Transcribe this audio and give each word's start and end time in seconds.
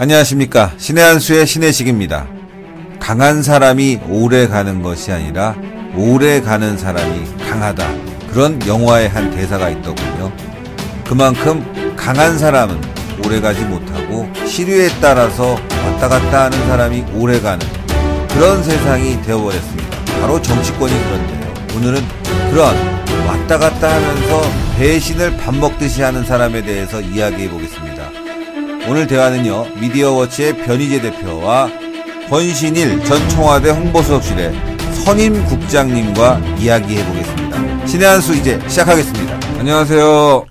안녕하십니까. 0.00 0.72
신의 0.78 1.04
한수의 1.04 1.46
신의식입니다. 1.46 2.26
강한 2.98 3.42
사람이 3.42 4.00
오래 4.08 4.48
가는 4.48 4.80
것이 4.80 5.12
아니라 5.12 5.54
오래 5.94 6.40
가는 6.40 6.78
사람이 6.78 7.36
강하다. 7.46 7.86
그런 8.32 8.66
영화의 8.66 9.10
한 9.10 9.30
대사가 9.30 9.68
있더군요. 9.68 10.32
그만큼 11.06 11.94
강한 11.96 12.38
사람은 12.38 12.80
오래 13.26 13.42
가지 13.42 13.60
못하고 13.60 14.26
시류에 14.46 14.88
따라서 15.02 15.58
왔다 15.84 16.08
갔다 16.08 16.44
하는 16.44 16.58
사람이 16.66 17.04
오래 17.12 17.38
가는 17.38 17.66
그런 18.30 18.64
세상이 18.64 19.20
되어버렸습니다. 19.20 19.98
바로 20.22 20.40
정치권이 20.40 20.94
그런데요. 20.94 21.54
오늘은 21.76 22.02
그런 22.50 22.74
왔다 23.26 23.58
갔다 23.58 23.94
하면서 23.96 24.50
배신을 24.78 25.36
밥 25.36 25.54
먹듯이 25.54 26.00
하는 26.00 26.24
사람에 26.24 26.62
대해서 26.62 27.02
이야기해 27.02 27.50
보겠습니다. 27.50 27.89
오늘 28.88 29.06
대화는요, 29.06 29.66
미디어워치의 29.80 30.56
변희재 30.64 31.00
대표와 31.00 31.70
권신일 32.28 33.04
전 33.04 33.28
청와대 33.28 33.70
홍보수석실의 33.70 34.52
선임 35.04 35.44
국장님과 35.46 36.38
이야기해 36.58 37.04
보겠습니다. 37.06 37.86
신의 37.86 38.06
한수 38.06 38.34
이제 38.34 38.60
시작하겠습니다. 38.68 39.58
안녕하세요. 39.58 40.46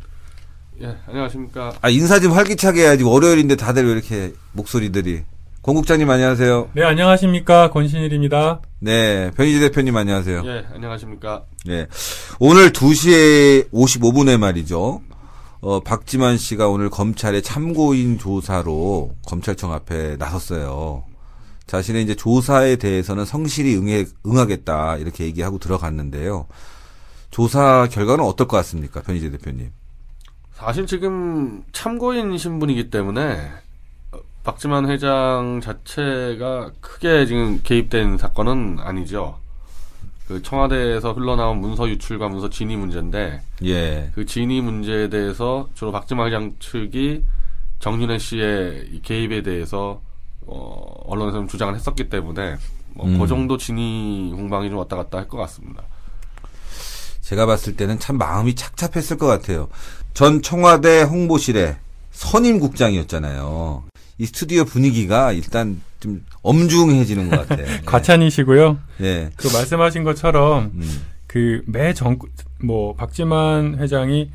예, 0.82 0.96
안녕하십니까. 1.08 1.74
아, 1.82 1.90
인사 1.90 2.20
좀 2.20 2.32
활기차게 2.34 2.82
해야지. 2.82 3.04
월요일인데 3.04 3.56
다들 3.56 3.86
왜 3.86 3.92
이렇게 3.92 4.34
목소리들이. 4.54 5.24
권 5.62 5.76
국장님 5.76 6.10
안녕하세요. 6.10 6.70
네, 6.74 6.84
안녕하십니까. 6.84 7.70
권신일입니다. 7.72 8.62
네, 8.80 9.30
변희재 9.36 9.60
대표님 9.60 9.96
안녕하세요. 9.96 10.44
예, 10.46 10.66
안녕하십니까. 10.74 11.44
네. 11.66 11.88
오늘 12.40 12.72
2시에 12.72 13.70
55분에 13.72 14.38
말이죠. 14.38 15.02
어, 15.62 15.82
박지만 15.82 16.38
씨가 16.38 16.70
오늘 16.70 16.90
검찰의 16.90 17.42
참고인 17.42 18.18
조사로 18.18 19.16
검찰청 19.26 19.74
앞에 19.74 20.16
나섰어요. 20.18 21.04
자신의 21.68 22.04
이제 22.04 22.16
조사에 22.16 22.78
대해서는 22.78 23.26
성실히 23.26 23.76
응해, 23.76 24.06
응하겠다 24.26 24.98
이렇게 24.98 25.26
얘기하고 25.26 25.60
들어갔는데요. 25.60 26.48
조사 27.30 27.88
결과는 27.92 28.24
어떨 28.24 28.48
것 28.48 28.58
같습니까, 28.58 29.02
변희재 29.02 29.30
대표님? 29.32 29.72
사실 30.54 30.88
지금 30.88 31.64
참고인 31.74 32.38
신분이기 32.38 32.90
때문에 32.90 33.52
어, 34.12 34.18
박지만 34.44 34.90
회장 34.90 35.60
자체가 35.62 36.72
크게 36.80 37.26
지금 37.26 37.60
개입된 37.64 38.18
사건은 38.18 38.78
아니죠. 38.80 39.38
그 40.30 40.44
청와대에서 40.44 41.14
흘러나온 41.14 41.60
문서 41.60 41.90
유출과 41.90 42.30
문서 42.30 42.52
진위 42.52 42.76
문제인데 42.78 43.42
예. 43.66 44.12
그 44.14 44.28
진위 44.28 44.62
문제에 44.62 45.10
대해서 45.10 45.68
주로 45.74 45.92
박지만 45.92 46.28
회장 46.28 46.54
측이 46.60 47.24
정윤혜 47.80 48.20
씨의 48.20 49.00
개입에 49.02 49.42
대해서 49.42 50.02
어, 50.46 50.86
언론에서는 51.08 51.48
주장을 51.48 51.74
했었기 51.74 52.10
때문에 52.10 52.58
뭐 52.94 53.08
음. 53.08 53.18
그 53.18 53.26
정도 53.26 53.58
진위 53.58 54.32
공방이 54.36 54.70
좀 54.70 54.78
왔다 54.78 54.96
갔다 54.98 55.18
할 55.18 55.28
것 55.28 55.38
같습니다. 55.38 55.82
제가 57.22 57.48
봤을 57.48 57.76
때는 57.76 57.98
참 57.98 58.20
마음이 58.20 58.54
착잡했을 58.54 59.18
것 59.18 59.26
같아요. 59.26 59.68
전 60.14 60.44
청와대 60.44 61.02
홍보실의 61.02 61.76
선임 62.12 62.60
국장이었잖아요. 62.60 63.84
이 64.20 64.26
스튜디오 64.28 64.64
분위기가 64.64 65.32
일단 65.32 65.82
좀 66.00 66.24
엄중해지는 66.42 67.30
것 67.30 67.48
같아요. 67.48 67.66
예. 67.68 67.82
과찬이시고요. 67.86 68.78
예. 69.02 69.30
그 69.36 69.48
말씀하신 69.48 70.04
것처럼 70.04 70.72
음. 70.76 71.02
그매 71.28 71.94
정, 71.94 72.18
뭐, 72.64 72.94
박지만 72.96 73.78
회장이 73.80 74.30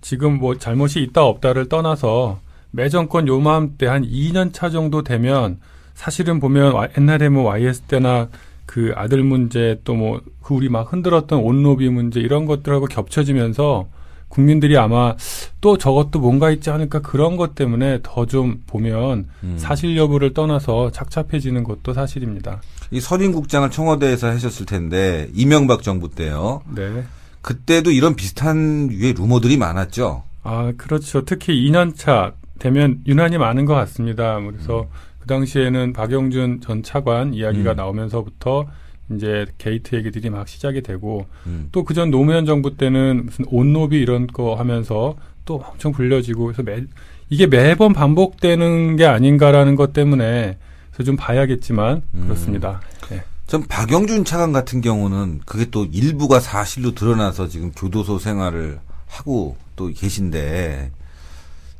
지금 0.00 0.38
뭐 0.38 0.56
잘못이 0.58 1.00
있다 1.02 1.24
없다를 1.24 1.68
떠나서 1.68 2.40
매 2.70 2.88
정권 2.88 3.28
요맘때 3.28 3.86
한 3.86 4.04
2년 4.04 4.52
차 4.52 4.70
정도 4.70 5.02
되면 5.02 5.58
사실은 5.94 6.40
보면 6.40 6.72
와- 6.72 6.88
옛날에 6.96 7.28
뭐 7.28 7.44
YS 7.50 7.82
때나 7.82 8.28
그 8.66 8.92
아들 8.96 9.22
문제 9.22 9.80
또 9.84 9.94
뭐 9.94 10.20
그 10.42 10.54
우리 10.54 10.68
막 10.68 10.92
흔들었던 10.92 11.38
온로비 11.40 11.88
문제 11.90 12.18
이런 12.20 12.46
것들하고 12.46 12.86
겹쳐지면서 12.86 13.88
국민들이 14.30 14.78
아마 14.78 15.16
또 15.60 15.76
저것도 15.76 16.20
뭔가 16.20 16.50
있지 16.50 16.70
않을까 16.70 17.00
그런 17.00 17.36
것 17.36 17.54
때문에 17.54 17.98
더 18.02 18.24
좀 18.30 18.62
보면 18.68 19.26
음. 19.42 19.54
사실 19.58 19.96
여부를 19.96 20.32
떠나서 20.34 20.92
착잡해지는 20.92 21.64
것도 21.64 21.92
사실입니다. 21.92 22.62
이 22.92 23.00
선임 23.00 23.32
국장을 23.32 23.68
청와대에서 23.68 24.28
하셨을 24.28 24.66
텐데 24.66 25.28
이명박 25.34 25.82
정부 25.82 26.08
때요. 26.08 26.62
네. 26.72 27.02
그때도 27.42 27.90
이런 27.90 28.14
비슷한 28.14 28.88
유의 28.92 29.14
루머들이 29.14 29.56
많았죠. 29.56 30.22
아, 30.44 30.72
그렇죠. 30.76 31.24
특히 31.24 31.54
2년 31.68 31.96
차 31.96 32.32
되면 32.60 33.00
유난히 33.06 33.36
많은 33.36 33.64
것 33.64 33.74
같습니다. 33.74 34.38
그래서 34.40 34.86
그 35.18 35.26
당시에는 35.26 35.92
박영준 35.92 36.60
전 36.60 36.82
차관 36.84 37.34
이야기가 37.34 37.72
음. 37.72 37.76
나오면서부터 37.76 38.66
이제 39.14 39.46
게이트 39.58 39.94
얘기들이 39.96 40.30
막 40.30 40.48
시작이 40.48 40.82
되고 40.82 41.26
음. 41.46 41.68
또 41.72 41.84
그전 41.84 42.10
노무현 42.10 42.46
정부 42.46 42.76
때는 42.76 43.26
무슨 43.26 43.44
옷로비 43.48 43.98
이런 43.98 44.26
거 44.26 44.54
하면서 44.54 45.16
또 45.44 45.62
엄청 45.66 45.92
불려지고 45.92 46.44
그래서 46.44 46.62
매, 46.62 46.84
이게 47.28 47.46
매번 47.46 47.92
반복되는 47.92 48.96
게 48.96 49.06
아닌가라는 49.06 49.76
것 49.76 49.92
때문에 49.92 50.58
그래서 50.92 51.04
좀 51.04 51.16
봐야겠지만 51.16 52.02
음. 52.14 52.24
그렇습니다. 52.24 52.80
네. 53.08 53.22
전 53.46 53.66
박영준 53.66 54.24
차관 54.24 54.52
같은 54.52 54.80
경우는 54.80 55.40
그게 55.44 55.66
또 55.70 55.84
일부가 55.84 56.38
사실로 56.38 56.94
드러나서 56.94 57.48
지금 57.48 57.72
교도소 57.72 58.20
생활을 58.20 58.78
하고 59.06 59.56
또 59.74 59.88
계신데 59.88 60.92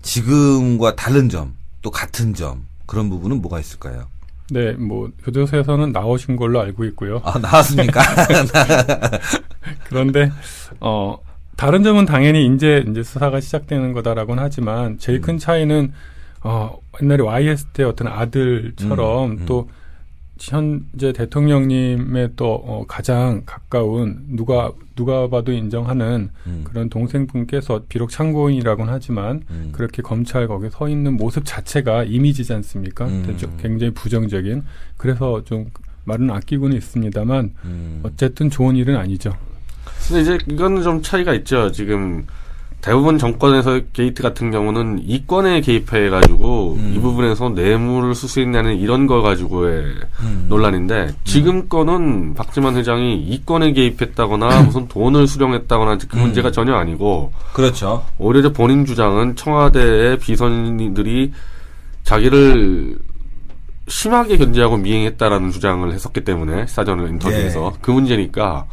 지금과 0.03 0.97
다른 0.97 1.29
점, 1.29 1.55
또 1.83 1.91
같은 1.91 2.35
점 2.35 2.67
그런 2.87 3.09
부분은 3.09 3.41
뭐가 3.41 3.61
있을까요? 3.61 4.07
네, 4.51 4.73
뭐 4.73 5.11
교도소에서는 5.25 5.93
나오신 5.93 6.37
걸로 6.37 6.61
알고 6.61 6.85
있고요. 6.87 7.21
아 7.25 7.39
나왔습니까? 7.39 8.01
그런데 9.89 10.31
어 10.81 11.19
다른 11.57 11.83
점은 11.83 12.05
당연히 12.05 12.47
이제 12.47 12.85
이제 12.89 13.03
수사가 13.03 13.41
시작되는 13.41 13.93
거다라고는 13.93 14.43
하지만 14.43 14.99
제일 14.99 15.21
큰 15.21 15.39
차이는 15.39 15.93
어 16.43 16.79
옛날에 17.03 17.23
YS 17.23 17.67
때 17.67 17.85
어떤 17.85 18.09
아들처럼 18.09 19.31
음, 19.31 19.39
음. 19.41 19.47
또 19.47 19.69
현재 20.41 21.13
대통령님의 21.13 22.31
또 22.37 22.55
어, 22.55 22.85
가장 22.89 23.43
가까운 23.45 24.25
누가 24.29 24.73
누가 24.97 25.29
봐도 25.29 25.53
인정하는 25.53 26.31
음, 26.47 26.61
그런 26.65 26.89
동생분께서 26.89 27.83
비록 27.89 28.11
참고인이라고는 28.11 28.93
하지만 28.93 29.43
음. 29.51 29.69
그렇게 29.73 30.03
검찰 30.03 30.49
거기에 30.49 30.71
서 30.71 30.89
있는 30.89 31.17
모습 31.17 31.45
자체가 31.45 32.05
이미지지 32.05 32.53
않습니까? 32.55 33.07
음. 33.07 33.37
좀 33.37 33.57
굉장히 33.61 33.93
부정적인. 33.93 34.65
그래서 34.97 35.45
좀 35.45 35.71
말은 36.05 36.31
아끼고는 36.31 36.77
있습니다만 36.77 37.55
음. 37.65 38.01
어쨌든 38.03 38.49
좋은 38.51 38.77
일은 38.77 38.97
아니죠. 38.97 39.33
근데 40.09 40.23
이제 40.23 40.39
이거는 40.49 40.83
좀 40.83 41.03
차이가 41.03 41.35
있죠. 41.35 41.71
지금 41.71 42.27
대부분 42.81 43.19
정권에서 43.19 43.81
게이트 43.93 44.23
같은 44.23 44.51
경우는 44.51 45.03
이권에 45.05 45.61
개입해 45.61 46.09
가지고 46.09 46.77
음. 46.79 46.95
이 46.97 47.01
부분에서 47.01 47.51
뇌물을 47.51 48.15
수수했냐는 48.15 48.79
이런 48.79 49.07
거 49.07 49.21
가지고의 49.21 49.85
음. 50.23 50.47
논란인데 50.49 51.15
지금 51.25 51.69
건은 51.69 52.35
박지만 52.35 52.77
회장이 52.77 53.21
이권에 53.23 53.73
개입했다거나 53.73 54.63
무슨 54.63 54.89
돈을 54.89 55.27
수령했다거나 55.27 55.99
그 56.09 56.17
음. 56.17 56.23
문제가 56.23 56.51
전혀 56.51 56.75
아니고 56.75 57.33
그렇죠. 57.53 58.05
오히려 58.19 58.51
본인 58.51 58.87
주장은 58.87 59.37
청와대의 59.37 60.19
비선들이 60.19 61.33
자기를 62.05 62.99
심하게 63.89 64.39
견제하고 64.39 64.79
미행했다라는 64.79 65.51
주장을 65.51 65.93
했었기 65.93 66.25
때문에 66.25 66.67
사전 66.67 67.07
인터뷰에서 67.07 67.73
예. 67.75 67.79
그 67.83 67.91
문제니까 67.91 68.65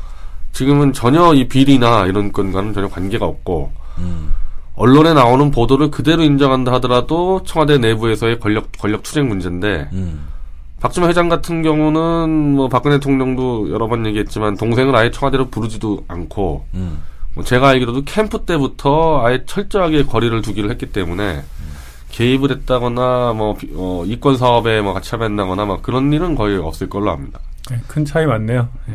지금은 0.54 0.94
전혀 0.94 1.34
이 1.34 1.48
비리나 1.48 2.06
이런 2.06 2.32
건과는 2.32 2.74
전혀 2.74 2.88
관계가 2.88 3.26
없고 3.26 3.72
음. 4.00 4.32
언론에 4.76 5.14
나오는 5.14 5.50
보도를 5.52 5.90
그대로 5.90 6.22
인정한다 6.24 6.72
하더라도 6.74 7.42
청와대 7.44 7.78
내부에서의 7.80 8.40
권력 8.40 8.72
권력 8.78 9.02
투쟁 9.04 9.28
문제인데 9.28 9.90
음. 9.94 10.28
박주만 10.80 11.10
회장 11.10 11.28
같은 11.30 11.64
경우는 11.64 12.54
뭐 12.56 12.68
박근혜 12.70 12.98
대통령도 12.98 13.72
여러 13.72 13.88
번 13.88 14.06
얘기했지만 14.06 14.56
동생을 14.58 14.96
아예 14.96 15.10
청와대로 15.10 15.50
부르지도 15.50 16.06
않고 16.08 16.66
음. 16.76 17.02
뭐 17.34 17.44
제가 17.44 17.70
알기로도 17.70 18.04
캠프 18.06 18.46
때부터 18.46 19.26
아예 19.26 19.44
철저하게 19.46 20.04
거리를 20.04 20.40
두기를 20.44 20.70
했기 20.70 20.86
때문에 20.88 21.42
개입을 22.12 22.52
했다거나 22.52 23.34
뭐 23.34 23.56
비- 23.56 23.70
어, 23.76 24.04
이권 24.06 24.38
사업에 24.38 24.82
뭐 24.82 24.94
같이 24.94 25.10
참여한다거나 25.12 25.66
막 25.66 25.82
그런 25.82 26.14
일은 26.14 26.36
거의 26.36 26.58
없을 26.58 26.88
걸로 26.90 27.12
압니다. 27.12 27.40
네, 27.70 27.80
큰 27.88 28.06
차이 28.06 28.26
많네요. 28.26 28.70
예. 28.90 28.94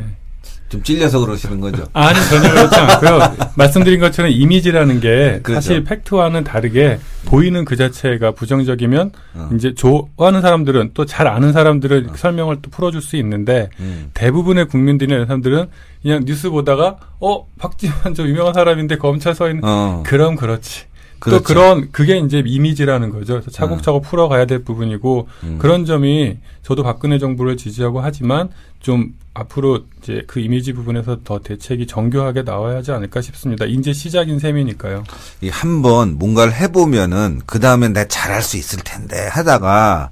좀 0.68 0.82
찔려서 0.82 1.20
그러시는 1.20 1.60
거죠. 1.60 1.84
아니 1.92 2.18
전혀 2.30 2.50
그렇지 2.50 2.74
않고요. 2.76 3.36
말씀드린 3.56 4.00
것처럼 4.00 4.30
이미지라는 4.30 5.00
게 5.00 5.40
그렇죠. 5.42 5.54
사실 5.60 5.84
팩트와는 5.84 6.44
다르게 6.44 6.98
보이는 7.26 7.64
그 7.66 7.76
자체가 7.76 8.30
부정적이면 8.32 9.12
어. 9.34 9.50
이제 9.54 9.74
좋아하는 9.74 10.40
사람들은 10.40 10.90
또 10.94 11.04
잘 11.04 11.26
아는 11.28 11.52
사람들을 11.52 12.08
설명을 12.16 12.58
또 12.62 12.70
풀어줄 12.70 13.02
수 13.02 13.16
있는데 13.16 13.68
음. 13.80 14.10
대부분의 14.14 14.68
국민들이나 14.68 15.26
사람들은 15.26 15.66
그냥 16.00 16.24
뉴스 16.24 16.48
보다가 16.48 16.96
어 17.20 17.46
박지원 17.58 18.14
저 18.14 18.22
유명한 18.26 18.54
사람인데 18.54 18.96
검찰서에 18.96 19.50
있는 19.50 19.62
어. 19.64 20.02
그럼 20.06 20.36
그렇지. 20.36 20.84
그렇죠. 21.22 21.38
또 21.38 21.44
그런 21.44 21.92
그게 21.92 22.18
이제 22.18 22.42
이미지라는 22.44 23.10
거죠. 23.10 23.34
그래서 23.34 23.52
차곡차곡 23.52 24.02
풀어가야 24.02 24.46
될 24.46 24.64
부분이고 24.64 25.28
음. 25.44 25.58
그런 25.60 25.84
점이 25.84 26.38
저도 26.62 26.82
박근혜 26.82 27.20
정부를 27.20 27.56
지지하고 27.56 28.00
하지만 28.00 28.48
좀 28.80 29.14
앞으로 29.32 29.84
이제 30.02 30.24
그 30.26 30.40
이미지 30.40 30.72
부분에서 30.72 31.18
더 31.22 31.38
대책이 31.38 31.86
정교하게 31.86 32.42
나와야 32.42 32.78
하지 32.78 32.90
않을까 32.90 33.20
싶습니다. 33.20 33.66
이제 33.66 33.92
시작인 33.92 34.40
셈이니까요. 34.40 35.04
이 35.42 35.48
한번 35.48 36.18
뭔가를 36.18 36.52
해보면은 36.54 37.42
그 37.46 37.60
다음엔 37.60 37.92
내가 37.92 38.08
잘할 38.08 38.42
수 38.42 38.56
있을 38.56 38.80
텐데 38.82 39.28
하다가 39.28 40.10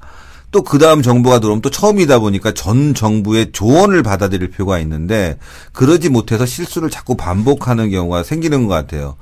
또 0.52 0.62
그 0.62 0.78
다음 0.78 1.02
정부가 1.02 1.38
들어오면 1.38 1.62
또 1.62 1.70
처음이다 1.70 2.18
보니까 2.18 2.52
전 2.52 2.94
정부의 2.94 3.52
조언을 3.52 4.02
받아들일 4.02 4.50
필요가 4.50 4.78
있는데 4.80 5.38
그러지 5.72 6.08
못해서 6.08 6.44
실수를 6.44 6.90
자꾸 6.90 7.16
반복하는 7.16 7.90
경우가 7.90 8.24
생기는 8.24 8.66
것 8.66 8.74
같아요. 8.74 9.16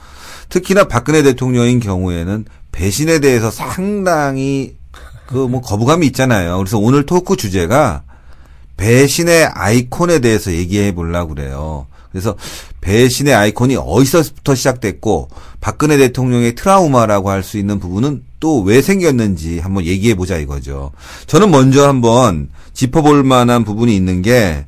특히나 0.49 0.85
박근혜 0.85 1.23
대통령인 1.23 1.81
경우에는 1.81 2.45
배신에 2.73 3.19
대해서 3.21 3.51
상당히 3.51 4.77
그 5.27 5.47
뭐 5.47 5.61
거부감이 5.61 6.07
있잖아요. 6.07 6.57
그래서 6.59 6.79
오늘 6.79 7.05
토크 7.05 7.37
주제가 7.37 8.03
배신의 8.79 9.45
아이콘에 9.47 10.21
대해서 10.21 10.53
얘기해 10.53 10.95
보려고 10.95 11.35
그래요. 11.35 11.87
그래서 12.11 12.35
배신의 12.81 13.35
아이콘이 13.35 13.77
어디서부터 13.77 14.55
시작됐고 14.55 15.29
박근혜 15.61 15.99
대통령의 15.99 16.55
트라우마라고 16.55 17.29
할 17.31 17.43
수 17.43 17.59
있는 17.59 17.79
부분은 17.79 18.23
또 18.41 18.63
왜 18.63 18.81
생겼는지 18.81 19.59
한번 19.59 19.85
얘기해 19.85 20.15
보자 20.15 20.39
이거죠. 20.39 20.93
저는 21.27 21.51
먼저 21.51 21.87
한번 21.87 22.49
짚어볼 22.73 23.25
만한 23.25 23.65
부분이 23.65 23.95
있는 23.95 24.23
게 24.23 24.65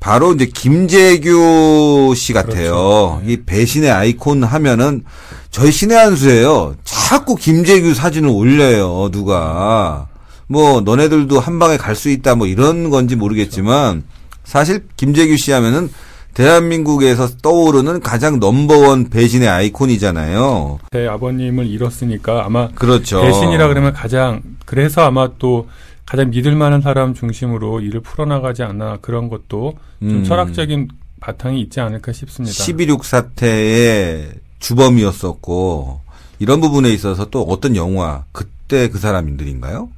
바로 0.00 0.32
이제 0.32 0.46
김재규 0.46 2.14
씨 2.16 2.32
같아요. 2.32 3.20
이 3.26 3.36
배신의 3.44 3.90
아이콘 3.90 4.42
하면은 4.42 5.04
저희 5.50 5.70
신의 5.70 5.96
한 5.96 6.16
수예요. 6.16 6.74
자꾸 6.84 7.34
김재규 7.36 7.92
사진을 7.94 8.30
올려요. 8.30 9.10
누가 9.12 10.06
뭐 10.46 10.80
너네들도 10.80 11.38
한 11.38 11.58
방에 11.58 11.76
갈 11.76 11.94
수 11.94 12.08
있다 12.08 12.34
뭐 12.34 12.46
이런 12.46 12.88
건지 12.90 13.14
모르겠지만 13.14 14.02
사실 14.42 14.84
김재규 14.96 15.36
씨 15.36 15.52
하면은 15.52 15.90
대한민국에서 16.32 17.28
떠오르는 17.42 18.00
가장 18.00 18.38
넘버원 18.40 19.10
배신의 19.10 19.48
아이콘이잖아요. 19.48 20.78
제 20.92 21.06
아버님을 21.08 21.66
잃었으니까 21.66 22.44
아마 22.46 22.68
그렇죠. 22.68 23.20
배신이라 23.20 23.68
그러면 23.68 23.92
가장 23.92 24.40
그래서 24.64 25.02
아마 25.02 25.28
또 25.38 25.68
가장 26.10 26.30
믿을 26.30 26.56
만한 26.56 26.80
사람 26.80 27.14
중심으로 27.14 27.82
일을 27.82 28.00
풀어나가지 28.00 28.64
않나 28.64 28.98
그런 29.00 29.28
것도 29.28 29.74
좀 30.00 30.08
음. 30.08 30.24
철학적인 30.24 30.88
바탕이 31.20 31.60
있지 31.60 31.78
않을까 31.78 32.10
싶습니다. 32.10 32.52
12.6 32.52 33.04
사태의 33.04 34.32
주범이었었고 34.58 36.00
이런 36.40 36.60
부분에 36.60 36.90
있어서 36.90 37.30
또 37.30 37.42
어떤 37.42 37.76
영화 37.76 38.24
그때 38.32 38.88
그 38.88 38.98
사람들인가요? 38.98 39.88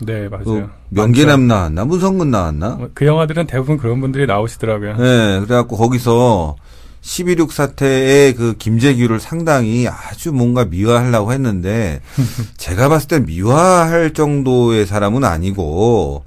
네그 0.00 0.30
맞아요. 0.34 0.70
명계남 0.88 1.46
나왔나 1.46 1.84
문성근 1.84 2.30
나왔나? 2.30 2.68
많죠. 2.70 2.90
그 2.94 3.04
영화들은 3.04 3.46
대부분 3.46 3.76
그런 3.76 4.00
분들이 4.00 4.24
나오시더라고요. 4.24 4.96
네, 4.96 5.40
그래갖고 5.40 5.76
거기서 5.76 6.56
12.6 7.02 7.50
사태의 7.50 8.34
그 8.34 8.54
김재규를 8.56 9.20
상당히 9.20 9.86
아주 9.88 10.32
뭔가 10.32 10.64
미화하려고 10.64 11.32
했는데 11.32 12.00
제가 12.56 12.88
봤을 12.88 13.08
땐 13.08 13.26
미화할 13.26 14.12
정도의 14.12 14.86
사람은 14.86 15.24
아니고 15.24 16.24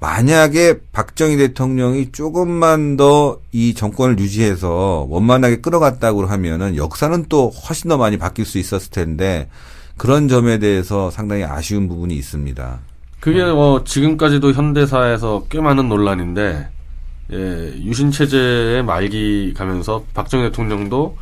만약에 0.00 0.80
박정희 0.92 1.36
대통령이 1.36 2.12
조금만 2.12 2.96
더 2.96 3.42
이 3.52 3.74
정권을 3.74 4.18
유지해서 4.18 5.06
원만하게 5.10 5.56
끌어갔다고 5.56 6.24
하면은 6.26 6.76
역사는 6.76 7.26
또 7.28 7.50
훨씬 7.50 7.90
더 7.90 7.98
많이 7.98 8.16
바뀔 8.16 8.46
수 8.46 8.58
있었을 8.58 8.90
텐데 8.90 9.48
그런 9.98 10.26
점에 10.26 10.58
대해서 10.58 11.10
상당히 11.10 11.44
아쉬운 11.44 11.86
부분이 11.86 12.14
있습니다. 12.16 12.78
그게 13.20 13.44
뭐 13.44 13.84
지금까지도 13.84 14.52
현대사에서 14.52 15.44
꽤 15.50 15.60
많은 15.60 15.88
논란인데 15.88 16.68
예, 17.32 17.72
유신 17.84 18.10
체제의 18.10 18.82
말기 18.84 19.54
가면서 19.56 20.04
박정희 20.14 20.44
대통령도 20.46 21.16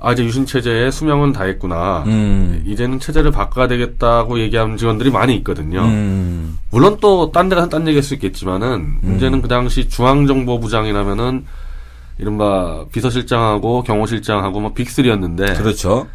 아 0.00 0.12
이제 0.12 0.22
유신 0.24 0.44
체제의 0.44 0.92
수명은 0.92 1.32
다했구나. 1.32 2.04
음. 2.06 2.62
이제는 2.66 3.00
체제를 3.00 3.30
바꿔야 3.30 3.66
되겠다고 3.68 4.38
얘기하는 4.40 4.76
직원들이 4.76 5.10
많이 5.10 5.34
있거든요. 5.36 5.82
음. 5.84 6.58
물론 6.70 6.98
또 7.00 7.30
딴 7.32 7.48
데 7.48 7.56
가서 7.56 7.68
딴 7.70 7.86
얘기할 7.86 8.02
수 8.02 8.12
있겠지만은 8.14 8.96
문제는 9.00 9.40
그 9.40 9.48
당시 9.48 9.88
중앙정보부장이라면은 9.88 11.44
이른바 12.18 12.84
비서실장하고 12.92 13.82
경호실장하고 13.82 14.60
뭐 14.60 14.74
빅3였는데 14.74 15.56
그렇죠. 15.58 16.06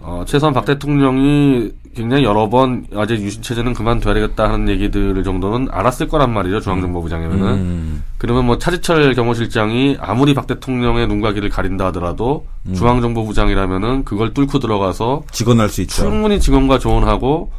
어, 0.00 0.24
최소한 0.26 0.54
박 0.54 0.64
대통령이 0.64 1.72
굉장히 1.94 2.22
여러 2.22 2.48
번 2.48 2.86
아재 2.94 3.14
유신 3.14 3.42
체제는 3.42 3.74
그만둬야 3.74 4.14
되겠다 4.14 4.48
하는 4.50 4.68
얘기들을 4.68 5.24
정도는 5.24 5.68
알았을 5.72 6.06
거란 6.06 6.32
말이죠 6.32 6.60
중앙정보부 6.60 7.08
장이면은 7.08 7.46
음. 7.46 8.04
그러면 8.18 8.46
뭐 8.46 8.58
차지철 8.58 9.14
경호실장이 9.14 9.96
아무리 10.00 10.34
박 10.34 10.46
대통령의 10.46 11.08
눈과 11.08 11.32
귀를 11.32 11.48
가린다 11.48 11.86
하더라도 11.86 12.46
음. 12.66 12.74
중앙정보부 12.74 13.34
장이라면은 13.34 14.04
그걸 14.04 14.32
뚫고 14.32 14.60
들어가서 14.60 15.24
직원할 15.32 15.68
수 15.68 15.80
있죠. 15.82 16.02
충분히 16.02 16.38
직원과 16.38 16.78
조언하고 16.78 17.50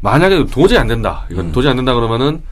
만약에 0.00 0.46
도저히 0.46 0.78
안 0.78 0.86
된다 0.86 1.26
이건 1.30 1.46
음. 1.46 1.52
도저히 1.52 1.70
안 1.70 1.76
된다 1.76 1.94
그러면은 1.94 2.42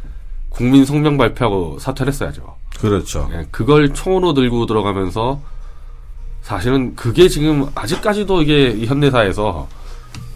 국민 0.57 0.85
성명 0.87 1.19
발표하고 1.19 1.79
사퇴를 1.79 2.13
했어야죠. 2.13 2.57
그렇죠. 2.81 3.29
예, 3.33 3.47
그걸 3.51 3.93
총으로 3.93 4.33
들고 4.35 4.67
들어가면서 4.67 5.41
사실은 6.43 6.95
그게 6.97 7.29
지금 7.29 7.67
아직까지도 7.75 8.43
이게 8.43 8.71
이 8.71 8.87
현대사에서 8.87 9.69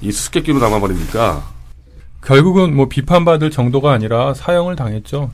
이 0.03 0.13
수수께끼로 0.13 0.59
남아버리니까 0.59 1.43
결국은 2.25 2.77
뭐 2.77 2.89
비판받을 2.89 3.51
정도가 3.51 3.93
아니라 3.93 4.35
사형을 4.35 4.77
당했죠. 4.77 5.31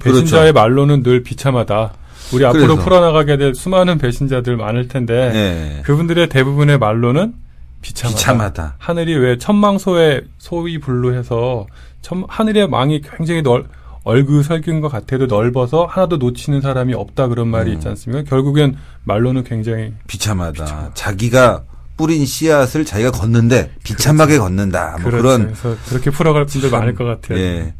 배신자의 0.00 0.52
말로는 0.52 1.02
늘 1.02 1.22
비참하다. 1.22 1.92
우리 2.32 2.46
앞으로 2.46 2.68
그래서. 2.68 2.82
풀어나가게 2.82 3.36
될 3.36 3.54
수많은 3.54 3.98
배신자들 3.98 4.56
많을 4.56 4.88
텐데 4.88 5.30
네. 5.32 5.82
그분들의 5.84 6.28
대부분의 6.28 6.78
말로는 6.78 7.34
비참하다. 7.82 8.16
비참하다. 8.16 8.74
하늘이 8.78 9.14
왜 9.16 9.36
천망소에 9.36 10.22
소위 10.38 10.78
분류해서 10.78 11.66
천, 12.00 12.24
하늘의 12.28 12.68
망이 12.68 13.02
굉장히 13.02 13.42
넓 13.42 13.66
얼그설긴 14.04 14.80
것 14.80 14.88
같아도 14.88 15.26
넓어서 15.26 15.84
하나도 15.84 16.16
놓치는 16.16 16.60
사람이 16.60 16.94
없다 16.94 17.28
그런 17.28 17.48
말이 17.48 17.70
음. 17.70 17.74
있지 17.74 17.88
않습니까? 17.88 18.28
결국엔 18.28 18.76
말로는 19.04 19.44
굉장히 19.44 19.92
비참하다. 20.06 20.92
자기가 20.94 21.64
뿌린 21.96 22.26
씨앗을 22.26 22.84
자기가 22.84 23.12
걷는데 23.12 23.72
비참하게 23.84 24.38
걷는다. 24.38 24.98
뭐 25.00 25.10
그렇죠. 25.10 25.16
그런 25.22 25.42
그래서 25.44 25.76
그렇게 25.88 26.10
풀어갈 26.10 26.46
분들 26.46 26.70
많을 26.70 26.94
것 26.94 27.04
같아요. 27.04 27.38
예. 27.38 27.74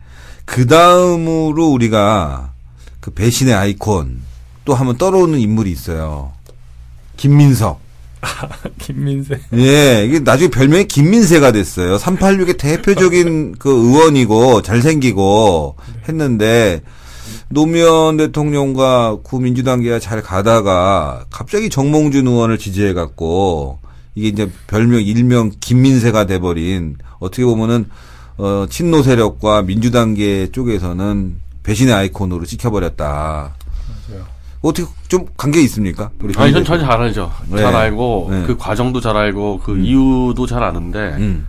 그 0.44 0.66
다음으로 0.66 1.66
우리가 1.68 2.52
그 3.00 3.10
배신의 3.10 3.54
아이콘 3.54 4.20
또 4.64 4.74
한번 4.74 4.96
떠오르는 4.96 5.40
인물이 5.40 5.70
있어요. 5.72 6.32
김민석. 7.16 7.81
김민세. 8.78 9.40
예, 9.54 10.04
이게 10.06 10.20
나중에 10.20 10.50
별명이 10.50 10.86
김민세가 10.86 11.52
됐어요. 11.52 11.96
386의 11.96 12.58
대표적인 12.58 13.56
그 13.58 13.70
의원이고 13.70 14.62
잘생기고 14.62 15.76
했는데 16.08 16.82
노무현 17.48 18.16
대통령과 18.16 19.18
구민주당계가 19.22 19.98
잘 19.98 20.22
가다가 20.22 21.26
갑자기 21.30 21.68
정몽준 21.68 22.26
의원을 22.26 22.58
지지해 22.58 22.94
갖고 22.94 23.78
이게 24.14 24.28
이제 24.28 24.50
별명 24.66 25.02
일명 25.02 25.50
김민세가 25.60 26.26
돼버린 26.26 26.96
어떻게 27.18 27.44
보면은 27.44 27.86
어 28.38 28.66
친노 28.68 29.02
세력과 29.02 29.62
민주당계 29.62 30.50
쪽에서는 30.52 31.36
배신의 31.62 31.94
아이콘으로 31.94 32.46
찍혀버렸다. 32.46 33.54
어떻게 34.62 34.88
좀 35.08 35.26
관계 35.36 35.60
있습니까? 35.62 36.10
우리 36.22 36.32
아니 36.36 36.52
전 36.52 36.64
김민세 36.64 36.78
잘 36.78 37.00
알죠. 37.00 37.30
네. 37.48 37.58
잘 37.58 37.74
알고 37.74 38.28
네. 38.30 38.42
그 38.46 38.56
과정도 38.56 39.00
잘 39.00 39.16
알고 39.16 39.60
그 39.62 39.76
이유도 39.78 40.46
잘 40.46 40.62
아는데 40.62 40.98
음. 41.18 41.46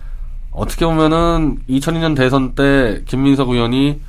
어떻게 0.50 0.84
보면은 0.84 1.58
2002년 1.68 2.16
대선 2.16 2.54
때 2.54 3.02
김민석 3.06 3.50
의원이 3.50 4.00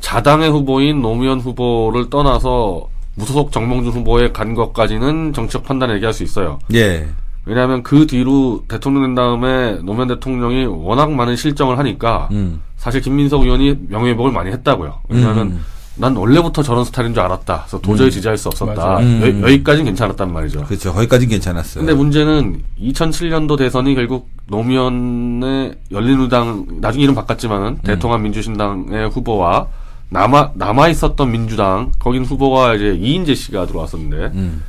자당의 0.00 0.50
후보인 0.50 1.00
노무현 1.02 1.40
후보를 1.40 2.10
떠나서 2.10 2.88
무소속 3.14 3.52
정몽준 3.52 3.92
후보에 3.92 4.32
간 4.32 4.54
것까지는 4.54 5.32
정치적 5.32 5.64
판단을 5.64 5.96
얘기할 5.96 6.12
수 6.12 6.22
있어요. 6.22 6.58
예. 6.74 7.08
왜냐하면 7.44 7.82
그 7.82 8.06
뒤로 8.06 8.64
대통령 8.68 9.02
된 9.02 9.14
다음에 9.14 9.78
노무현 9.82 10.08
대통령이 10.08 10.66
워낙 10.66 11.10
많은 11.10 11.36
실정을 11.36 11.78
하니까 11.78 12.28
음. 12.32 12.62
사실 12.76 13.00
김민석 13.00 13.42
의원이 13.42 13.76
명예회복을 13.88 14.32
많이 14.32 14.50
했다고요. 14.50 15.00
왜냐하면 15.08 15.46
음. 15.48 15.64
난 16.00 16.16
원래부터 16.16 16.62
저런 16.62 16.84
스타일인 16.84 17.14
줄 17.14 17.22
알았다. 17.22 17.62
그래서 17.62 17.80
도저히 17.80 18.10
지지할 18.10 18.36
수 18.38 18.48
없었다. 18.48 18.74
맞아요. 18.74 18.98
음. 19.06 19.42
여, 19.42 19.48
여기까지는 19.48 19.84
괜찮았단 19.86 20.32
말이죠. 20.32 20.64
그렇죠. 20.64 20.92
거기까지는 20.92 21.30
괜찮았어요. 21.30 21.84
근데 21.84 21.96
문제는 21.96 22.62
2007년도 22.80 23.58
대선이 23.58 23.94
결국 23.94 24.28
노무현의 24.48 25.74
열린우당 25.92 26.66
나중에 26.80 27.04
이름 27.04 27.14
바꿨지만은 27.14 27.78
대통합 27.84 28.20
민주신당의 28.22 29.10
후보와 29.10 29.68
남아 30.08 30.52
남아 30.54 30.88
있었던 30.88 31.30
민주당 31.30 31.92
거긴 31.98 32.24
후보가 32.24 32.74
이제 32.74 32.96
이인재 32.98 33.34
씨가 33.34 33.66
들어왔었는데 33.66 34.32
음. 34.34 34.62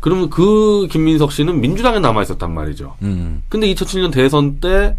그러면 0.00 0.28
그 0.28 0.88
김민석 0.90 1.32
씨는 1.32 1.60
민주당에 1.60 2.00
남아 2.00 2.22
있었단 2.22 2.52
말이죠. 2.52 2.96
음. 3.02 3.42
근데 3.48 3.72
2007년 3.72 4.12
대선 4.12 4.60
때 4.60 4.94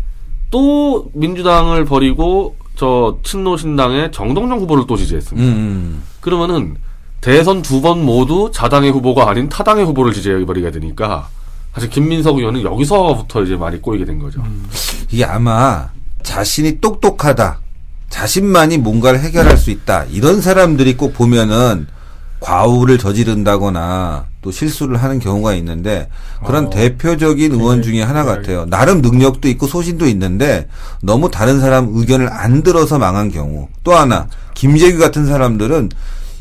또 0.54 1.10
민주당을 1.16 1.84
버리고 1.84 2.56
저 2.76 3.18
친노 3.24 3.58
신당의 3.58 4.12
정동영 4.12 4.60
후보를 4.60 4.86
또 4.88 4.96
지지했습니다. 4.98 5.48
음. 5.48 6.04
그러면은 6.22 6.76
대선 7.22 7.62
두 7.62 7.82
번 7.82 8.04
모두 8.04 8.50
자당의 8.54 8.92
후보가 8.92 9.30
아닌 9.30 9.48
타당의 9.50 9.86
후보를 9.86 10.12
지지해버리게 10.14 10.72
되니까 10.72 11.30
사실 11.74 11.90
김민석 11.90 12.38
의원은 12.38 12.64
여기서부터 12.64 13.44
이제 13.44 13.56
말이 13.56 13.80
꼬이게 13.80 14.06
된 14.06 14.20
거죠. 14.20 14.44
이게 15.10 15.24
아마 15.26 15.90
자신이 16.24 16.80
똑똑하다. 16.82 17.60
자신만이 18.10 18.78
뭔가를 18.78 19.20
해결할 19.22 19.58
수 19.58 19.72
있다. 19.72 20.06
이런 20.12 20.40
사람들이 20.42 20.98
꼭 20.98 21.14
보면은 21.14 21.88
과오를 22.44 22.98
저지른다거나 22.98 24.26
또 24.42 24.52
실수를 24.52 25.02
하는 25.02 25.20
경우가 25.20 25.54
있는데 25.56 26.10
그런 26.46 26.66
어, 26.66 26.70
대표적인 26.70 27.54
의원 27.54 27.82
중에 27.82 28.04
하나 28.04 28.26
같아요. 28.26 28.66
나름 28.66 29.02
능력도 29.02 29.48
있고 29.48 29.66
소신도 29.66 30.08
있는데 30.08 30.68
너무 31.02 31.32
다른 31.32 31.62
사람 31.62 31.90
의견을 31.94 32.30
안 32.32 32.62
들어서 32.62 33.00
망한 33.00 33.32
경우. 33.32 33.70
또 33.86 33.96
하나 33.96 34.28
김재규 34.54 35.00
같은 35.00 35.26
사람들은 35.26 35.90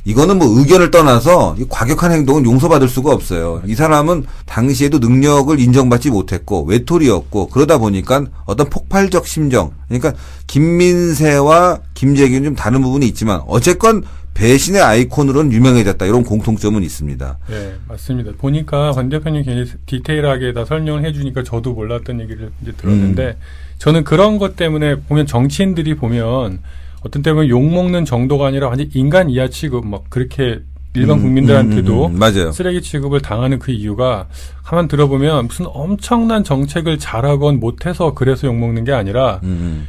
이거는 0.05 0.39
뭐 0.39 0.59
의견을 0.59 0.91
떠나서 0.91 1.55
이 1.61 1.65
과격한 1.69 2.11
행동은 2.11 2.45
용서받을 2.45 2.89
수가 2.89 3.13
없어요. 3.13 3.63
이 3.67 3.77
사람은 3.77 4.25
당시에도 4.47 4.99
능력을 4.99 5.59
인정받지 5.61 6.11
못했고 6.11 6.65
외톨이였고 6.65 7.47
그러다 7.51 7.79
보니까 7.79 8.25
어떤 8.45 8.69
폭발적 8.69 9.29
심정. 9.29 9.71
그러니까 9.87 10.15
김민세와 10.49 11.79
김재규는 11.95 12.43
좀 12.43 12.57
다른 12.57 12.83
부분이 12.83 13.07
있지만 13.07 13.43
어쨌건 13.47 14.03
배신의 14.35 14.81
아이콘으로는 14.81 15.53
유명해졌다. 15.53 16.05
이런 16.07 16.25
공통점은 16.25 16.83
있습니다. 16.83 17.39
네, 17.49 17.75
맞습니다. 17.89 18.33
보니까 18.39 18.93
관 18.93 19.09
대표님 19.09 19.45
굉장히 19.45 19.71
디테일하게 19.87 20.53
다 20.53 20.65
설명을 20.65 21.05
해주니까 21.05 21.43
저도 21.43 21.75
몰랐던 21.75 22.21
얘기를 22.21 22.51
이제 22.63 22.73
들었는데 22.73 23.27
음. 23.27 23.35
저는 23.79 24.05
그런 24.05 24.39
것 24.39 24.57
때문에 24.57 25.01
보면 25.01 25.27
정치인들이 25.27 25.95
보면 25.97 26.61
어떤 27.03 27.23
때문에 27.23 27.49
욕 27.49 27.63
먹는 27.63 28.05
정도가 28.05 28.47
아니라 28.47 28.69
완전 28.69 28.89
인간 28.95 29.29
이하 29.29 29.49
취급 29.49 29.87
막 29.87 30.05
그렇게 30.09 30.61
일반 30.95 31.19
음, 31.19 31.23
국민들한테도 31.23 32.07
음, 32.07 32.11
음, 32.11 32.15
음. 32.17 32.19
맞아요. 32.19 32.53
쓰레기 32.53 32.83
취급을 32.83 33.21
당하는 33.21 33.59
그 33.59 33.73
이유가 33.73 34.27
가만 34.63 34.89
들어보면 34.89 35.47
무슨 35.47 35.67
엄청난 35.69 36.45
정책을 36.45 36.99
잘하건 36.99 37.61
못해서 37.61 38.13
그래서 38.15 38.47
욕 38.47 38.57
먹는 38.57 38.85
게 38.85 38.93
아니라 38.93 39.41
음, 39.43 39.89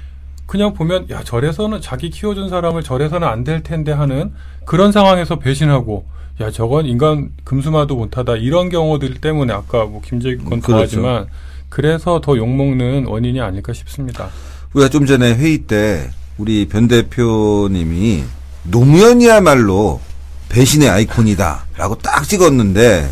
그냥 0.54 0.76
보면 0.76 1.08
야 1.10 1.24
저래서는 1.24 1.82
자기 1.82 2.12
키워준 2.12 2.48
사람을 2.48 2.84
저래서는 2.84 3.28
안 3.28 3.44
될 3.44 3.64
텐데 3.64 3.92
하는 3.92 4.32
그런 4.66 4.92
상황에서 4.92 5.40
배신하고 5.40 6.06
야 6.42 6.52
저건 6.52 6.86
인간 6.86 7.32
금수마도 7.44 7.96
못하다 7.96 8.36
이런 8.36 8.70
경우들 8.70 9.16
때문에 9.16 9.52
아까 9.52 9.86
뭐 9.86 10.00
김재규 10.06 10.44
건 10.44 10.62
그렇죠. 10.62 10.72
더하지만 11.02 11.26
그래서 11.70 12.22
더 12.22 12.38
욕먹는 12.38 13.08
원인이 13.08 13.42
아닐까 13.42 13.74
싶습니다. 13.74 14.30
우리가 14.74 14.90
좀 14.92 15.08
전에 15.08 15.34
회의 15.34 15.58
때 15.64 16.12
우리 16.38 16.68
변 16.68 16.88
대표님이 16.88 18.24
노무현이야말로 18.66 20.02
배신의 20.50 20.88
아이콘이다라고 20.88 21.96
딱 22.04 22.26
찍었는데 22.26 23.10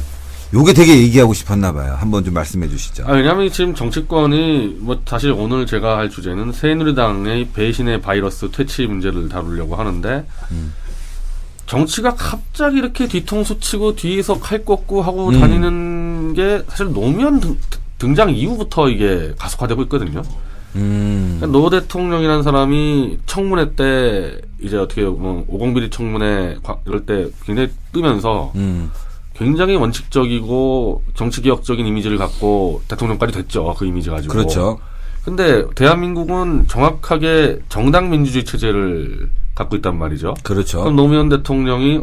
요게 0.53 0.73
되게 0.73 0.97
얘기하고 0.97 1.33
싶었나 1.33 1.71
봐요. 1.71 1.95
한번 1.97 2.23
좀 2.25 2.33
말씀해 2.33 2.67
주시죠. 2.67 3.05
아, 3.07 3.13
왜냐면 3.13 3.49
지금 3.51 3.73
정치권이 3.73 4.77
뭐 4.79 4.99
사실 5.05 5.31
오늘 5.31 5.65
제가 5.65 5.97
할 5.97 6.09
주제는 6.09 6.51
새누리당의 6.51 7.49
배신의 7.53 8.01
바이러스 8.01 8.51
퇴치 8.51 8.85
문제를 8.85 9.29
다루려고 9.29 9.75
하는데 9.75 10.25
정치가 11.67 12.13
갑자기 12.15 12.77
이렇게 12.79 13.07
뒤통수 13.07 13.59
치고 13.61 13.95
뒤에서 13.95 14.39
칼 14.41 14.65
꽂고 14.65 15.01
하고 15.01 15.29
음. 15.29 15.39
다니는 15.39 16.33
게 16.33 16.63
사실 16.67 16.87
노무현 16.91 17.39
등, 17.39 17.57
등장 17.97 18.35
이후부터 18.35 18.89
이게 18.89 19.33
가속화되고 19.39 19.83
있거든요. 19.83 20.21
음. 20.75 21.37
그러니까 21.39 21.57
노 21.59 21.69
대통령이라는 21.69 22.43
사람이 22.43 23.19
청문회 23.25 23.75
때 23.75 24.41
이제 24.59 24.75
어떻게 24.75 25.03
뭐 25.03 25.45
오공비리 25.47 25.89
청문회 25.89 26.57
과- 26.61 26.77
이럴 26.85 27.05
때 27.05 27.27
굉장히 27.45 27.69
뜨면서 27.93 28.51
음. 28.55 28.91
굉장히 29.41 29.75
원칙적이고 29.75 31.01
정치개혁적인 31.15 31.83
이미지를 31.83 32.19
갖고 32.19 32.83
대통령까지 32.87 33.33
됐죠. 33.33 33.73
그 33.75 33.85
이미지 33.85 34.11
가지고. 34.11 34.31
그렇죠. 34.31 34.79
근데 35.25 35.65
대한민국은 35.73 36.67
정확하게 36.67 37.59
정당 37.67 38.11
민주주의 38.11 38.45
체제를 38.45 39.29
갖고 39.55 39.75
있단 39.77 39.97
말이죠. 39.97 40.35
그렇죠. 40.43 40.81
그럼 40.81 40.95
노무현 40.95 41.29
대통령이 41.29 42.01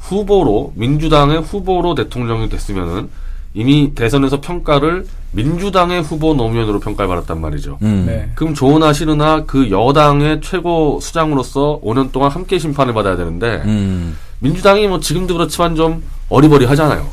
후보로 0.00 0.72
민주당의 0.74 1.40
후보로 1.40 1.94
대통령이 1.94 2.48
됐으면은 2.48 3.08
이미 3.54 3.94
대선에서 3.94 4.40
평가를 4.40 5.06
민주당의 5.30 6.02
후보 6.02 6.34
노무현으로 6.34 6.80
평가를 6.80 7.08
받았단 7.08 7.40
말이죠. 7.40 7.78
음. 7.82 8.04
네. 8.06 8.30
그럼 8.34 8.54
좋으나 8.54 8.92
싫으나 8.92 9.44
그 9.44 9.70
여당의 9.70 10.40
최고 10.40 10.98
수장으로서 11.00 11.80
5년 11.84 12.10
동안 12.10 12.30
함께 12.30 12.58
심판을 12.58 12.92
받아야 12.92 13.16
되는데 13.16 13.62
음. 13.66 14.16
민주당이 14.40 14.88
뭐 14.88 14.98
지금도 14.98 15.34
그렇지만 15.34 15.76
좀 15.76 16.02
어리버리 16.32 16.64
하잖아요. 16.66 17.06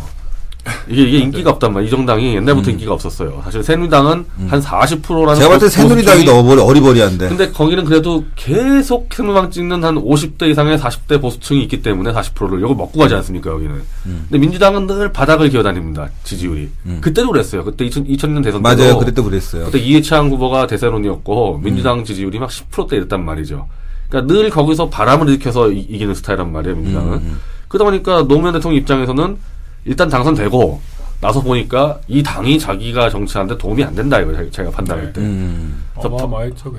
이게 0.89 1.03
이게 1.03 1.17
인기가 1.19 1.51
없단 1.51 1.73
말이야. 1.73 1.87
이 1.87 1.89
정당이 1.89 2.35
옛날부터 2.35 2.69
인기가 2.71 2.93
없었어요. 2.93 3.41
사실 3.43 3.63
새누리당은 3.63 4.25
한 4.49 4.61
40%라는 4.61 5.33
음. 5.33 5.35
제가 5.35 5.49
봤을 5.49 5.67
때 5.67 5.69
새누리당이 5.69 6.25
더 6.25 6.41
어리- 6.41 6.61
어리버리한데. 6.61 7.29
근데 7.29 7.49
거기는 7.51 7.85
그래도 7.85 8.25
계속 8.35 9.07
새누리당 9.11 9.49
찍는 9.51 9.83
한 9.83 9.95
50대 9.95 10.49
이상의 10.49 10.77
40대 10.77 11.21
보수층이 11.21 11.63
있기 11.63 11.81
때문에 11.81 12.11
40%를 12.11 12.59
이걸 12.59 12.75
먹고 12.75 12.99
가지 12.99 13.15
않습니까 13.15 13.49
여기는. 13.51 13.81
근데 14.03 14.37
민주당은 14.37 14.85
늘 14.85 15.11
바닥을 15.11 15.49
기어다닙니다 15.49 16.09
지지율이. 16.23 16.69
그때도 17.01 17.29
그랬어요. 17.31 17.63
그때 17.63 17.85
2000, 17.85 18.03
2000년 18.05 18.43
대선 18.43 18.43
때도 18.43 18.57
음. 18.59 18.61
맞아요. 18.61 18.97
그때도 18.99 19.23
그랬어요. 19.23 19.65
그때 19.65 19.79
이해창 19.79 20.29
후보가 20.29 20.67
대세론이었고 20.67 21.55
음. 21.55 21.63
민주당 21.63 22.03
지지율이 22.03 22.37
막 22.37 22.49
10%대 22.49 22.97
이랬단 22.97 23.23
말이죠. 23.25 23.67
그러니까 24.09 24.33
늘 24.33 24.49
거기서 24.49 24.89
바람을 24.89 25.29
일으켜서 25.29 25.71
이, 25.71 25.83
기는 25.97 26.13
스타일란 26.13 26.51
말이에요, 26.51 26.75
민주당은. 26.75 27.37
음, 27.69 27.71
그러다 27.71 27.85
보니까 27.85 28.27
노무현 28.27 28.53
대통령 28.53 28.79
입장에서는 28.81 29.37
일단 29.85 30.09
당선되고 30.09 30.81
나서 31.21 31.41
보니까 31.41 31.99
이 32.07 32.23
당이 32.23 32.57
자기가 32.57 33.09
정치하는데 33.09 33.57
도움이 33.57 33.83
안 33.83 33.93
된다 33.93 34.19
이거 34.19 34.33
자기- 34.33 34.49
자기가 34.51 34.73
판단할 34.75 35.11
때. 35.13 35.19
음. 35.21 35.83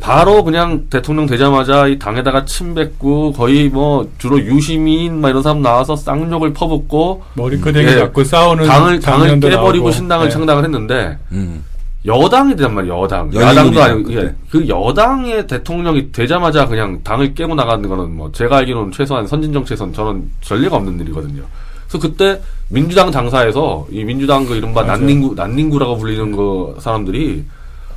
바로 0.01 0.43
그냥 0.43 0.87
대통령 0.89 1.27
되자마자 1.27 1.87
이 1.87 1.99
당에다가 1.99 2.47
침 2.47 2.75
뱉고 2.75 3.33
거의 3.33 3.69
뭐 3.69 4.11
주로 4.17 4.41
유시민 4.41 5.21
막 5.21 5.29
이런 5.29 5.43
사람 5.43 5.61
나와서 5.61 5.95
쌍욕을 5.95 6.55
퍼붓고 6.55 7.23
머리끄댕이 7.35 7.87
예, 7.87 7.99
잡고 7.99 8.25
싸우는 8.25 8.67
당을 8.67 9.01
당을 9.01 9.41
깨버리고 9.41 9.85
나오고. 9.85 9.91
신당을 9.93 10.29
네. 10.29 10.33
창당을 10.33 10.65
했는데 10.65 11.19
음. 11.33 11.63
여당이 12.07 12.57
되단 12.57 12.75
말이에요, 12.75 13.03
여당. 13.03 13.35
야당도 13.35 13.83
아니고. 13.83 14.13
예, 14.15 14.35
그 14.51 14.67
여당의 14.67 15.47
대통령이 15.47 16.13
되자마자 16.13 16.67
그냥 16.67 17.03
당을 17.03 17.35
깨고 17.35 17.55
나가는 17.55 17.87
거는 17.87 18.17
뭐, 18.17 18.33
제가 18.33 18.59
알기로는 18.59 18.93
최소한 18.93 19.27
선진 19.27 19.53
정치에선 19.53 19.93
저는 19.93 20.31
전례가 20.41 20.77
없는 20.77 20.99
일이거든요. 21.01 21.43
그래서 21.89 21.99
그때 22.09 22.41
민주당 22.69 23.11
당사에서 23.11 23.87
이 23.91 24.05
민주당 24.05 24.47
그 24.47 24.55
이른바. 24.55 24.83
난닝구, 24.85 25.35
난닝구라고 25.35 25.99
불리는 25.99 26.33
그 26.35 26.77
사람들이 26.79 27.45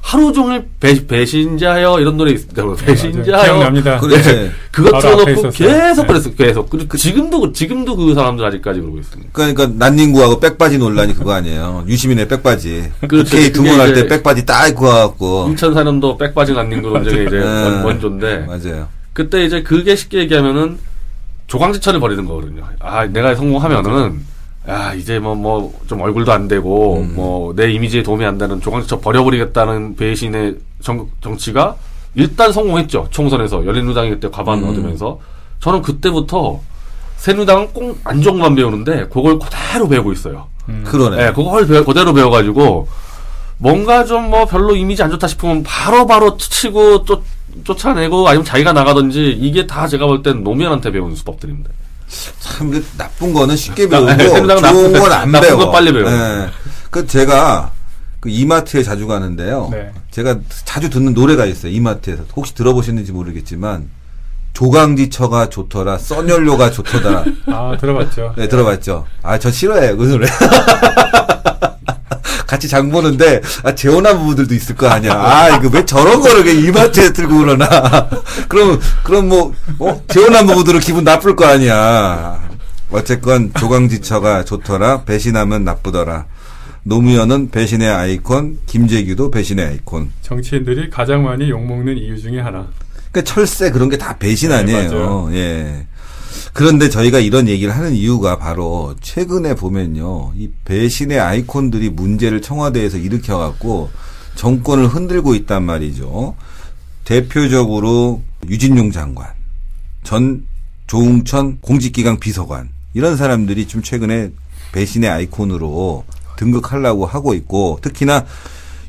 하루 0.04 0.34
종일 0.34 0.66
배, 0.82 1.08
배신자여 1.08 2.02
이런 2.02 2.18
노래 2.18 2.34
있어요. 2.34 2.76
배신자여. 2.76 3.44
기억납니다. 3.44 3.98
그렇지. 4.02 4.52
그거 4.70 4.92
바로 4.92 5.22
앞에 5.22 5.34
틀어놓고. 5.34 5.50
계속 5.52 6.02
네. 6.02 6.08
그랬어요. 6.08 6.36
계속. 6.36 6.70
그리고 6.70 6.98
지금도, 6.98 7.54
지금도 7.54 7.96
그 7.96 8.14
사람들 8.14 8.46
아직까지 8.46 8.82
그러고 8.82 8.98
있습니다. 9.00 9.32
그러니까 9.32 9.68
난닝구하고 9.74 10.42
백바지 10.42 10.78
논란이 10.78 11.16
그거 11.16 11.32
아니에요. 11.32 11.86
유시민의 11.88 12.28
백바지. 12.28 12.92
그렇죠. 13.08 13.36
그게 13.38 13.52
등원할 13.54 13.92
이제 13.92 14.04
때 14.04 14.10
백바지 14.10 14.46
딱 14.46 14.68
입고 14.68 14.86
와갖고. 14.86 15.54
2004년도 15.56 16.20
백바지 16.20 16.52
난닝구 16.52 16.90
논쟁의 16.90 17.28
이제 17.28 17.40
네. 17.40 17.46
원, 17.46 17.86
원조인데. 17.86 18.46
맞아요. 18.46 18.90
그때 19.14 19.46
이제 19.46 19.64
그게 19.64 19.96
쉽게 19.96 20.20
얘기하면은 20.20 20.80
조광지천을 21.48 22.02
벌이는 22.02 22.26
거거든요. 22.26 22.64
아, 22.80 23.06
내가 23.06 23.34
성공하면은 23.36 24.20
야, 24.70 24.94
이제 24.94 25.20
뭐 25.20 25.36
뭐 25.36 25.72
좀 25.88 26.02
얼굴도 26.02 26.32
안 26.32 26.48
되고 26.48 26.98
음. 27.02 27.14
뭐내 27.16 27.72
이미지에 27.74 28.02
도움이 28.04 28.26
안 28.26 28.38
되는 28.38 28.62
조광지천 28.62 29.02
버려버리겠다는 29.02 29.96
배신의 29.96 30.56
정, 30.82 31.08
정치가 31.22 31.76
일단 32.16 32.52
성공했죠. 32.54 33.08
총선에서 33.10 33.66
열린우당이 33.66 34.10
그때 34.12 34.30
과반 34.30 34.60
음. 34.64 34.70
얻으면서 34.70 35.20
저는 35.60 35.82
그때부터 35.82 36.62
새누당은 37.18 37.74
꼭 37.74 38.00
안정만 38.04 38.56
배우는데 38.56 39.08
그걸 39.10 39.40
그대로 39.40 39.88
배우고 39.88 40.12
있어요. 40.14 40.48
음. 40.70 40.84
그러네. 40.86 41.28
예, 41.28 41.32
그걸 41.34 41.66
배워- 41.68 41.84
그대로 41.86 42.14
배워가지고 42.14 42.88
뭔가 43.58 44.04
좀 44.06 44.30
뭐 44.30 44.46
별로 44.46 44.76
이미지 44.76 45.04
안 45.04 45.12
좋다 45.12 45.28
싶으면 45.28 45.64
바로 45.64 46.06
바로 46.06 46.38
치고 46.38 47.04
쫓, 47.06 47.24
쫓아내고 47.64 48.28
아니면 48.28 48.44
자기가 48.46 48.74
나가든지 48.74 49.32
이게 49.40 49.68
다 49.68 49.88
제가 49.88 50.06
볼 50.08 50.22
땐 50.24 50.44
노무현한테 50.44 50.92
배운 50.92 51.16
수법들입니다. 51.16 51.70
참그 52.40 52.86
나쁜 52.98 53.34
거는 53.34 53.56
쉽게 53.56 53.88
나- 53.88 54.00
배우고 54.00 54.14
네, 54.16 54.28
좋은 54.28 54.48
나쁜- 54.48 54.94
건안 55.00 55.32
나쁜 55.32 55.48
배워. 55.48 55.60
건 55.66 55.72
빨리 55.72 55.94
배워. 55.94 56.12
예. 56.12 56.50
그 56.90 57.06
제가 57.08 57.72
그 58.20 58.30
이마트에 58.30 58.84
자주 58.84 59.08
가는데요. 59.08 59.70
네. 59.72 59.92
제가 60.12 60.38
자주 60.66 60.90
듣는 60.90 61.14
노래가 61.14 61.46
있어요. 61.46 61.72
이마트에서 61.72 62.24
혹시 62.36 62.54
들어보셨는지 62.56 63.12
모르겠지만 63.12 63.90
조강지처가 64.54 65.50
좋더라, 65.50 65.98
써연료가 65.98 66.70
좋더라. 66.72 67.26
아 67.48 67.76
들어봤죠. 67.80 68.36
네, 68.38 68.48
들어봤죠. 68.48 69.06
아, 69.24 69.40
저 69.40 69.50
싫어해요, 69.50 69.98
그 69.98 70.04
노래. 70.06 70.28
같이 72.48 72.68
장 72.68 72.90
보는데, 72.90 73.42
아, 73.64 73.74
재혼한 73.76 74.18
부부들도 74.20 74.54
있을 74.54 74.76
거 74.76 74.88
아니야. 74.88 75.14
아, 75.14 75.50
이거 75.58 75.70
왜 75.74 75.86
저런 75.86 76.20
거를 76.22 76.48
이마트에 76.66 77.12
들고 77.14 77.38
그러나. 77.38 77.68
그럼, 78.50 78.80
그럼 79.04 79.28
뭐, 79.30 79.54
어? 79.80 80.02
재혼한 80.08 80.46
부부들은 80.48 80.80
기분 80.80 81.04
나쁠 81.04 81.36
거 81.36 81.46
아니야. 81.46 82.42
어쨌건, 82.92 83.52
조강지처가 83.58 84.46
좋더라, 84.46 85.04
배신하면 85.04 85.64
나쁘더라. 85.64 86.26
노무현은 86.84 87.50
배신의 87.52 87.90
아이콘, 87.90 88.60
김재규도 88.66 89.32
배신의 89.32 89.66
아이콘. 89.66 90.12
정치인들이 90.22 90.90
가장 90.90 91.24
많이 91.24 91.50
욕먹는 91.50 91.98
이유 91.98 92.20
중에 92.22 92.40
하나. 92.42 92.68
그 93.12 93.24
철새 93.24 93.72
그런 93.72 93.90
게 93.90 93.98
다 93.98 94.18
배신 94.18 94.50
네, 94.50 94.56
아니에요. 94.56 94.90
맞아요. 94.92 95.30
예. 95.34 95.86
그런데 96.54 96.90
저희가 96.90 97.20
이런 97.20 97.48
얘기를 97.48 97.76
하는 97.76 97.94
이유가 97.94 98.38
바로 98.38 98.96
최근에 99.02 99.56
보면요. 99.56 100.34
이 100.36 100.50
배신의 100.66 101.20
아이콘들이 101.20 101.90
문제를 101.90 102.42
청와대에서 102.42 102.98
일으켜갖고 102.98 103.90
정권을 104.36 104.88
흔들고 104.88 105.36
있단 105.36 105.64
말이죠. 105.64 106.36
대표적으로 107.04 108.22
유진용 108.48 108.92
장관, 108.92 109.28
전 110.04 110.46
조웅천 110.88 111.60
공직기강 111.62 112.20
비서관, 112.20 112.70
이런 112.94 113.18
사람들이 113.18 113.68
좀 113.68 113.82
최근에 113.82 114.32
배신의 114.72 115.10
아이콘으로 115.10 116.06
등극하려고 116.38 117.06
하고 117.06 117.34
있고, 117.34 117.80
특히나 117.82 118.26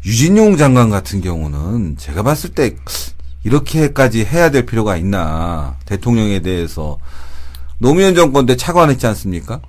유진용 0.05 0.57
장관 0.57 0.91
같은 0.91 1.21
경우는 1.21 1.97
제가 1.99 2.23
봤을 2.23 2.51
때 2.51 2.77
이렇게까지 3.45 4.25
해야 4.25 4.51
될 4.51 4.67
필요가 4.67 4.97
있나. 4.97 5.77
대통령에 5.87 6.41
대해서. 6.41 6.99
노무현 7.85 8.14
정권 8.14 8.47
때 8.47 8.57
차관했지 8.57 9.07
않습니까? 9.09 9.61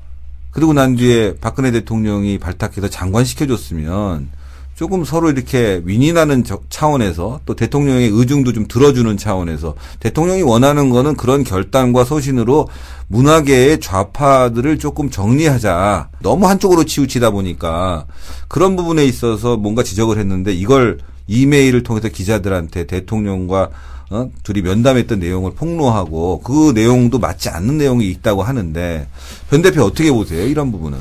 그리고 0.51 0.71
난 0.71 0.95
뒤에 0.95 1.35
박근혜 1.41 1.71
대통령이 1.71 2.37
발탁해서 2.39 2.87
장관 2.89 3.25
시켜줬으면 3.25 4.29
조금 4.73 5.03
서로 5.03 5.29
이렇게 5.29 5.81
윈윈하는 5.83 6.45
저- 6.45 6.61
차원에서 6.69 7.41
또 7.45 7.57
대통령의 7.57 8.07
의중도 8.07 8.53
좀 8.53 8.69
들어주는 8.69 9.17
차원에서 9.17 9.75
대통령이 9.99 10.43
원하는 10.43 10.89
거는 10.91 11.17
그런 11.17 11.43
결단과 11.43 12.05
소신으로 12.05 12.69
문화계의 13.09 13.81
좌파들을 13.81 14.79
조금 14.79 15.09
정리하자. 15.09 16.07
너무 16.21 16.47
한쪽으로 16.47 16.85
치우치다 16.85 17.31
보니까 17.31 18.05
그런 18.47 18.77
부분에 18.77 19.03
있어서 19.03 19.57
뭔가 19.57 19.83
지적을 19.83 20.17
했는데 20.19 20.53
이걸 20.53 20.99
이메일을 21.27 21.83
통해서 21.83 22.07
기자들한테 22.07 22.87
대통령과 22.87 23.71
어? 24.09 24.29
둘이 24.43 24.61
면담했던 24.61 25.19
내용을 25.19 25.53
폭로하고 25.55 26.41
그 26.41 26.71
내용도 26.73 27.19
맞지 27.19 27.49
않는 27.49 27.77
내용이 27.77 28.09
있다고 28.09 28.43
하는데 28.43 29.07
변 29.49 29.61
대표 29.61 29.83
어떻게 29.83 30.11
보세요? 30.11 30.45
이런 30.45 30.71
부분은. 30.71 30.99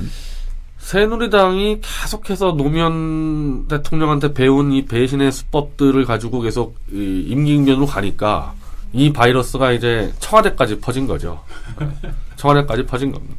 새누리당이 0.79 1.81
계속해서 1.81 2.53
노무현 2.53 3.67
대통령한테 3.69 4.35
배운 4.35 4.71
이 4.73 4.85
배신의 4.85 5.33
수법들을 5.33 6.05
가지고 6.05 6.41
계속 6.41 6.77
이 6.93 7.25
임기응변으로 7.29 7.87
가니까 7.87 8.53
이 8.93 9.13
바이러스가 9.13 9.73
이제 9.73 10.13
청와대까지 10.21 10.81
퍼진 10.81 11.07
거죠. 11.07 11.43
네. 11.81 12.11
청와대까지 12.37 12.85
퍼진 12.85 13.13
겁니다. 13.13 13.35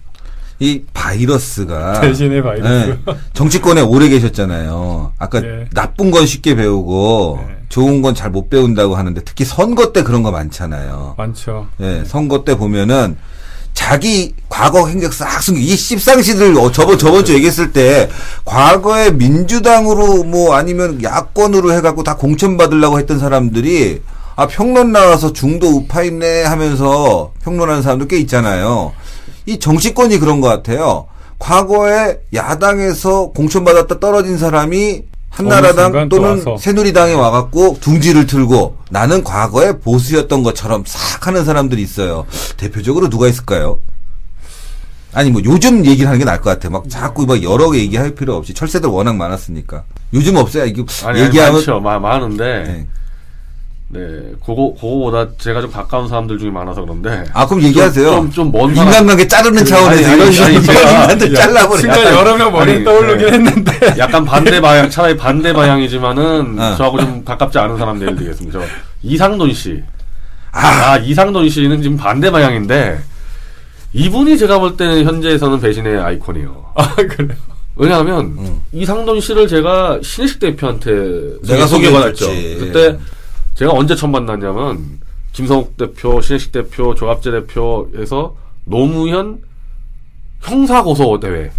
이 0.59 0.81
바이러스가 0.93 2.01
대신의 2.01 2.41
바이러스. 2.41 2.97
네, 3.06 3.13
정치권에 3.34 3.82
오래 3.82 4.08
계셨잖아요. 4.10 5.12
아까 5.19 5.41
네. 5.41 5.65
나쁜 5.73 6.12
건 6.12 6.25
쉽게 6.25 6.56
배우고 6.56 7.39
네. 7.45 7.56
좋은 7.69 8.01
건 8.01 8.13
잘 8.15 8.30
못 8.32 8.49
배운다고 8.49 8.95
하는데 8.95 9.21
특히 9.25 9.43
선거 9.43 9.91
때 9.91 10.03
그런 10.03 10.23
거 10.23 10.32
많잖아요. 10.32 11.15
많죠. 11.17 11.67
예, 11.82 12.03
선거 12.06 12.43
때 12.45 12.56
보면은 12.56 13.17
자기 13.73 14.34
과거 14.47 14.88
행적 14.88 15.12
싹 15.12 15.43
숨기 15.43 15.62
이 15.65 15.75
씹상시들 15.75 16.56
어, 16.58 16.71
저번 16.71 16.97
저번 16.97 17.25
주 17.25 17.34
얘기했을 17.34 17.73
때 17.73 18.10
과거에 18.45 19.12
민주당으로 19.12 20.23
뭐 20.23 20.56
아니면 20.56 21.03
야권으로 21.03 21.73
해갖고 21.73 22.03
다 22.03 22.15
공천 22.15 22.56
받으려고 22.56 22.97
했던 22.99 23.19
사람들이 23.19 24.01
아 24.38 24.47
평론 24.47 24.93
나와서 24.93 25.34
중도 25.34 25.67
우파 25.67 26.03
있네 26.03 26.43
하면서 26.43 27.34
평론하는 27.43 27.82
사람도 27.82 28.08
꽤 28.08 28.17
있잖아요. 28.19 28.93
이 29.45 29.60
정치권이 29.60 30.19
그런 30.19 30.41
것 30.41 30.47
같아요. 30.47 31.08
과거에 31.39 32.19
야당에서 32.34 33.27
공천 33.31 33.63
받았다 33.65 33.99
떨어진 33.99 34.38
사람이 34.38 35.03
한나라당 35.29 36.08
또 36.10 36.17
또는 36.17 36.29
와서. 36.38 36.58
새누리당에 36.58 37.13
와갖고 37.13 37.77
둥지를 37.81 38.25
틀고 38.25 38.77
나는 38.89 39.21
과거에 39.23 39.73
보수였던 39.79 40.43
것처럼 40.43 40.84
싹 40.88 41.27
하는 41.27 41.43
사람들이 41.43 41.81
있어요. 41.81 42.25
대표적으로 42.55 43.10
누가 43.10 43.27
있을까요? 43.27 43.79
아니 45.13 45.29
뭐 45.31 45.41
요즘 45.45 45.86
얘기를 45.86 46.08
하는 46.08 46.19
게 46.19 46.25
나을 46.25 46.39
것 46.39 46.49
같아. 46.49 46.69
막 46.69 46.89
자꾸 46.89 47.25
막 47.25 47.41
여러 47.43 47.69
개 47.71 47.79
얘기할 47.79 48.15
필요 48.15 48.36
없이 48.36 48.53
철새들 48.53 48.89
워낙 48.89 49.15
많았으니까. 49.15 49.84
요즘 50.13 50.38
없어요. 50.38 50.65
이거 50.65 50.86
아니, 51.05 51.19
얘기하면 51.21 51.53
많죠. 51.55 51.79
마- 51.81 51.99
많은데, 51.99 52.63
네. 52.67 52.88
네, 53.88 54.00
그거, 54.43 54.74
그거보다 54.74 55.28
제가 55.38 55.62
좀 55.62 55.71
가까운 55.71 56.08
사람들 56.08 56.39
중에 56.39 56.50
많아서 56.50 56.82
그런데. 56.82 57.24
아 57.34 57.45
그럼 57.45 57.62
얘기하세요. 57.63 58.06
좀, 58.12 58.32
좀먼 58.32 58.74
사람. 58.74 58.88
인간관계 58.91 59.28
자르는 59.28 59.63
차원에서 59.63 60.10
아니, 60.10 60.17
이런 60.17 60.32
식으로 60.32 60.52
인간들 60.54 61.34
잘라버려. 61.36 61.80
순간 61.80 62.00
약간- 62.02 62.13
여러 62.15 62.36
명 62.38 62.60
아니, 62.60 62.84
떠오르긴 62.84 63.28
네. 63.28 63.32
했는데. 63.34 63.95
약간 64.00 64.26
반대 64.26 64.60
방향, 64.60 64.89
차라리 64.89 65.15
반대 65.15 65.54
방향이지만은, 65.54 66.60
어. 66.60 66.76
저하고 66.78 67.00
좀 67.00 67.24
가깝지 67.24 67.60
않은 67.60 67.78
사람. 67.78 68.00
저 68.52 68.62
이상돈 69.04 69.54
씨. 69.54 69.82
아, 70.52 70.67
아, 70.93 70.98
이상돈 70.98 71.48
씨는 71.50 71.82
지금 71.84 71.95
반대 71.95 72.32
방향인데, 72.32 73.00
이분이 73.93 74.38
제가 74.38 74.58
볼 74.60 74.76
때는 74.78 75.06
현재에서는 75.06 75.60
배신의 75.62 76.00
아이콘이에요. 76.02 76.65
아 76.76 76.95
그래요. 76.95 77.38
왜냐하면, 77.76 78.19
음. 78.38 78.62
이상돈 78.74 79.21
씨를 79.21 79.48
제가 79.48 80.00
신혜식 80.02 80.39
대표한테 80.39 80.91
내가 81.48 81.67
소개- 81.67 81.86
소개받았죠. 81.88 82.26
그때 82.60 82.98
제가 83.56 83.72
언제 83.74 83.96
처음 83.96 84.12
만났냐면, 84.12 85.00
김성욱 85.32 85.78
대표, 85.78 86.22
신혜식 86.22 86.52
대표, 86.52 86.94
조갑재 86.94 87.32
대표에서 87.32 88.36
노무현 88.65 89.39
형사고소 90.41 91.20
대회. 91.20 91.52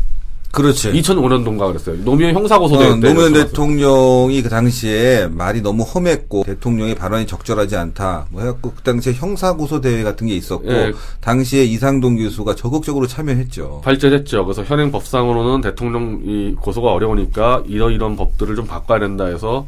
그렇지. 0.52 0.90
2005년도인가 0.92 1.66
그랬어요. 1.66 2.02
노무현 2.02 2.34
어, 2.34 2.38
형사고소 2.38 2.78
대회. 2.78 2.88
때 2.98 3.12
노무현. 3.12 3.32
대통령이 3.34 4.40
그 4.42 4.48
당시에 4.48 5.28
말이 5.30 5.60
너무 5.60 5.82
험했고 5.82 6.44
대통령의 6.44 6.94
발언이 6.94 7.26
적절하지 7.26 7.76
않다. 7.76 8.26
뭐 8.30 8.40
해갖고 8.40 8.72
그 8.74 8.82
당시에 8.82 9.12
형사고소 9.12 9.82
대회 9.82 10.02
같은 10.02 10.26
게 10.26 10.34
있었고 10.34 10.72
예. 10.72 10.92
당시에 11.20 11.64
이상동 11.64 12.16
교수가 12.16 12.54
적극적으로 12.54 13.06
참여했죠. 13.06 13.82
발제됐죠. 13.84 14.46
그래서 14.46 14.64
현행 14.64 14.90
법상으로는 14.90 15.60
대통령 15.60 16.22
이 16.24 16.54
고소가 16.58 16.90
어려우니까 16.90 17.64
이러이런 17.66 18.16
법들을 18.16 18.56
좀 18.56 18.66
바꿔야 18.66 18.98
된다 18.98 19.26
해서 19.26 19.66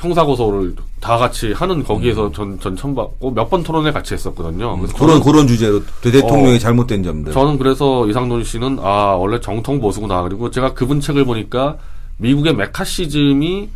형사고소를 0.00 0.74
다 1.00 1.18
같이 1.18 1.52
하는 1.52 1.84
거기에서 1.84 2.32
전, 2.32 2.58
전 2.58 2.74
처음 2.76 2.94
받고 2.94 3.32
몇 3.32 3.50
번 3.50 3.62
토론회 3.62 3.92
같이 3.92 4.14
했었거든요. 4.14 4.76
그래서 4.78 4.94
음. 4.94 4.98
그런 4.98 5.22
그런 5.22 5.46
주제로 5.46 5.82
대통령의 6.02 6.56
어, 6.56 6.58
잘못된 6.58 7.02
점들. 7.02 7.32
저는 7.32 7.58
그래서 7.58 8.08
이상돈 8.08 8.44
씨는 8.44 8.78
아 8.80 9.14
원래 9.18 9.40
정통 9.40 9.80
보수구나. 9.80 10.22
그리고 10.22 10.50
제가 10.50 10.72
그분 10.74 11.00
책을 11.00 11.24
보니까 11.24 11.76
미국의 12.18 12.54
메카시즘이 12.54 13.68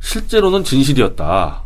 실제로는 0.00 0.64
진실이었다. 0.64 1.62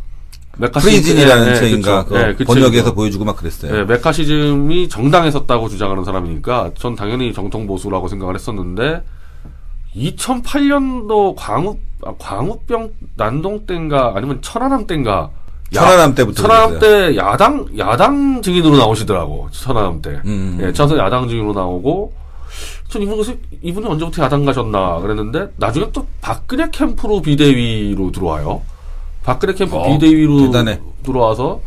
매카시즘- 0.57 0.81
Treason이라는 0.81 1.47
예, 1.47 1.51
예, 1.51 1.55
책인가 1.55 2.05
예, 2.11 2.35
그 2.37 2.45
책이죠. 2.45 2.95
보여주고 2.95 3.25
막 3.25 3.35
그랬어요. 3.37 3.77
예, 3.77 3.83
매카시즘이 3.83 4.87
정당했었다고 4.89 5.67
주장하는 5.69 6.03
사람이니까 6.05 6.71
전 6.77 6.95
당연히 6.95 7.33
정통 7.33 7.67
보수라고 7.67 8.07
생각을 8.07 8.35
했었는데 8.35 9.03
2008년도 9.95 11.35
광우 11.37 11.77
아, 12.05 12.13
광우병 12.19 12.91
난동 13.15 13.65
때인가 13.65 14.13
아니면 14.15 14.39
천안함 14.41 14.85
때인가 14.87 15.29
야- 15.75 15.81
천안함 15.81 16.15
때부터 16.15 16.43
천안함. 16.43 16.79
때 16.79 17.15
야당 17.17 17.65
야당 17.77 18.41
증인으로 18.41 18.77
나오시더라고 18.77 19.49
천안함 19.51 20.01
때 20.01 20.21
음. 20.25 20.59
예, 20.61 20.71
쳐서 20.71 20.97
야당 20.97 21.27
증인으로 21.27 21.53
나오고 21.53 22.13
전 22.89 23.01
이분 23.01 23.15
그래서 23.17 23.33
이분이 23.61 23.87
언제부터 23.87 24.23
야당 24.23 24.45
가셨나 24.45 24.99
그랬는데 24.99 25.47
나중에 25.57 25.87
또 25.91 26.05
박근혜 26.21 26.69
캠프로 26.71 27.21
비대위로 27.21 28.11
들어와요. 28.11 28.61
박근혜 29.23 29.53
캠프 29.53 29.75
어, 29.75 29.87
비대위로 29.87 30.45
대단해. 30.51 30.79
들어와서 31.03 31.59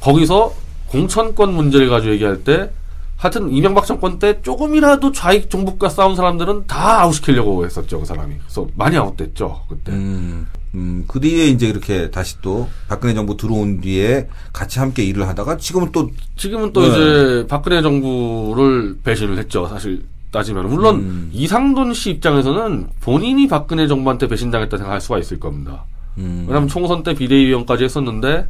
거기서 0.00 0.52
공천권 0.88 1.52
문제를 1.54 1.90
가지고 1.90 2.14
얘기할 2.14 2.42
때 2.42 2.70
하여튼 3.16 3.50
이명박 3.50 3.86
정권 3.86 4.18
때 4.18 4.40
조금이라도 4.42 5.12
좌익 5.12 5.48
정북과 5.48 5.88
싸운 5.88 6.14
사람들은 6.14 6.66
다 6.66 7.00
아웃시키려고 7.02 7.64
했었죠, 7.64 8.00
그 8.00 8.06
사람이. 8.06 8.34
그래서 8.38 8.66
많이 8.76 8.96
아웃됐죠, 8.96 9.62
그때. 9.68 9.92
음, 9.92 10.46
음, 10.74 11.04
그 11.08 11.18
뒤에 11.18 11.46
이제 11.46 11.66
이렇게 11.66 12.10
다시 12.10 12.40
또 12.42 12.68
박근혜 12.88 13.14
정부 13.14 13.36
들어온 13.36 13.80
뒤에 13.80 14.28
같이 14.52 14.78
함께 14.78 15.02
일을 15.04 15.26
하다가 15.28 15.56
지금은 15.56 15.92
또 15.92 16.10
지금은 16.36 16.74
또 16.74 16.82
네. 16.82 16.88
이제 16.88 17.46
박근혜 17.48 17.80
정부를 17.80 18.98
배신을 19.02 19.38
했죠, 19.38 19.66
사실 19.66 20.04
따지면. 20.30 20.68
물론 20.68 20.96
음. 20.96 21.30
이상돈 21.32 21.94
씨 21.94 22.10
입장에서는 22.10 22.88
본인이 23.00 23.48
박근혜 23.48 23.88
정부한테 23.88 24.28
배신당했다 24.28 24.76
생각할 24.76 25.00
수가 25.00 25.18
있을 25.18 25.40
겁니다. 25.40 25.84
음, 26.18 26.44
왜냐하면 26.46 26.68
총선 26.68 27.02
때 27.02 27.14
비대위원까지 27.14 27.84
했었는데 27.84 28.46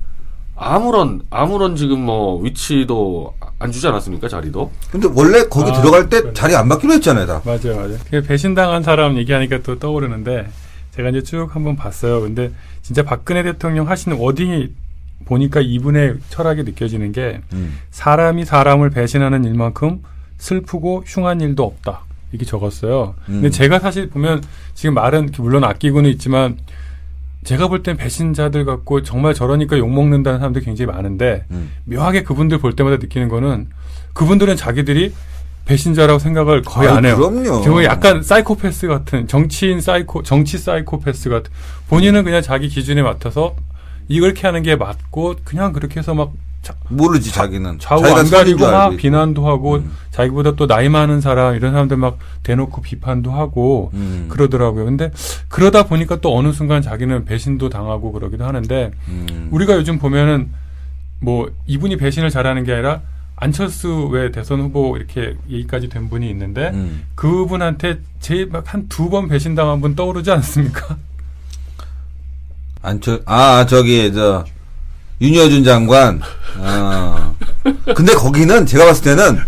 아무런 0.57 1.21
아무런 1.31 1.77
지금 1.77 2.01
뭐 2.01 2.41
위치도 2.43 3.35
안 3.59 3.71
주지 3.71 3.87
않았습니까 3.87 4.27
자리도 4.29 4.71
근데 4.91 5.09
원래 5.15 5.45
거기 5.45 5.71
아, 5.71 5.75
들어갈 5.75 6.09
때 6.09 6.19
그러네. 6.21 6.35
자리 6.35 6.57
안 6.57 6.69
받기로 6.69 6.95
했잖아요, 6.95 7.27
다. 7.27 7.43
맞아요, 7.45 7.77
맞아요. 7.77 7.97
그 8.11 8.23
배신당한 8.23 8.83
사람 8.83 9.17
얘기하니까 9.19 9.61
또 9.63 9.79
떠오르는데 9.79 10.49
제가 10.93 11.11
이제 11.11 11.23
쭉 11.23 11.55
한번 11.55 11.77
봤어요. 11.77 12.23
근데 12.23 12.51
진짜 12.81 13.03
박근혜 13.03 13.43
대통령 13.43 13.89
하시는 13.89 14.17
워딩이 14.17 14.73
보니까 15.27 15.61
이분의 15.61 16.17
철학이 16.31 16.63
느껴지는 16.63 17.13
게 17.13 17.41
음. 17.53 17.79
사람이 17.91 18.45
사람을 18.45 18.91
배신하는 18.91 19.45
일만큼 19.45 20.03
슬프고 20.39 21.05
흉한 21.07 21.41
일도 21.43 21.65
없다. 21.65 22.01
이렇게 22.33 22.47
적었어요. 22.47 23.15
근데 23.27 23.49
음. 23.49 23.51
제가 23.51 23.79
사실 23.79 24.09
보면 24.09 24.43
지금 24.75 24.95
말은 24.95 25.31
물론 25.39 25.65
아끼고는 25.65 26.11
있지만 26.11 26.57
제가 27.47 27.69
볼 27.69 27.83
땐 27.83 27.97
배신자들 27.97 28.65
같고 28.65 29.03
정말 29.03 29.33
저러니까 29.33 29.79
욕먹는다는 29.79 30.41
사람들이 30.41 30.65
굉장히 30.65 30.91
많은데 30.91 31.45
음. 31.53 31.71
묘하게 31.85 32.23
그분들 32.25 32.59
볼 32.59 32.75
때마다 32.75 32.97
느끼는 32.97 33.29
거는 33.29 33.69
그분들은 34.15 34.57
자기들이 34.57 35.13
배신자라고 35.65 36.19
생각을 36.19 36.63
거의 36.63 36.89
아유, 36.89 36.97
안 36.97 37.05
해요. 37.05 37.17
그럼요. 37.17 37.63
정말 37.63 37.85
약간 37.85 38.23
사이코패스 38.23 38.87
같은 38.89 39.27
정치인 39.27 39.81
사이코 39.81 40.23
정치 40.23 40.59
사이코패스 40.59 41.29
같은 41.31 41.51
본인은 41.89 42.25
그냥 42.25 42.43
자기 42.43 42.69
기준에 42.69 43.03
맞춰서 43.03 43.55
이렇게 44.09 44.47
하는 44.47 44.63
게 44.63 44.77
맞고 44.77 45.37
그냥 45.45 45.73
그렇게 45.73 45.99
해서 46.01 46.15
막 46.15 46.33
자- 46.67 46.75
모르지 46.89 47.31
자기는. 47.33 47.79
좌우 47.79 48.05
안 48.05 48.29
가리고 48.29 48.59
줄 48.59 48.71
막. 48.73 48.97
비난도 48.97 49.47
하고 49.47 49.77
음. 49.77 49.93
자기보다 50.11 50.57
또 50.57 50.67
나이 50.67 50.89
많은 50.89 51.21
사람 51.21 51.55
이런 51.55 51.71
사람들 51.73 51.97
막 51.97 52.19
대놓고 52.43 52.83
비판도 52.83 53.31
하고 53.31 53.91
음. 53.95 54.27
그러더라고요. 54.29 54.85
근데 54.85 55.13
그러다 55.49 55.85
보니까 55.85 56.17
또 56.21 56.37
어느 56.37 56.53
순간 56.53 56.83
자기는 56.83 57.25
배신도 57.25 57.69
당하고 57.69 58.11
그러기도 58.11 58.45
하는데 58.45 58.91
음. 59.09 59.49
우리가 59.53 59.75
요즘 59.77 59.99
보면은 60.01 60.49
뭐 61.21 61.49
이분이 61.67 61.99
배신을 61.99 62.31
잘하는 62.31 62.65
게 62.65 62.73
아니라 62.73 63.03
안철수 63.37 64.07
외 64.07 64.33
대선 64.33 64.61
후보 64.61 64.97
이렇게 64.97 65.37
얘기까지 65.49 65.89
된 65.89 66.09
분이 66.09 66.29
있는데 66.31 66.71
음. 66.75 67.05
그분한테 67.15 68.01
제일 68.19 68.47
막 68.49 68.65
한 68.75 68.89
두 68.89 69.09
번 69.09 69.29
배신당한 69.29 69.81
분 69.81 69.95
떠오르지 69.95 70.31
않습니까? 70.33 70.97
안철 72.83 73.23
아 73.27 73.67
저기 73.69 74.13
저 74.13 74.45
윤여준 75.21 75.65
장관. 75.65 76.21
어. 76.59 77.35
근데 77.95 78.15
거기는 78.15 78.67
제가 78.67 78.87
봤을 78.87 79.03
때는 79.05 79.39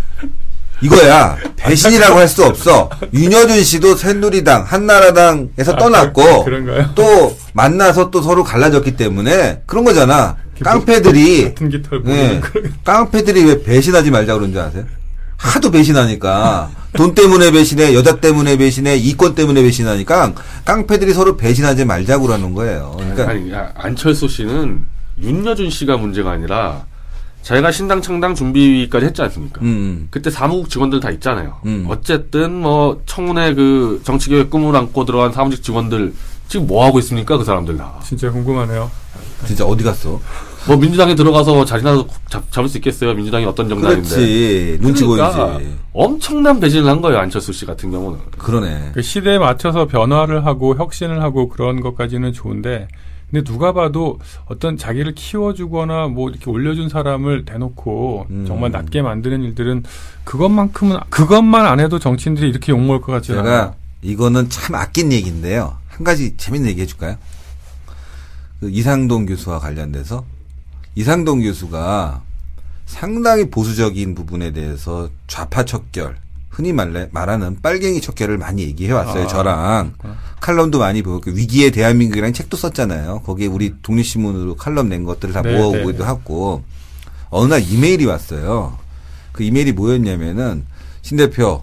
이거야 0.81 1.37
배신이라고 1.57 2.19
할 2.19 2.29
수 2.29 2.45
없어. 2.45 2.89
윤여준 3.13 3.63
씨도 3.65 3.97
새누리당, 3.97 4.65
한나라당에서 4.67 5.73
아, 5.73 5.77
떠났고 5.77 6.45
그- 6.45 6.51
그런가요? 6.51 6.91
또 6.95 7.37
만나서 7.53 8.11
또 8.11 8.23
서로 8.23 8.45
갈라졌기 8.45 8.97
때문에 8.97 9.63
그런 9.67 9.85
거잖아. 9.85 10.37
깡패들이 10.63 11.45
같은 11.45 11.69
깃털 11.69 11.99
예, 11.99 12.03
보이는 12.03 12.41
그런 12.41 12.73
깡패들이 12.85 13.45
왜 13.45 13.63
배신하지 13.63 14.11
말자 14.11 14.35
그러는 14.35 14.53
줄 14.53 14.61
아세요? 14.61 14.85
하도 15.37 15.71
배신하니까 15.71 16.69
돈 16.97 17.15
때문에 17.15 17.53
배신해, 17.53 17.95
여자 17.95 18.17
때문에 18.17 18.57
배신해, 18.57 18.97
이권 18.97 19.37
때문에 19.37 19.63
배신하니까 19.63 20.33
깡패들이 20.65 21.13
서로 21.15 21.37
배신하지 21.37 21.85
말자고 21.85 22.27
그러는 22.27 22.55
거예요. 22.55 22.97
그러니까 22.99 23.31
아니 23.31 23.53
야, 23.53 23.71
안철수 23.77 24.27
씨는 24.27 24.85
윤여준 25.23 25.71
씨가 25.71 25.97
문제가 25.97 26.31
아니라 26.33 26.85
자기가 27.43 27.71
신당 27.73 28.03
창당 28.03 28.35
준비까지 28.35 29.07
했지 29.07 29.23
않습니까? 29.23 29.61
음, 29.63 30.09
그때 30.11 30.31
사무국 30.31 30.69
직원들 30.69 31.01
다 31.01 31.11
있잖아요. 31.11 31.57
음. 31.67 31.87
어쨌든 31.89 32.55
뭐 32.61 33.01
청문회 33.07 33.55
그 33.55 34.01
정치개혁 34.05 34.51
꿈을 34.51 34.75
안고 34.77 35.05
들어간 35.05 35.33
사무직 35.33 35.63
직원들 35.63 36.13
지금 36.49 36.67
뭐 36.67 36.85
하고 36.85 36.99
있습니까? 36.99 37.39
그 37.39 37.45
사람들 37.45 37.77
다. 37.77 38.01
진짜 38.03 38.31
궁금하네요. 38.31 38.91
진짜 39.47 39.65
어디 39.65 39.85
갔어? 39.85 40.21
뭐 40.67 40.77
민주당에 40.77 41.15
들어가서 41.15 41.65
자리나 41.65 42.05
잡, 42.29 42.51
잡을 42.51 42.69
수 42.69 42.77
있겠어요? 42.79 43.15
민주당이 43.15 43.45
어떤 43.47 43.69
정당인데. 43.69 44.09
그렇지 44.09 44.79
눈치 44.83 45.05
그러니까 45.05 45.55
보이지. 45.55 45.75
엄청난 45.93 46.61
배신을 46.61 46.91
한 46.91 47.01
거예요 47.01 47.19
안철수 47.19 47.53
씨 47.53 47.65
같은 47.65 47.91
경우는. 47.91 48.19
그러네. 48.37 48.91
그 48.95 49.01
시대에 49.01 49.39
맞춰서 49.39 49.87
변화를 49.87 50.45
하고 50.45 50.75
혁신을 50.77 51.23
하고 51.23 51.49
그런 51.49 51.81
것까지는 51.81 52.33
좋은데 52.33 52.89
근데 53.31 53.45
누가 53.45 53.73
봐도 53.73 54.19
어떤 54.47 54.77
자기를 54.77 55.15
키워주거나 55.15 56.09
뭐 56.09 56.31
이렇게 56.31 56.51
올려준 56.51 56.89
사람을 56.89 57.45
대놓고 57.45 58.27
음. 58.31 58.45
정말 58.47 58.71
낮게 58.71 59.03
만드는 59.03 59.43
일들은 59.43 59.85
그것만큼은 60.25 60.99
그것만 61.11 61.67
안 61.67 61.81
해도 61.81 61.99
정치인들이 61.99 62.49
이렇게 62.49 62.73
욕먹을 62.73 63.01
것 63.01 63.13
같지 63.13 63.33
않아요. 63.33 63.45
제가 63.45 63.75
이거는 64.03 64.49
참 64.49 64.77
아낀 64.77 65.13
얘기인데요. 65.13 65.77
한 65.89 66.05
가지 66.05 66.37
재밌는 66.37 66.71
얘기 66.71 66.81
해줄까요? 66.83 67.17
그 68.61 68.71
이상동 68.71 69.27
교수와 69.27 69.59
관련돼서 69.59 70.25
이상동 70.95 71.43
교수가 71.43 72.23
상당히 72.87 73.51
보수적인 73.51 74.15
부분에 74.15 74.53
대해서 74.53 75.11
좌파 75.27 75.65
척결, 75.65 76.17
흔히 76.59 76.73
말래, 76.73 77.09
말하는 77.13 77.59
빨갱이 77.63 78.01
척결을 78.01 78.37
많이 78.37 78.63
얘기해 78.63 78.91
왔어요. 78.91 79.23
아, 79.23 79.27
저랑 79.29 79.93
그렇구나. 79.93 80.19
칼럼도 80.41 80.81
많이 80.81 81.03
보고 81.03 81.21
그 81.21 81.33
위기의 81.37 81.71
대한민국이라는 81.71 82.35
책도 82.35 82.57
썼잖아요. 82.57 83.23
거기에 83.25 83.47
우리 83.47 83.75
독립신문으로 83.81 84.57
칼럼 84.57 84.89
낸 84.89 85.05
것들을 85.05 85.33
다 85.33 85.41
네, 85.43 85.57
모아오기도 85.57 85.93
네, 85.93 85.99
네. 85.99 86.03
하고 86.03 86.65
어느 87.31 87.49
날 87.49 87.63
이메일이 87.63 88.07
왔어요. 88.07 88.77
그 89.31 89.45
이메일이 89.45 89.71
뭐였냐면은 89.71 90.67
신 91.03 91.17
대표 91.17 91.63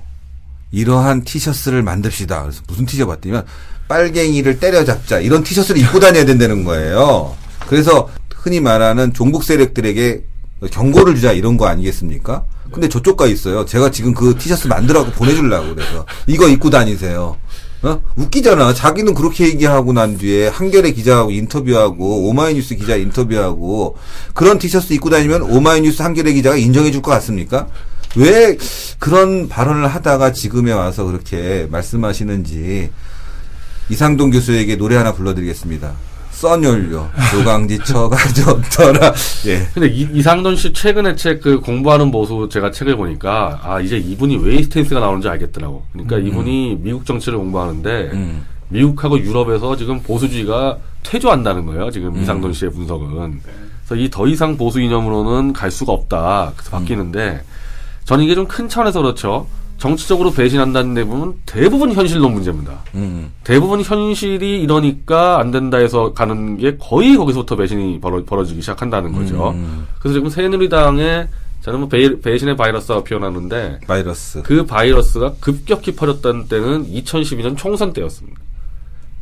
이러한 0.71 1.25
티셔츠를 1.25 1.83
만듭시다. 1.83 2.43
그래서 2.43 2.61
무슨 2.65 2.85
티셔츠 2.85 3.05
봤더니만 3.05 3.43
빨갱이를 3.89 4.61
때려잡자 4.61 5.19
이런 5.19 5.43
티셔츠를 5.43 5.81
입고 5.81 5.99
다녀야 5.99 6.23
된다는 6.23 6.63
거예요. 6.63 7.35
그래서 7.67 8.09
흔히 8.33 8.61
말하는 8.61 9.11
종북 9.11 9.43
세력들에게 9.43 10.23
경고를 10.71 11.15
주자 11.15 11.33
이런 11.33 11.57
거 11.57 11.65
아니겠습니까? 11.67 12.45
근데 12.71 12.89
저쪽 12.89 13.15
가 13.17 13.25
있어요. 13.27 13.65
제가 13.65 13.91
지금 13.91 14.13
그 14.13 14.35
티셔츠 14.37 14.67
만들어갖고 14.67 15.13
보내주려고 15.17 15.75
그래서 15.75 16.05
이거 16.27 16.47
입고 16.47 16.69
다니세요. 16.69 17.37
어? 17.83 18.01
웃기잖아. 18.15 18.73
자기는 18.73 19.13
그렇게 19.13 19.45
얘기하고 19.47 19.93
난 19.93 20.17
뒤에 20.17 20.47
한겨레 20.47 20.91
기자하고 20.91 21.31
인터뷰하고 21.31 22.27
오마이뉴스 22.29 22.75
기자 22.75 22.95
인터뷰하고 22.95 23.95
그런 24.33 24.57
티셔츠 24.57 24.93
입고 24.93 25.09
다니면 25.09 25.43
오마이뉴스 25.43 26.01
한겨레 26.01 26.33
기자가 26.33 26.55
인정해 26.57 26.91
줄 26.91 27.01
것 27.01 27.11
같습니까? 27.11 27.67
왜 28.15 28.57
그런 28.97 29.47
발언을 29.49 29.87
하다가 29.87 30.31
지금에 30.31 30.71
와서 30.71 31.03
그렇게 31.03 31.67
말씀하시는지 31.69 32.89
이상동 33.89 34.31
교수에게 34.31 34.77
노래 34.77 34.95
하나 34.95 35.13
불러드리겠습니다. 35.13 35.93
써연료 36.35 37.07
조강지 37.31 37.79
처 37.85 38.09
가졌더라. 38.09 39.13
예. 39.47 39.67
근데 39.73 39.87
이, 39.87 40.07
이상돈 40.13 40.55
씨 40.57 40.73
최근에 40.73 41.15
책 41.15 41.39
그 41.45 41.59
공부하는 41.59 42.11
보수 42.11 42.49
제가 42.51 42.71
책을 42.71 42.95
보니까 42.97 43.59
아 43.63 43.79
이제 43.79 43.97
이분이 43.97 44.37
왜 44.37 44.61
스탠스가 44.63 44.99
나오는지 44.99 45.27
알겠더라고. 45.29 45.83
그러니까 45.93 46.17
이분이 46.17 46.79
미국 46.81 47.05
정치를 47.05 47.37
공부하는데 47.37 48.09
음. 48.13 48.45
미국하고 48.69 49.19
유럽에서 49.19 49.75
지금 49.75 50.01
보수주의가 50.01 50.77
퇴조한다는 51.03 51.65
거예요. 51.67 51.91
지금 51.91 52.15
음. 52.15 52.21
이상돈 52.21 52.51
씨의 52.53 52.71
분석은. 52.71 53.41
그래서 53.87 53.95
이 54.03 54.09
더 54.09 54.27
이상 54.27 54.57
보수 54.57 54.81
이념으로는 54.81 55.53
갈 55.53 55.69
수가 55.69 55.91
없다. 55.93 56.53
그래서 56.55 56.71
바뀌는데 56.71 57.41
저는 58.05 58.23
이게 58.25 58.33
좀 58.35 58.47
큰 58.47 58.67
차원에서 58.67 59.01
그렇죠. 59.01 59.47
정치적으로 59.77 60.31
배신한다는 60.31 60.93
대부분 60.93 61.35
대부분 61.45 61.91
현실론 61.91 62.33
문제입니다. 62.33 62.79
음. 62.95 63.31
대부분 63.43 63.81
현실이 63.81 64.61
이러니까 64.61 65.39
안 65.39 65.51
된다 65.51 65.77
해서 65.77 66.13
가는 66.13 66.57
게 66.57 66.77
거의 66.77 67.15
거기서부터 67.17 67.55
배신이 67.55 67.99
벌어, 67.99 68.23
벌어지기 68.23 68.61
시작한다는 68.61 69.13
거죠. 69.13 69.49
음. 69.49 69.87
그래서 69.99 70.15
지금 70.15 70.29
새누리당에 70.29 71.27
저는 71.61 71.79
뭐 71.79 71.89
배, 71.89 72.19
배신의 72.19 72.55
바이러스가 72.55 73.03
표현하는데 73.03 73.81
바이러스. 73.87 74.43
그 74.43 74.65
바이러스가 74.65 75.33
급격히 75.39 75.95
퍼졌던 75.95 76.47
때는 76.47 76.85
2012년 76.91 77.57
총선 77.57 77.91
때였습니다. 77.91 78.39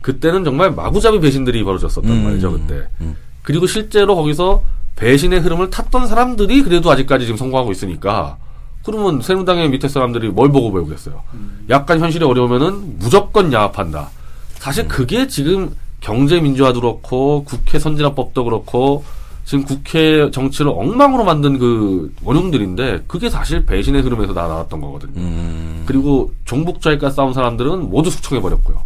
그때는 0.01 0.43
정말 0.43 0.71
마구잡이 0.71 1.19
배신들이 1.19 1.63
벌어졌었단 1.63 2.11
음. 2.11 2.23
말이죠, 2.25 2.51
그때. 2.51 2.87
음. 3.01 3.15
그리고 3.41 3.65
실제로 3.65 4.15
거기서 4.15 4.61
배신의 4.97 5.39
흐름을 5.39 5.69
탔던 5.69 6.07
사람들이 6.07 6.63
그래도 6.63 6.91
아직까지 6.91 7.25
지금 7.25 7.37
성공하고 7.37 7.71
있으니까 7.71 8.37
그러면 8.83 9.21
새누리당의 9.21 9.69
밑에 9.69 9.87
사람들이 9.87 10.29
뭘 10.29 10.51
보고 10.51 10.71
배우겠어요. 10.73 11.21
약간 11.69 11.99
현실이 11.99 12.25
어려우면은 12.25 12.99
무조건 12.99 13.51
야합한다. 13.53 14.09
사실 14.55 14.87
그게 14.87 15.27
지금 15.27 15.75
경제 16.01 16.39
민주화도 16.41 16.81
그렇고 16.81 17.43
국회 17.45 17.79
선진화법도 17.79 18.43
그렇고 18.43 19.05
지금 19.45 19.63
국회 19.65 20.29
정치를 20.31 20.71
엉망으로 20.71 21.23
만든 21.23 21.59
그 21.59 22.13
원흉들인데 22.23 23.03
그게 23.07 23.29
사실 23.29 23.65
배신의 23.65 24.01
흐름에서 24.01 24.33
나 24.33 24.47
나왔던 24.47 24.79
거거든요. 24.81 25.13
음, 25.17 25.83
그리고 25.85 26.31
종북자익과 26.45 27.09
싸운 27.09 27.33
사람들은 27.33 27.89
모두 27.89 28.09
숙청해 28.09 28.41
버렸고요. 28.41 28.81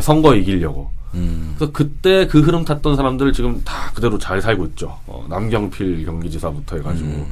성거 0.00 0.34
이기려고. 0.34 0.90
음, 1.14 1.54
그래서 1.56 1.72
그때 1.72 2.26
그 2.28 2.40
흐름 2.40 2.64
탔던 2.64 2.94
사람들 2.94 3.32
지금 3.32 3.62
다 3.64 3.90
그대로 3.94 4.18
잘 4.18 4.40
살고 4.40 4.66
있죠. 4.66 4.96
어, 5.06 5.26
남경필 5.28 6.04
경기지사부터 6.06 6.76
해가지고 6.76 7.08
음. 7.08 7.26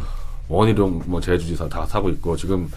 원희룡 0.48 1.02
뭐 1.06 1.20
제주지사 1.20 1.68
다 1.68 1.87
사고 1.87 2.08
있고 2.11 2.37
지금 2.37 2.70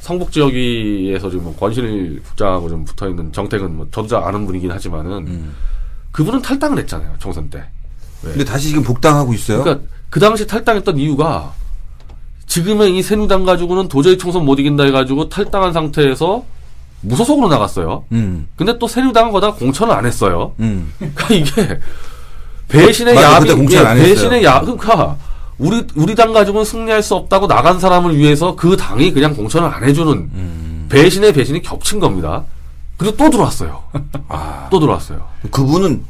성북 0.00 0.30
지역에서 0.30 1.30
지금 1.30 1.44
뭐 1.44 1.56
권실 1.56 2.22
국장하고 2.22 2.68
좀 2.68 2.84
붙어 2.84 3.08
있는 3.08 3.32
정택은 3.32 3.76
뭐 3.76 3.86
저도 3.90 4.08
잘 4.08 4.22
아는 4.22 4.46
분이긴 4.46 4.70
하지만은 4.70 5.26
음. 5.26 5.54
그분은 6.12 6.42
탈당을 6.42 6.78
했잖아요 6.78 7.14
총선 7.18 7.50
때. 7.50 7.64
근데 8.22 8.44
다시 8.44 8.68
지금 8.68 8.82
복당하고 8.82 9.34
있어요. 9.34 9.62
그러니까 9.62 9.86
그 10.10 10.20
당시 10.20 10.46
탈당했던 10.46 10.98
이유가 10.98 11.52
지금의 12.46 12.96
이 12.96 13.02
새누리당 13.02 13.44
가지고는 13.44 13.88
도저히 13.88 14.16
총선 14.16 14.44
못 14.44 14.58
이긴다 14.58 14.84
해가지고 14.84 15.28
탈당한 15.28 15.72
상태에서 15.72 16.44
무소속으로 17.02 17.48
나갔어요. 17.48 18.04
음, 18.12 18.48
근데 18.56 18.78
또 18.78 18.88
새누리당은 18.88 19.32
거다 19.32 19.54
공천을 19.54 19.94
안 19.94 20.06
했어요. 20.06 20.54
음. 20.60 20.92
그러니까 20.98 21.34
이게 21.34 21.80
배신의 22.68 23.16
야비, 23.16 23.48
예. 23.50 23.94
배신의 23.94 24.44
야, 24.44 24.60
그러니까 24.60 25.16
우리 25.58 25.84
우리 25.94 26.14
당 26.14 26.32
가지고는 26.32 26.64
승리할 26.64 27.02
수 27.02 27.14
없다고 27.14 27.46
나간 27.46 27.78
사람을 27.80 28.16
위해서 28.16 28.54
그 28.56 28.76
당이 28.76 29.12
그냥 29.12 29.34
공천을 29.34 29.68
안 29.68 29.84
해주는 29.84 30.12
음. 30.12 30.86
배신의 30.90 31.32
배신이 31.32 31.62
겹친 31.62 31.98
겁니다. 32.00 32.44
그리고 32.96 33.16
또 33.16 33.30
들어왔어요. 33.30 33.82
아, 34.28 34.68
또 34.70 34.80
들어왔어요. 34.80 35.22
그분은 35.50 36.02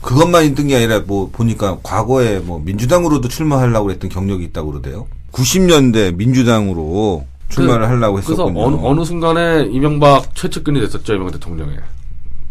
그것만 0.00 0.44
있던 0.46 0.66
게 0.66 0.76
아니라 0.76 1.00
뭐 1.06 1.30
보니까 1.32 1.78
과거에 1.82 2.40
뭐 2.40 2.60
민주당으로도 2.64 3.28
출마하려고 3.28 3.90
했던 3.90 4.10
경력이 4.10 4.44
있다고 4.46 4.72
그러대요. 4.72 5.06
90년대 5.32 6.14
민주당으로 6.16 7.24
출마를 7.48 7.88
하려고 7.88 8.14
그래서 8.14 8.32
했었군요. 8.32 8.62
어느, 8.64 8.76
어느 8.82 9.04
순간에 9.04 9.68
이명박 9.70 10.34
최측근이 10.34 10.80
됐었죠 10.80 11.14
이명박 11.14 11.32
대통령에. 11.34 11.76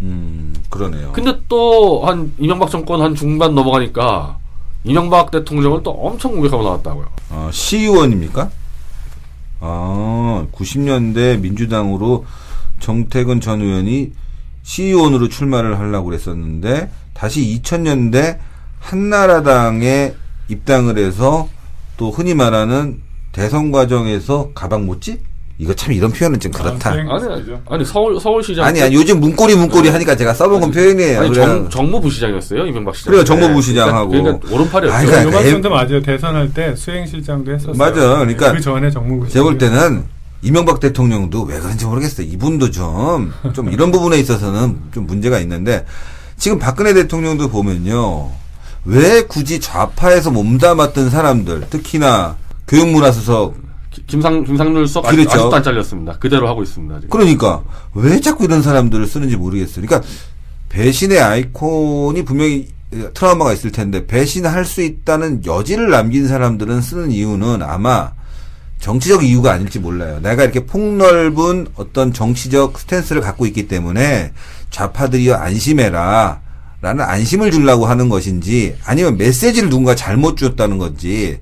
음, 0.01 0.55
그러네요. 0.69 1.11
근데 1.11 1.37
또 1.47 2.03
한 2.05 2.31
이명박 2.39 2.71
정권 2.71 3.01
한 3.01 3.13
중반 3.15 3.53
넘어가니까 3.53 4.37
이명박 4.83 5.31
대통령을 5.31 5.83
또 5.83 5.91
엄청 5.91 6.31
공격하고 6.31 6.63
나왔다고요. 6.63 7.07
어, 7.29 7.49
시의원입니까? 7.51 8.49
아, 9.59 10.45
90년대 10.51 11.39
민주당으로 11.39 12.25
정태근 12.79 13.41
전 13.41 13.61
의원이 13.61 14.11
시의원으로 14.63 15.29
출마를 15.29 15.79
하려고 15.79 16.05
그랬었는데 16.05 16.91
다시 17.13 17.61
2000년대 17.61 18.39
한나라당에 18.79 20.15
입당을 20.47 20.97
해서 20.97 21.47
또 21.97 22.11
흔히 22.11 22.33
말하는 22.33 23.01
대선 23.31 23.71
과정에서 23.71 24.51
가방 24.53 24.85
못지? 24.85 25.19
이거 25.61 25.75
참 25.75 25.93
이런 25.93 26.11
표현은 26.11 26.39
좀 26.39 26.51
그렇다. 26.51 26.89
아, 26.89 26.93
수행- 26.93 27.07
아니 27.11 27.43
그죠. 27.43 27.61
아니 27.69 27.85
서울 27.85 28.19
서울시장 28.19 28.65
아니, 28.65 28.81
아니 28.81 28.95
요즘 28.95 29.19
문고리 29.19 29.55
문고리 29.55 29.89
하니까 29.89 30.15
제가 30.15 30.33
써먹은 30.33 30.71
표현이에요. 30.71 31.19
아니 31.21 31.29
그냥. 31.29 31.47
정, 31.49 31.69
정무부 31.69 32.09
시장이었어요 32.09 32.65
이명박 32.65 32.95
시장. 32.95 33.11
그래요, 33.11 33.23
정무부 33.23 33.61
시장하고. 33.61 34.09
그러니까, 34.09 34.39
그러니까 34.39 34.55
오른팔이었죠. 34.55 34.95
아니, 34.97 35.05
그러니까 35.05 35.31
요 35.31 35.37
애- 35.37 35.41
말씀도 35.43 35.69
맞아요. 35.69 36.01
대선할 36.01 36.51
때 36.51 36.75
수행실장도 36.75 37.51
했었어요. 37.53 37.75
맞아. 37.77 37.93
그러니까 37.93 38.53
그 38.53 38.59
전에 38.59 38.89
정무부 38.89 39.29
제가 39.29 39.43
볼 39.43 39.59
때는 39.59 40.03
이명박 40.41 40.79
대통령도 40.79 41.43
왜 41.43 41.59
그런지 41.59 41.85
모르겠어요. 41.85 42.25
이분도 42.25 42.71
좀, 42.71 43.31
좀 43.53 43.71
이런 43.71 43.91
부분에 43.91 44.17
있어서는 44.17 44.77
좀 44.91 45.05
문제가 45.05 45.37
있는데, 45.41 45.85
지금 46.37 46.57
박근혜 46.57 46.95
대통령도 46.95 47.49
보면요. 47.49 48.31
왜 48.85 49.21
굳이 49.27 49.59
좌파에서 49.59 50.31
몸담았던 50.31 51.11
사람들, 51.11 51.67
특히나 51.69 52.37
교육문화수석, 52.67 53.53
기- 53.53 53.59
김상 54.07 54.43
김상률 54.43 54.87
수석 54.87 55.07
그렇죠. 55.07 55.29
아직도 55.29 55.55
안 55.55 55.63
잘렸습니다. 55.63 56.17
그대로 56.17 56.47
하고 56.47 56.63
있습니다. 56.63 56.95
지금. 57.01 57.09
그러니까, 57.09 57.63
왜 57.93 58.19
자꾸 58.21 58.45
이런 58.45 58.61
사람들을 58.61 59.05
쓰는지 59.05 59.35
모르겠어요. 59.35 59.85
그러니까, 59.85 60.07
배신의 60.69 61.19
아이콘이 61.19 62.23
분명히 62.23 62.69
트라우마가 63.13 63.53
있을 63.53 63.71
텐데, 63.71 64.07
배신할 64.07 64.65
수 64.65 64.81
있다는 64.81 65.45
여지를 65.45 65.89
남긴 65.89 66.27
사람들은 66.27 66.81
쓰는 66.81 67.11
이유는 67.11 67.61
아마 67.63 68.13
정치적 68.79 69.23
이유가 69.23 69.53
아닐지 69.53 69.79
몰라요. 69.79 70.19
내가 70.21 70.43
이렇게 70.43 70.65
폭넓은 70.65 71.67
어떤 71.75 72.13
정치적 72.13 72.79
스탠스를 72.79 73.21
갖고 73.21 73.45
있기 73.45 73.67
때문에 73.67 74.31
좌파들이여 74.69 75.35
안심해라. 75.35 76.41
라는 76.81 77.05
안심을 77.05 77.51
주려고 77.51 77.85
하는 77.85 78.09
것인지 78.09 78.75
아니면 78.85 79.15
메시지를 79.15 79.69
누군가 79.69 79.93
잘못 79.93 80.35
주었다는 80.35 80.79
건지 80.79 81.37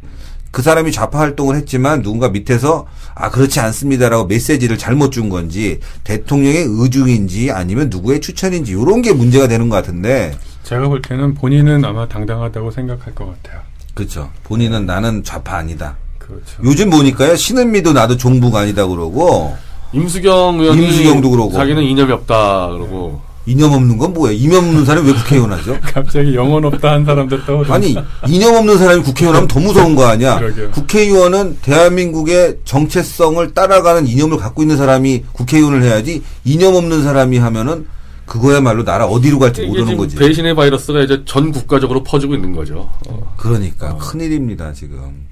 그 0.51 0.62
사람이 0.62 0.91
좌파 0.91 1.19
활동을 1.19 1.55
했지만 1.55 2.01
누군가 2.01 2.29
밑에서 2.29 2.88
아 3.15 3.29
그렇지 3.29 3.59
않습니다라고 3.59 4.25
메시지를 4.25 4.77
잘못 4.77 5.12
준 5.12 5.29
건지 5.29 5.79
대통령의 6.03 6.65
의중인지 6.67 7.51
아니면 7.51 7.89
누구의 7.89 8.19
추천인지 8.21 8.71
이런 8.71 9.01
게 9.01 9.13
문제가 9.13 9.47
되는 9.47 9.69
것 9.69 9.75
같은데 9.75 10.35
제가 10.63 10.88
볼 10.88 11.01
때는 11.01 11.33
본인은 11.35 11.85
아마 11.85 12.07
당당하다고 12.07 12.71
생각할 12.71 13.13
것 13.15 13.25
같아요. 13.43 13.62
그렇죠 13.93 14.29
본인은 14.45 14.85
나는 14.85 15.23
좌파 15.23 15.57
아니다 15.57 15.97
그렇죠. 16.17 16.62
요즘 16.63 16.89
보니까요 16.89 17.35
신은미도 17.35 17.93
나도 17.93 18.17
종북 18.17 18.55
아니다 18.55 18.88
그러고 18.88 19.55
임수경 19.91 20.59
의원이 20.59 20.85
임수경도 20.85 21.29
그러고. 21.29 21.51
자기는 21.53 21.81
이념이 21.83 22.12
없다 22.12 22.69
그러고 22.69 23.21
이념 23.45 23.71
없는 23.73 23.97
건 23.97 24.13
뭐예요 24.13 24.38
이념 24.38 24.67
없는 24.67 24.86
사람이 24.86 25.08
왜 25.08 25.13
국회의원 25.13 25.52
하죠 25.54 25.78
갑자기 25.82 26.36
영혼 26.36 26.65
없다 26.65 26.91
한 26.91 27.06
사람들 27.06 27.45
떠오르. 27.45 27.71
아니 27.71 27.95
이념 28.28 28.56
없는 28.56 28.78
사람이 28.78 29.02
국회의원 29.04 29.36
하면 29.36 29.47
더 29.47 29.60
무서운 29.60 29.95
거 29.95 30.06
아니야 30.06 30.38
그러게요. 30.39 30.71
국회의원은 30.71 31.58
대한민국의 31.62 32.58
정체성을 32.65 33.54
따라가는 33.54 34.08
이념을 34.08 34.38
갖고 34.38 34.62
있는 34.62 34.78
사람이 34.78 35.23
국회의원을 35.34 35.84
해야지 35.84 36.21
이념 36.43 36.75
없는 36.75 37.04
사람이 37.04 37.38
하면은 37.39 37.88
그거야말로 38.25 38.84
나라 38.84 39.06
어디로 39.08 39.39
갈지 39.39 39.65
모르는 39.65 39.97
거지 39.97 40.15
배신의 40.15 40.54
바이러스가 40.56 41.02
이제 41.02 41.23
전 41.25 41.52
국가적으로 41.52 42.04
퍼지고 42.04 42.36
있는 42.36 42.54
거죠. 42.54 42.88
어. 43.08 43.34
그러니까 43.38 43.95
큰일입니다 43.97 44.71
지금. 44.73 45.25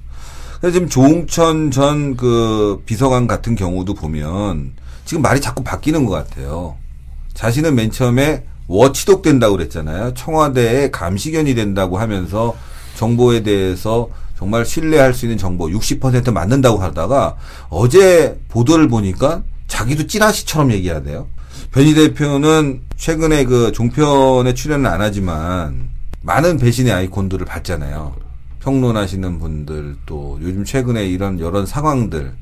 그래서 0.60 0.74
지금 0.74 0.90
조홍천 0.90 1.70
전 1.70 2.16
그 2.18 2.82
비서관 2.88 3.28
같은 3.28 3.56
경우도 3.56 3.94
보면 3.94 4.72
지금 5.06 5.22
말이 5.22 5.40
자꾸 5.40 5.64
바뀌는 5.64 6.06
것 6.08 6.14
같아요. 6.14 6.76
자신은 7.38 7.76
맨 7.76 7.92
처음에 7.92 8.46
워치독 8.68 9.22
된다고 9.22 9.58
그랬잖아요. 9.58 10.16
청와대의 10.16 10.92
감시견이 10.92 11.54
된다고 11.54 12.00
하면서 12.00 12.56
정보에 12.96 13.44
대해서 13.44 14.10
정말 14.36 14.66
신뢰할 14.66 15.14
수 15.14 15.26
있는 15.26 15.38
정보 15.38 15.68
60% 15.68 16.32
맞는다고 16.32 16.80
하다가 16.80 17.38
어제 17.70 18.40
보도를 18.48 18.88
보니까 18.88 19.44
자기도 19.68 20.08
찌라시처럼 20.08 20.72
얘기하대요. 20.72 21.28
변희 21.72 21.94
대표는 21.94 22.82
최근에 22.98 23.46
그 23.46 23.72
종편에 23.72 24.56
출연은 24.56 24.88
안 24.88 25.02
하지만 25.02 25.90
많은 26.24 26.58
배신의 26.58 26.92
아이콘들을 26.92 27.46
봤잖아요. 27.46 28.16
평론하시는 28.62 29.38
분들 29.38 29.96
또 30.08 30.40
요즘 30.42 30.66
최근에 30.66 31.06
이런 31.06 31.40
여러 31.40 31.68
상황들 31.68 32.34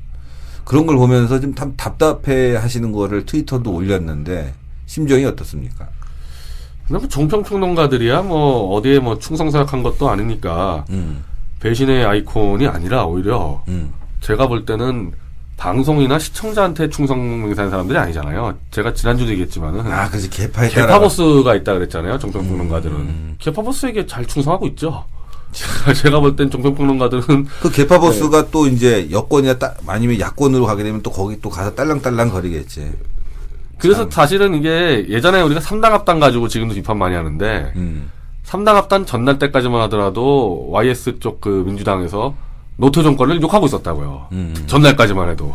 그런 0.64 0.86
걸 0.86 0.96
보면서 0.96 1.38
좀참 1.38 1.74
답답해 1.76 2.56
하시는 2.56 2.92
거를 2.92 3.26
트위터도 3.26 3.70
올렸는데 3.70 4.54
심정이 4.86 5.24
어떻습니까? 5.24 5.88
근데 6.86 7.00
뭐 7.00 7.08
종평평론가들이야 7.08 8.22
뭐 8.22 8.74
어디에 8.76 8.98
뭐 9.00 9.18
충성사역한 9.18 9.82
것도 9.82 10.08
아니니까 10.08 10.84
음, 10.90 11.24
배신의 11.60 12.04
아이콘이 12.04 12.66
아니라 12.68 13.04
오히려 13.04 13.62
음, 13.68 13.92
제가 14.20 14.46
볼 14.46 14.64
때는 14.64 15.12
방송이나 15.56 16.18
시청자한테 16.18 16.90
충성맹세하는 16.90 17.70
사람들이 17.70 17.98
아니잖아요. 17.98 18.54
제가 18.70 18.92
지난주도 18.94 19.30
얘기했지만은 19.32 19.90
아, 19.90 20.08
그래서 20.08 20.28
개파에 20.28 20.68
개파보스가 20.68 21.54
있다 21.56 21.72
그랬잖아요. 21.74 22.18
종평평론가들은 22.18 22.94
음. 22.96 23.36
개파보스에게 23.38 24.06
잘 24.06 24.24
충성하고 24.26 24.66
있죠. 24.68 25.04
제가 26.02 26.20
볼 26.20 26.36
땐 26.36 26.50
종평평론가들은 26.50 27.46
그 27.62 27.70
개파보스가 27.70 28.50
또 28.50 28.66
이제 28.66 29.08
여권이나 29.10 29.58
따, 29.58 29.74
아니면 29.86 30.20
야권으로 30.20 30.66
가게 30.66 30.82
되면 30.84 31.00
또 31.02 31.10
거기 31.10 31.40
또 31.40 31.48
가서 31.48 31.74
딸랑딸랑 31.74 32.30
거리겠지. 32.30 32.92
그래서 33.78 34.02
참. 34.02 34.10
사실은 34.10 34.54
이게 34.54 35.06
예전에 35.08 35.42
우리가 35.42 35.60
삼당 35.60 35.92
합당 35.92 36.18
가지고 36.20 36.48
지금도 36.48 36.74
비판 36.74 36.98
많이 36.98 37.14
하는데 37.14 37.72
음, 37.76 38.10
삼당 38.42 38.76
합당 38.76 39.04
전날 39.06 39.38
때까지만 39.38 39.80
하더라도 39.82 40.68
YS 40.70 41.18
쪽 41.20 41.40
그 41.40 41.62
민주당에서 41.66 42.34
노태 42.78 43.02
정권을 43.02 43.40
욕하고 43.42 43.66
있었다고요. 43.66 44.28
음. 44.32 44.54
전날까지만 44.66 45.30
해도. 45.30 45.54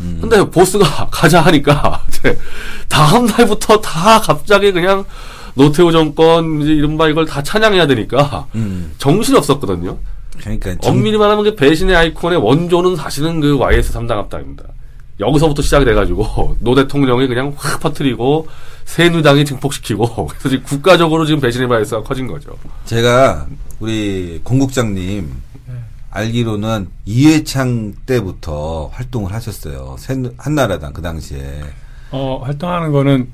음. 0.00 0.18
근데 0.20 0.42
보스가 0.48 1.08
가자 1.10 1.40
하니까 1.42 2.02
이제 2.08 2.38
다음 2.88 3.26
날부터 3.26 3.80
다 3.80 4.20
갑자기 4.20 4.72
그냥 4.72 5.04
노태우 5.54 5.90
정권 5.92 6.62
이제 6.62 6.72
이른바 6.72 7.08
이걸 7.08 7.26
다 7.26 7.42
찬양해야 7.42 7.86
되니까 7.88 8.46
음. 8.54 8.92
정신이 8.98 9.36
없었거든요. 9.38 9.98
그러니까 10.38 10.74
정- 10.80 10.94
엄밀히 10.94 11.18
말하면 11.18 11.44
그 11.44 11.54
배신의 11.56 11.94
아이콘의 11.96 12.38
원조는 12.38 12.96
사실은 12.96 13.40
그 13.40 13.58
YS 13.58 13.92
삼당 13.92 14.16
합당입니다. 14.18 14.64
여기서부터 15.20 15.62
시작이 15.62 15.84
돼가지고 15.84 16.56
노 16.60 16.74
대통령이 16.74 17.28
그냥 17.28 17.54
확 17.56 17.80
퍼뜨리고 17.80 18.48
새누리당이 18.86 19.44
증폭시키고 19.44 20.26
그래서 20.28 20.48
지금 20.48 20.64
국가적으로 20.64 21.24
지금 21.26 21.40
배신의 21.40 21.68
바이러스가 21.68 22.02
커진 22.02 22.26
거죠. 22.26 22.50
제가 22.86 23.46
우리 23.78 24.40
공국장님 24.42 25.30
알기로는 26.10 26.88
이해창 27.04 27.94
때부터 28.06 28.90
활동을 28.92 29.32
하셨어요. 29.32 29.94
새- 29.98 30.16
한나라당 30.38 30.92
그 30.92 31.02
당시에. 31.02 31.60
어, 32.10 32.40
활동하는 32.44 32.90
거는 32.90 33.28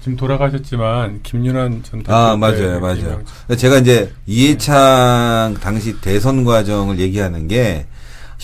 지금 0.00 0.16
돌아가셨지만 0.16 1.20
김윤환 1.24 1.82
전 1.82 2.02
대표 2.02 2.14
아때 2.14 2.36
맞아요, 2.38 2.80
맞아요. 2.80 3.20
근데 3.48 3.56
제가 3.56 3.78
이제 3.78 4.12
이해창 4.26 5.56
당시 5.60 6.00
대선 6.00 6.44
과정을 6.44 7.00
얘기하는 7.00 7.48
게, 7.48 7.86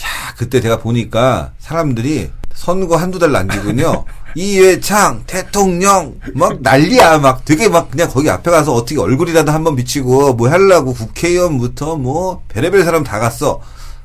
야 0.00 0.34
그때 0.36 0.60
제가 0.60 0.78
보니까 0.80 1.52
사람들이 1.58 2.30
선거 2.56 2.96
한두 2.96 3.18
달 3.20 3.30
남기군요. 3.32 4.04
이해창 4.34 5.22
대통령 5.26 6.14
막 6.34 6.60
난리야 6.60 7.18
막 7.18 7.44
되게 7.44 7.68
막 7.68 7.90
그냥 7.90 8.08
거기 8.10 8.28
앞에 8.28 8.50
가서 8.50 8.72
어떻게 8.74 8.98
얼굴이라도 9.00 9.52
한번 9.52 9.76
비치고 9.76 10.34
뭐 10.34 10.48
하려고 10.50 10.92
국회의원부터 10.92 11.96
뭐 11.96 12.42
별의별 12.48 12.82
사람 12.82 13.04
다 13.04 13.18
갔어 13.18 13.60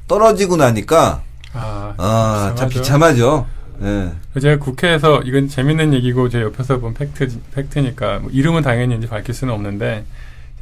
떨어지고 0.08 0.58
나니까 0.58 1.22
아, 1.54 1.94
아 1.98 2.54
참 2.56 2.70
비참하죠. 2.70 3.46
비참하죠. 3.82 4.12
예. 4.36 4.40
제가 4.40 4.64
국회에서 4.64 5.22
이건 5.24 5.50
재밌는 5.50 5.94
얘기고 5.96 6.30
제 6.30 6.42
옆에서 6.42 6.78
본 6.80 6.94
팩트 6.94 7.28
팩트니까 7.56 8.20
뭐 8.20 8.30
이름은 8.32 8.62
당연히 8.62 8.96
이제 8.98 9.08
밝힐 9.08 9.34
수는 9.34 9.54
없는데 9.54 10.06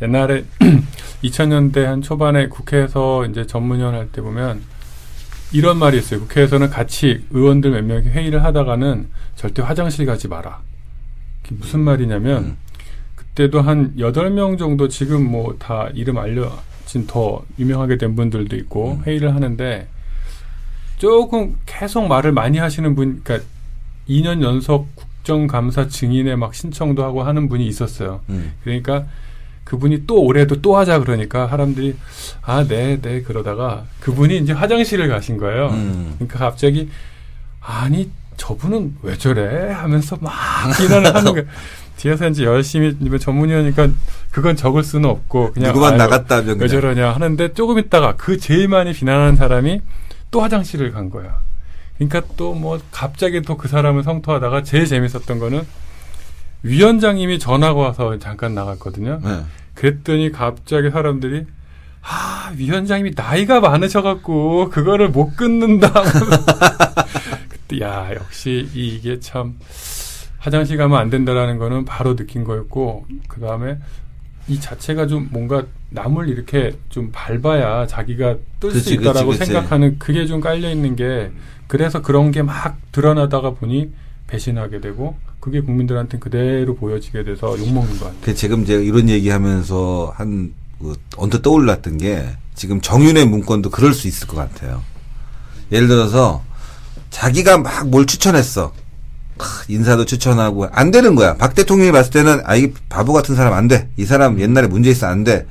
옛날에 0.02 0.46
2000년대 1.24 1.84
한 1.84 2.02
초반에 2.02 2.48
국회에서 2.48 3.26
이제 3.26 3.46
전문위원 3.46 3.94
할 3.94 4.08
때 4.12 4.22
보면 4.22 4.62
이런 5.52 5.78
말이 5.78 5.98
있어요. 5.98 6.20
국회에서는 6.22 6.70
같이 6.70 7.26
의원들 7.32 7.72
몇 7.72 7.84
명이 7.84 8.08
회의를 8.10 8.44
하다가는 8.44 9.08
절대 9.36 9.62
화장실 9.62 10.06
가지 10.06 10.28
마라. 10.28 10.62
그게 11.44 11.56
무슨 11.56 11.80
말이냐면 11.80 12.44
음. 12.44 12.58
그때도 13.16 13.62
한 13.62 13.94
여덟 14.00 14.30
명 14.30 14.58
정도 14.58 14.88
지금 14.88 15.24
뭐 15.30 15.56
다 15.58 15.90
이름 15.94 16.18
알려진 16.18 17.08
더 17.08 17.44
유명하게 17.58 17.98
된 17.98 18.16
분들도 18.16 18.56
있고 18.58 18.94
음. 18.94 19.04
회의를 19.06 19.34
하는데 19.34 19.88
조금 20.98 21.58
계속 21.66 22.08
말을 22.08 22.32
많이 22.34 22.58
하시는 22.58 22.94
분, 22.94 23.22
그러니까 23.24 23.48
2년 24.10 24.44
연속 24.44 24.94
국정감사 24.96 25.88
증인에 25.88 26.36
막 26.36 26.54
신청도 26.54 27.04
하고 27.04 27.24
하는 27.24 27.48
분이 27.48 27.66
있었어요. 27.68 28.22
음. 28.30 28.52
그러니까 28.64 29.06
그분이 29.70 30.08
또 30.08 30.24
올해도 30.24 30.62
또 30.64 30.76
하자 30.78 30.98
그러니까 31.00 31.48
사람들이 31.48 31.96
아, 32.42 32.66
네, 32.68 33.00
네 33.00 33.22
그러다가 33.22 33.84
그분이 34.00 34.38
이제 34.40 34.52
화장실을 34.52 35.08
가신 35.08 35.38
거예요. 35.38 35.68
음. 35.68 36.16
그러니까 36.18 36.40
갑자기 36.40 36.90
아니 37.62 38.10
저분은 38.36 38.96
왜 39.04 39.16
저래 39.16 39.72
하면서 39.72 40.18
막 40.20 40.34
비난을 40.76 41.16
하는 41.16 41.34
거예요. 41.34 41.48
뒤에서 41.98 42.28
이제 42.30 42.46
열심히 42.46 42.96
전문위원이니까 43.20 43.90
그건 44.32 44.56
적을 44.56 44.84
수는 44.84 45.08
없고 45.08 45.52
그냥 45.52 45.72
누구만 45.74 45.92
아유, 45.94 45.98
나갔다 46.00 46.38
하면 46.38 46.58
왜. 46.60 46.68
저러냐 46.68 47.12
하는데 47.12 47.54
조금 47.54 47.78
있다가 47.78 48.16
그 48.16 48.38
제일 48.40 48.70
많이 48.70 48.92
비난하는 48.94 49.36
사람이 49.36 49.82
또 50.32 50.42
화장실을 50.42 50.92
간 50.94 51.10
거야. 51.12 51.42
그러니까 52.00 52.22
또 52.38 52.56
뭐 52.56 52.80
갑자기 52.92 53.42
또 53.44 53.56
그 53.58 53.68
사람을 53.68 54.02
성토하다가 54.04 54.64
제일 54.64 54.88
재밌었던 54.88 55.38
거는 55.38 55.62
위원장님이 56.64 57.40
전화가 57.40 57.80
와서 57.80 58.18
잠깐 58.20 58.54
나갔거든요. 58.56 59.20
예. 59.24 59.44
그랬더니 59.76 60.32
갑자기 60.32 60.90
사람들이 60.90 61.46
아 62.02 62.52
위원장님이 62.58 63.12
나이가 63.16 63.60
많으셔갖고 63.60 64.70
그거를 64.70 65.10
못 65.10 65.36
끊는다. 65.36 65.92
그때 67.50 67.82
야 67.82 68.10
역시 68.14 68.68
이- 68.74 68.96
이게 68.96 69.20
참 69.20 69.56
화장실 70.40 70.78
가면 70.78 70.98
안 70.98 71.10
된다라는 71.10 71.58
거는 71.58 71.86
바로 71.86 72.16
느낀 72.16 72.44
거였고 72.44 73.06
그 73.28 73.42
다음에 73.42 73.78
이 74.48 74.60
자체가 74.60 75.08
좀 75.08 75.28
뭔가 75.32 75.64
남을 75.92 76.30
이렇게 76.30 76.72
좀 76.90 77.10
밟아야 77.12 77.86
자기가 77.88 78.36
뜰수 78.60 78.78
그치, 78.80 78.96
그치, 78.98 79.02
있다라고 79.02 79.32
그치. 79.32 79.46
생각하는 79.46 80.00
그게 80.00 80.26
좀 80.26 80.40
깔려 80.42 80.70
있는 80.72 80.96
게 80.96 81.32
그래서 81.68 82.02
그런 82.02 82.32
게 82.32 82.42
막 82.42 82.78
드러나다가 82.92 83.52
보니 83.52 83.92
배신하게 84.30 84.80
되고 84.80 85.16
그게 85.40 85.62
국민들한테 85.62 86.20
그대로 86.20 86.76
보여지게 86.76 87.24
돼서 87.24 87.58
욕먹는 87.58 87.94
것 88.00 88.06
같아요. 88.06 88.22
그 88.22 88.36
지금 88.36 88.66
제가 88.66 88.82
이런 88.82 89.10
얘기하면서 89.10 90.14
한 90.16 90.54
그, 90.80 90.96
언뜻 91.18 91.42
떠올랐던 91.42 91.98
게 91.98 92.30
지금 92.56 92.80
정윤의 92.80 93.26
문건도 93.26 93.70
그럴 93.70 93.94
수 93.94 94.08
있을 94.08 94.28
것 94.28 94.38
같아요. 94.38 94.82
예를 95.72 95.88
들어서 95.88 96.44
자기가 97.10 97.58
막 97.58 97.88
뭘 97.88 98.06
추천했어. 98.06 98.72
크, 99.38 99.48
인사도 99.70 100.06
추천하고 100.06 100.68
안 100.72 100.92
되는 100.92 101.16
거야. 101.16 101.36
박 101.36 101.56
대통령이 101.56 101.92
봤을 101.92 102.12
때는 102.12 102.42
아 102.46 102.56
이 102.56 102.72
바보 102.90 103.14
같은 103.14 103.36
사람 103.36 103.54
안 103.54 103.68
돼. 103.68 103.90
이 103.98 104.06
사람 104.06 104.40
옛날에 104.40 104.68
문제 104.68 104.90
있어 104.92 105.08
안 105.08 105.24
돼. 105.24 105.48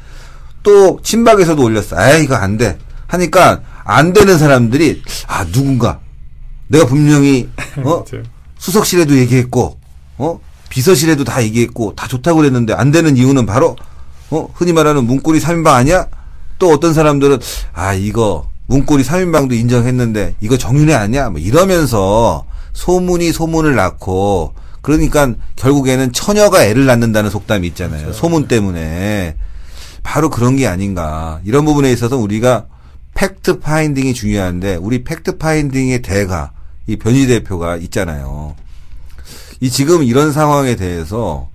또 0.62 1.01
친박에서도 1.03 1.61
올렸어. 1.62 1.97
아 1.97 2.12
이거 2.17 2.35
안 2.37 2.57
돼. 2.59 2.79
하니까 3.07 3.62
안 3.85 4.12
되는 4.12 4.37
사람들이 4.38 5.03
아 5.27 5.45
누군가 5.47 6.01
내가 6.69 6.85
분명히 6.87 7.49
어. 7.79 8.05
수석실에도 8.59 9.16
얘기했고, 9.16 9.79
어? 10.18 10.40
비서실에도 10.68 11.25
다 11.25 11.42
얘기했고, 11.42 11.94
다 11.97 12.07
좋다고 12.07 12.38
그랬는데, 12.38 12.75
안 12.75 12.90
되는 12.90 13.16
이유는 13.16 13.47
바로, 13.47 13.77
어? 14.31 14.49
흔히 14.55 14.73
말하는 14.73 15.05
문고리 15.05 15.40
3인방 15.40 15.68
아니야? 15.68 16.07
또 16.59 16.71
어떤 16.71 16.92
사람들은, 16.92 17.38
아, 17.73 17.94
이거, 17.94 18.49
문고리 18.66 19.03
3인방도 19.03 19.53
인정했는데, 19.53 20.35
이거 20.40 20.59
정윤회 20.59 20.92
아니야? 20.94 21.31
뭐 21.31 21.40
이러면서, 21.40 22.44
소문이 22.75 23.33
소문을 23.33 23.75
낳고, 23.75 24.55
그러니까 24.83 25.35
결국에는 25.57 26.12
처녀가 26.12 26.64
애를 26.64 26.87
낳는다는 26.87 27.31
속담이 27.31 27.66
있잖아요. 27.68 28.12
소문 28.12 28.49
때문에. 28.49 29.37
바로 30.03 30.31
그런 30.31 30.57
게 30.57 30.66
아닌가. 30.66 31.40
이런 31.44 31.64
부분에 31.64 31.92
있어서 31.92 32.16
우리가 32.16 32.66
fact 33.14 33.59
finding이 33.59 34.14
중요한데 34.14 34.77
우리 34.77 35.03
fact 35.05 35.38
finding의 35.38 36.03
대가 36.03 36.53
이 36.88 36.96
변희재 36.97 37.27
대표가 37.27 37.77
있잖아요. 37.77 38.57
이 39.61 39.70
지금 39.70 40.03
이런 40.03 40.33
상황에 40.33 40.74
대해서 40.74 41.48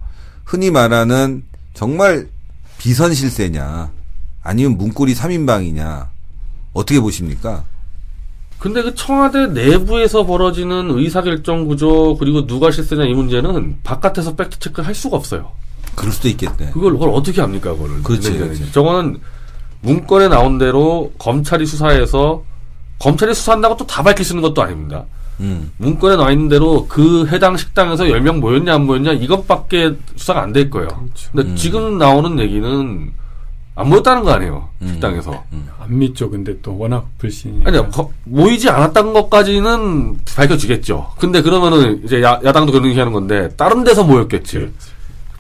흔히 0.46 0.70
말하는 0.70 1.44
정말 1.74 2.28
비선 2.78 3.14
실세냐 3.14 3.90
아니면 4.44 4.78
문고리 4.78 5.16
3인방이냐 5.16 6.08
어떻게 6.74 7.00
보십니까? 7.00 7.64
근데 8.60 8.82
그 8.84 8.94
청와대 8.96 9.48
내부에서 9.48 10.26
벌어지는 10.26 10.92
의사결정 10.92 11.66
구조 11.66 12.16
그리고 12.18 12.46
누가 12.46 12.72
실세냐 12.72 13.06
이 13.06 13.14
문제는 13.14 13.80
바깥에서 13.84 14.36
팩트 14.36 14.60
체크 14.60 14.82
할 14.82 14.94
수가 14.94 15.18
없어요. 15.18 15.52
그럴 15.96 16.14
수도 16.14 16.28
있겠네. 16.30 16.72
그걸 16.72 16.94
그걸 16.94 17.10
어떻게 17.10 17.42
합니까 17.42 17.74
그거를? 17.74 18.04
그렇지. 18.04 18.34
그렇지. 18.38 18.72
저거는 18.72 19.20
문건에 19.82 20.28
나온 20.28 20.58
대로 20.60 21.12
검찰이 21.18 21.66
수사해서 21.66 22.44
검찰이 23.00 23.34
수사한다고 23.34 23.76
또 23.78 23.86
다 23.88 24.04
밝힐 24.04 24.24
수 24.24 24.34
있는 24.34 24.42
것도 24.48 24.62
아닙니다. 24.62 25.06
음. 25.40 25.72
문건에 25.78 26.16
나와 26.16 26.32
있는 26.32 26.48
대로 26.50 26.86
그 26.88 27.28
해당 27.28 27.58
식당에서 27.58 28.06
10명 28.06 28.40
모였냐 28.40 28.74
안 28.76 28.86
모였냐 28.86 29.14
이것밖에 29.14 29.96
수사가 30.16 30.42
안 30.44 30.54
될 30.54 30.70
거예요. 30.70 30.88
그렇죠. 30.88 31.32
근데 31.34 31.50
음. 31.52 31.56
지금 31.56 31.98
나오는 31.98 32.40
얘기는 32.40 33.12
안 33.76 33.90
모였다는 33.90 34.24
거 34.24 34.32
아니에요. 34.32 34.70
음. 34.84 34.88
식당에서. 34.88 35.44
안 35.80 35.98
믿죠. 35.98 36.30
근데 36.30 36.56
또 36.62 36.78
워낙 36.78 37.08
불신이. 37.18 37.62
아니요, 37.66 37.90
거- 37.90 38.12
모이지 38.26 38.70
않았다는 38.70 39.14
것까지는 39.14 40.20
밝혀지겠죠. 40.36 41.12
근데 41.18 41.42
그러면은 41.42 42.02
이제 42.06 42.22
야, 42.22 42.40
야당도 42.46 42.72
그런 42.72 42.88
얘기 42.90 43.00
하는 43.00 43.12
건데, 43.12 43.50
다른 43.58 43.84
데서 43.84 44.04
모였겠지. 44.04 44.72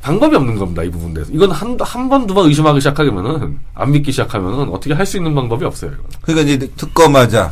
방법이 0.02 0.36
없는 0.36 0.58
겁니다, 0.58 0.84
이 0.84 0.90
부분 0.90 1.16
에서 1.16 1.32
이건 1.32 1.52
한, 1.52 1.78
한 1.80 2.10
번, 2.10 2.28
두 2.28 2.34
번 2.34 2.48
의심하기 2.48 2.82
시작하면은, 2.82 3.58
안 3.74 3.92
믿기 3.92 4.12
시작하면은, 4.12 4.68
어떻게 4.70 4.94
할 4.94 5.06
수 5.06 5.16
있는 5.18 5.34
방법이 5.34 5.64
없어요, 5.64 5.92
이건. 5.92 6.06
그러니까 6.24 6.52
이제 6.52 6.68
특검하자 6.76 7.52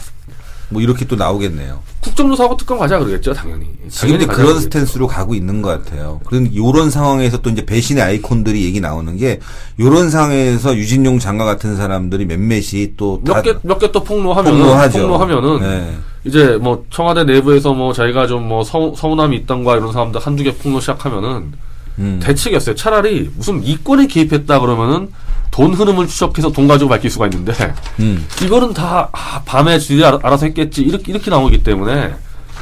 뭐 0.72 0.82
이렇게 0.82 1.06
또 1.06 1.16
나오겠네요. 1.16 1.80
국정조사하고 2.00 2.58
특검 2.58 2.80
가자 2.80 2.98
그러겠죠, 2.98 3.34
당연히. 3.34 3.68
지금 3.90 4.16
이제 4.16 4.26
그런 4.26 4.38
그러겠죠. 4.38 4.62
스탠스로 4.62 5.06
가고 5.06 5.36
있는 5.36 5.62
것 5.62 5.70
같아요. 5.70 6.20
그런 6.26 6.54
요런 6.56 6.90
상황에서 6.90 7.38
또 7.42 7.50
이제 7.50 7.66
배신의 7.66 8.02
아이콘들이 8.02 8.64
얘기 8.64 8.80
나오는 8.80 9.16
게 9.18 9.40
요런 9.80 10.10
상황에서 10.10 10.76
유진용 10.76 11.20
장관 11.20 11.46
같은 11.46 11.76
사람들이 11.76 12.26
몇몇이 12.26 12.94
또몇다 12.98 13.42
개, 13.42 13.54
몇 13.62 13.78
개또 13.78 14.04
폭로하죠. 14.04 15.00
폭로하면은, 15.02 15.60
네. 15.60 15.98
이제 16.24 16.58
뭐, 16.62 16.86
청와대 16.90 17.24
내부에서 17.26 17.74
뭐, 17.74 17.94
자기가 17.94 18.28
좀 18.28 18.48
뭐, 18.48 18.64
서, 18.64 18.94
서운함이 18.96 19.36
있던가 19.38 19.76
이런 19.76 19.92
사람들 19.92 20.22
한두 20.22 20.44
개 20.44 20.56
폭로 20.56 20.80
시작하면은, 20.80 21.52
음. 22.00 22.20
대책이 22.24 22.56
없어요. 22.56 22.76
차라리 22.76 23.30
무슨 23.36 23.64
이권에 23.64 24.08
개입했다 24.08 24.60
그러면은 24.60 25.10
돈 25.52 25.74
흐름을 25.74 26.08
추적해서 26.08 26.52
돈 26.52 26.68
가지고 26.68 26.90
밝힐 26.90 27.12
수가 27.12 27.26
있는데 27.28 27.54
음. 28.00 28.26
이거는 28.44 28.74
다 28.74 29.10
아, 29.12 29.42
밤에 29.46 29.78
지들이 29.78 30.02
알아- 30.02 30.24
알아서 30.24 30.46
했겠지 30.48 30.82
이렇게 30.82 31.12
이렇게 31.12 31.30
나오기 31.30 31.62
때문에 31.64 32.16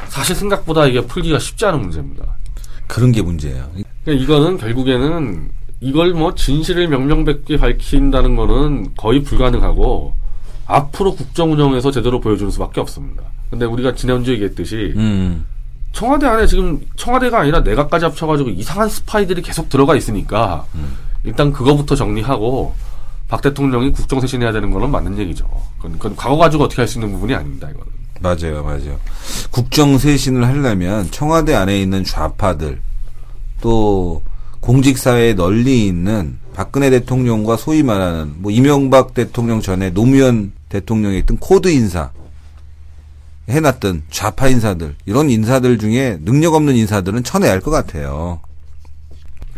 사실 0.08 0.36
생각보다 0.36 0.88
이게 0.88 1.02
풀기가 1.02 1.38
쉽지 1.40 1.66
않은 1.68 1.82
문제입니다. 1.82 2.26
그런 2.88 3.12
게 3.12 3.22
문제예요. 3.22 3.70
그러니까 4.04 4.24
이거는 4.24 4.58
결국에는 4.58 5.52
이걸 5.82 6.14
뭐 6.14 6.34
진실을 6.34 6.88
명명백계 6.88 7.58
밝힌다는 7.58 8.36
거는 8.36 8.96
거의 8.98 9.22
불가능하고 9.24 10.16
앞으로 10.66 11.14
국정 11.16 11.52
운영에서 11.54 11.92
제대로 11.92 12.20
보여주는 12.20 12.52
수밖에 12.52 12.82
없습니다. 12.82 13.24
근데 13.52 13.66
우리가 13.66 13.94
지난주에 13.94 14.34
얘기했듯이 14.36 14.94
음. 14.96 15.46
청와대 15.92 16.26
안에 16.28 16.46
지금 16.48 16.80
청와대가 16.96 17.40
아니라 17.42 17.60
내각까지 17.62 18.06
합쳐가지고 18.06 18.50
이상한 18.52 18.90
스파이들이 18.90 19.42
계속 19.42 19.70
들어가 19.70 19.96
있으니까 19.96 20.66
일단 21.24 21.52
그거부터 21.52 21.96
정리하고 21.96 22.74
박 23.28 23.42
대통령이 23.42 23.92
국정 23.92 24.20
쇄신해야 24.22 24.52
되는 24.52 24.72
거는 24.72 24.90
맞는 24.90 25.18
얘기죠. 25.20 25.46
그건, 25.78 25.94
그건 25.94 26.16
과거 26.16 26.38
가지고 26.38 26.64
어떻게 26.66 26.82
할 26.82 26.88
수 26.88 26.98
있는 26.98 27.14
부분이 27.14 27.34
아닙니다. 27.36 27.70
이거는. 27.70 27.88
맞아요, 28.22 28.64
맞아요. 28.64 29.00
국정 29.52 29.98
쇄신을 29.98 30.46
하려면 30.46 31.10
청와대 31.12 31.54
안에 31.54 31.80
있는 31.82 32.04
좌파들 32.04 32.82
또 33.62 34.22
공직사회에 34.60 35.36
널리 35.36 35.86
있는 35.88 36.38
박근혜 36.54 36.90
대통령과 36.90 37.56
소위 37.56 37.82
말하는 37.84 38.34
뭐 38.38 38.52
이명박 38.52 39.14
대통령 39.14 39.62
전에 39.62 39.92
노무현 39.92 40.52
대통령이 40.68 41.20
있던 41.20 41.38
코드 41.38 41.70
인사 41.70 42.12
해놨던 43.48 44.04
좌파 44.12 44.48
인사들 44.50 44.96
이런 45.06 45.30
인사들 45.30 45.78
중에 45.80 46.18
능력 46.24 46.54
없는 46.56 46.76
인사들은 46.76 47.24
쳐내야 47.24 47.52
할 47.52 47.62
것 47.62 47.72
같아요. 47.72 48.40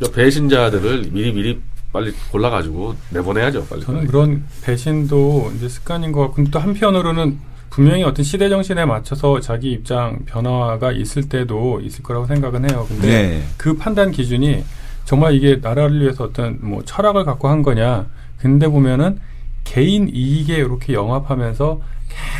배신자들을 0.09 1.09
미리 1.11 1.31
미리 1.31 1.61
빨리 1.91 2.13
골라가지고 2.31 2.95
내보내야죠. 3.11 3.65
빨리. 3.65 3.81
저는 3.81 4.07
그런 4.07 4.43
배신도 4.63 5.51
이제 5.57 5.67
습관인 5.67 6.11
것 6.11 6.21
같고 6.21 6.35
근데 6.35 6.51
또 6.51 6.59
한편으로는 6.59 7.39
분명히 7.69 8.03
어떤 8.03 8.23
시대 8.23 8.49
정신에 8.49 8.85
맞춰서 8.85 9.39
자기 9.39 9.71
입장 9.71 10.19
변화가 10.25 10.91
있을 10.91 11.29
때도 11.29 11.79
있을 11.81 12.03
거라고 12.03 12.25
생각은 12.25 12.69
해요. 12.69 12.85
근데 12.87 13.07
네. 13.07 13.43
그 13.57 13.75
판단 13.77 14.11
기준이 14.11 14.63
정말 15.05 15.33
이게 15.33 15.57
나라를 15.61 16.01
위해서 16.01 16.25
어떤 16.25 16.57
뭐 16.61 16.83
철학을 16.83 17.23
갖고 17.25 17.47
한 17.47 17.63
거냐. 17.63 18.07
근데 18.37 18.67
보면은 18.67 19.19
개인 19.63 20.09
이익에 20.13 20.55
이렇게 20.55 20.93
영합하면서 20.93 21.81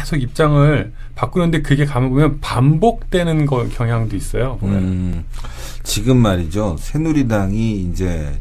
계속 0.01 0.21
입장을 0.21 0.91
바꾸는데 1.15 1.61
그게 1.61 1.85
가면 1.85 2.09
보면 2.09 2.39
반복되는 2.41 3.45
거 3.45 3.67
경향도 3.69 4.15
있어요. 4.15 4.57
보면. 4.57 4.77
음, 4.77 5.25
지금 5.83 6.17
말이죠. 6.17 6.77
새누리당이 6.79 7.81
이제 7.81 8.39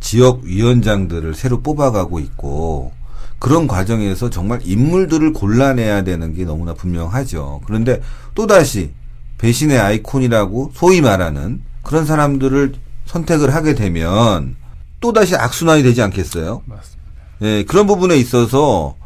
지역 0.00 0.42
위원장들을 0.44 1.34
새로 1.34 1.60
뽑아가고 1.60 2.20
있고 2.20 2.92
그런 3.38 3.66
과정에서 3.66 4.28
정말 4.28 4.60
인물들을 4.62 5.32
골라내야 5.32 6.04
되는 6.04 6.34
게 6.34 6.44
너무나 6.44 6.74
분명하죠. 6.74 7.62
그런데 7.66 8.02
또다시 8.34 8.92
배신의 9.38 9.78
아이콘이라고 9.78 10.72
소위 10.74 11.00
말하는 11.00 11.62
그런 11.82 12.04
사람들을 12.04 12.74
선택을 13.06 13.54
하게 13.54 13.74
되면 13.74 14.56
또다시 15.00 15.34
악순환이 15.34 15.82
되지 15.82 16.02
않겠어요? 16.02 16.62
맞습니다. 16.66 17.00
예, 17.42 17.64
그런 17.64 17.86
부분에 17.86 18.16
있어서 18.16 18.96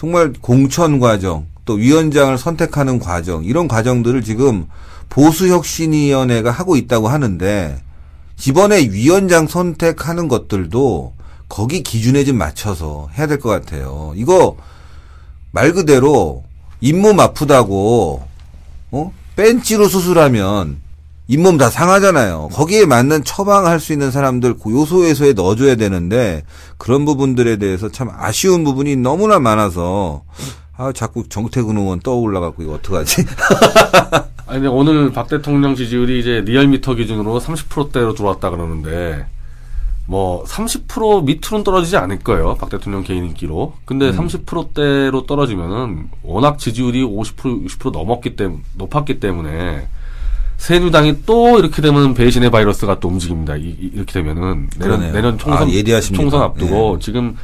정말 0.00 0.32
공천 0.32 0.98
과정, 0.98 1.44
또 1.66 1.74
위원장을 1.74 2.38
선택하는 2.38 2.98
과정, 2.98 3.44
이런 3.44 3.68
과정들을 3.68 4.24
지금 4.24 4.66
보수혁신위원회가 5.10 6.50
하고 6.50 6.76
있다고 6.76 7.08
하는데, 7.08 7.78
이번에 8.48 8.80
위원장 8.80 9.46
선택하는 9.46 10.26
것들도 10.28 11.12
거기 11.50 11.82
기준에 11.82 12.24
좀 12.24 12.38
맞춰서 12.38 13.10
해야 13.18 13.26
될 13.26 13.40
것 13.40 13.50
같아요. 13.50 14.14
이거 14.16 14.56
말 15.50 15.74
그대로 15.74 16.44
잇몸 16.80 17.20
아프다고, 17.20 18.26
어? 18.92 19.12
벤치로 19.36 19.86
수술하면 19.86 20.78
잇몸 21.30 21.58
다 21.58 21.70
상하잖아요. 21.70 22.48
거기에 22.52 22.86
맞는 22.86 23.22
처방할 23.22 23.78
수 23.78 23.92
있는 23.92 24.10
사람들 24.10 24.54
그 24.60 24.72
요소에서에 24.72 25.34
넣어줘야 25.34 25.76
되는데 25.76 26.42
그런 26.76 27.04
부분들에 27.04 27.56
대해서 27.56 27.88
참 27.88 28.10
아쉬운 28.12 28.64
부분이 28.64 28.96
너무나 28.96 29.38
많아서 29.38 30.24
아 30.76 30.90
자꾸 30.92 31.28
정태근 31.28 31.78
의원 31.78 32.00
떠올라갖고 32.00 32.64
이거 32.64 32.72
어떡하지? 32.72 33.24
아니 34.48 34.58
근데 34.58 34.66
오늘 34.66 35.12
박 35.12 35.28
대통령 35.28 35.76
지지율이 35.76 36.18
이제 36.18 36.42
리얼미터 36.44 36.94
기준으로 36.94 37.38
30%대로 37.38 38.12
들어왔다 38.14 38.50
그러는데 38.50 39.24
뭐 40.06 40.42
30% 40.46 41.22
밑으로는 41.22 41.62
떨어지지 41.62 41.96
않을 41.96 42.18
거예요. 42.18 42.56
박 42.56 42.70
대통령 42.70 43.04
개인 43.04 43.26
인기로. 43.26 43.74
근데 43.84 44.10
30%대로 44.10 45.26
떨어지면은 45.26 46.08
워낙 46.24 46.58
지지율이 46.58 47.04
50% 47.04 47.68
60% 47.68 47.92
넘었기 47.92 48.34
때문에 48.34 48.62
높았기 48.74 49.20
때문에 49.20 49.86
새누당이 50.60 51.22
또 51.24 51.58
이렇게 51.58 51.80
되면 51.80 52.12
배신의 52.12 52.50
바이러스가 52.50 53.00
또 53.00 53.08
움직입니다. 53.08 53.56
이, 53.56 53.62
이- 53.62 53.90
이렇게 53.94 54.12
되면은 54.12 54.68
내년 54.78 54.78
그러네요. 54.78 55.12
내년 55.14 55.38
총선 55.38 55.68
아, 55.68 55.70
예리하십니다. 55.72 56.20
총선 56.22 56.42
앞두고 56.42 56.98
지금 56.98 57.34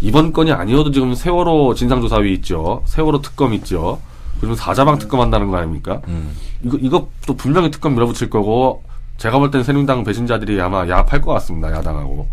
이번 0.00 0.32
건이 0.32 0.50
아니어도 0.50 0.90
지금 0.90 1.14
세월호 1.14 1.74
진상조사위 1.74 2.32
있죠. 2.36 2.82
세월호 2.86 3.20
특검 3.20 3.52
있죠. 3.52 4.00
그리고 4.40 4.54
사자방 4.54 4.98
특검 4.98 5.20
한다는 5.20 5.50
거 5.50 5.58
아닙니까? 5.58 6.00
음. 6.08 6.30
이거 6.64 6.78
이것도 6.78 7.36
분명히 7.36 7.70
특검 7.70 7.92
밀어붙일 7.94 8.30
거고 8.30 8.82
제가 9.18 9.38
볼 9.38 9.50
때는 9.50 9.62
새누리당 9.62 10.02
배신자들이 10.02 10.58
아마 10.62 10.88
야합할 10.88 11.20
것 11.20 11.34
같습니다. 11.34 11.70
야당하고. 11.70 12.28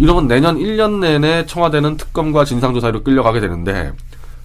이러면 0.00 0.26
내년 0.26 0.58
1년 0.58 0.98
내내 0.98 1.46
청와대는 1.46 1.96
특검과 1.98 2.44
진상조사로 2.44 3.04
끌려가게 3.04 3.38
되는데 3.38 3.92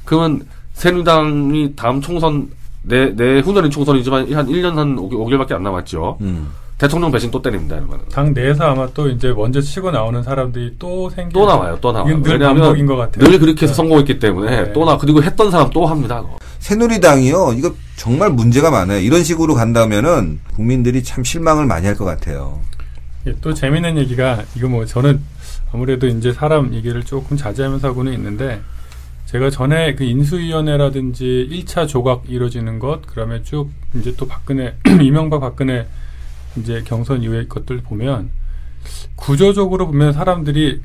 그러면 0.06 0.46
새누리당이 0.74 1.74
다음 1.76 2.02
총선 2.02 2.50
내, 2.84 3.08
내후년인 3.10 3.72
총선이지만 3.72 4.34
한 4.34 4.48
1년 4.48 4.76
한 4.76 4.98
5, 4.98 5.10
개월밖에안 5.28 5.64
남았죠. 5.64 6.18
음. 6.22 6.50
대통령 6.78 7.12
배신 7.12 7.32
또 7.32 7.42
때립니다. 7.42 7.78
이러면. 7.78 8.02
당 8.12 8.34
내에서 8.34 8.66
아마 8.66 8.88
또 8.94 9.08
이제 9.08 9.32
먼저 9.32 9.62
치고 9.62 9.92
나오는 9.92 10.22
사람들이 10.22 10.76
또 10.80 11.10
생기 11.10 11.32
또 11.34 11.46
나와요. 11.46 11.78
또 11.80 11.92
나와요. 11.94 12.22
늘 12.22 12.34
왜냐하면 12.34 12.62
반복인 12.62 12.86
것 12.86 12.96
같아요. 12.98 13.26
늘 13.30 13.40
그렇게 13.40 13.66
해서 13.66 13.74
성공했기 13.76 14.20
때문에 14.20 14.64
네. 14.64 14.74
또 14.74 14.84
나. 14.84 14.98
그리고 14.98 15.24
했던 15.24 15.50
사람 15.50 15.70
또 15.70 15.86
합니다. 15.86 16.22
그거. 16.22 16.38
새누리당이요. 16.60 17.54
이거 17.58 17.74
정말 17.96 18.32
문제가 18.32 18.70
많아요. 18.72 19.00
이런 19.00 19.24
식으로 19.24 19.54
간다면은 19.54 20.40
국민들이 20.56 21.04
참 21.04 21.24
실망을 21.24 21.66
많이 21.66 21.86
할 21.86 21.96
것 21.96 22.04
같아요. 22.06 22.60
예, 23.28 23.34
또 23.40 23.54
재밌는 23.54 23.98
얘기가 24.00 24.42
이거 24.58 24.68
뭐 24.68 24.84
저는 24.86 25.22
아무래도 25.72 26.08
이제 26.08 26.34
사람 26.34 26.74
얘기를 26.74 27.02
조금 27.04 27.38
자제하면서 27.38 27.88
하고는 27.90 28.12
있는데 28.14 28.60
제가 29.34 29.50
전에 29.50 29.96
그 29.96 30.04
인수위원회라든지 30.04 31.50
1차 31.52 31.88
조각 31.88 32.26
이루어지는 32.28 32.78
것 32.78 33.02
그다음에 33.08 33.42
쭉 33.42 33.72
이제 33.96 34.14
또 34.16 34.28
박근혜 34.28 34.76
이명박 35.02 35.40
박근혜 35.40 35.88
이제 36.56 36.84
경선 36.86 37.24
이후의 37.24 37.50
것들 37.50 37.82
보면 37.82 38.30
구조적으로 39.16 39.88
보면 39.88 40.14
사람들이 40.14 40.82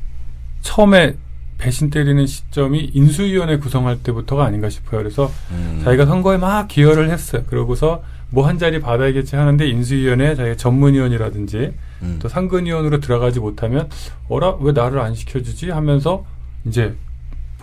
처음에 0.62 1.16
배신 1.59 1.90
때리는 1.90 2.24
시점이 2.24 2.92
인수위원회 2.94 3.59
구성할 3.59 3.99
때부터가 4.03 4.46
아닌가 4.46 4.70
싶어요. 4.70 5.03
그래서 5.03 5.30
음. 5.51 5.82
자기가 5.84 6.07
선거에 6.07 6.38
막 6.38 6.68
기여를 6.68 7.11
했어요. 7.11 7.42
그러고서 7.49 8.03
뭐 8.30 8.46
한 8.46 8.59
자리 8.59 8.80
받아야겠지 8.80 9.36
하는데 9.36 9.68
인수위원회 9.68 10.34
자기가 10.34 10.57
전문위원이라든지 10.57 11.72
음. 12.01 12.18
또 12.22 12.28
상근위원으로 12.28 13.01
들어가지 13.01 13.40
못하면 13.40 13.90
어라 14.30 14.57
왜 14.61 14.72
나를 14.72 15.01
안 15.01 15.14
시켜주지 15.14 15.70
하면서 15.70 16.24
이제 16.64 16.94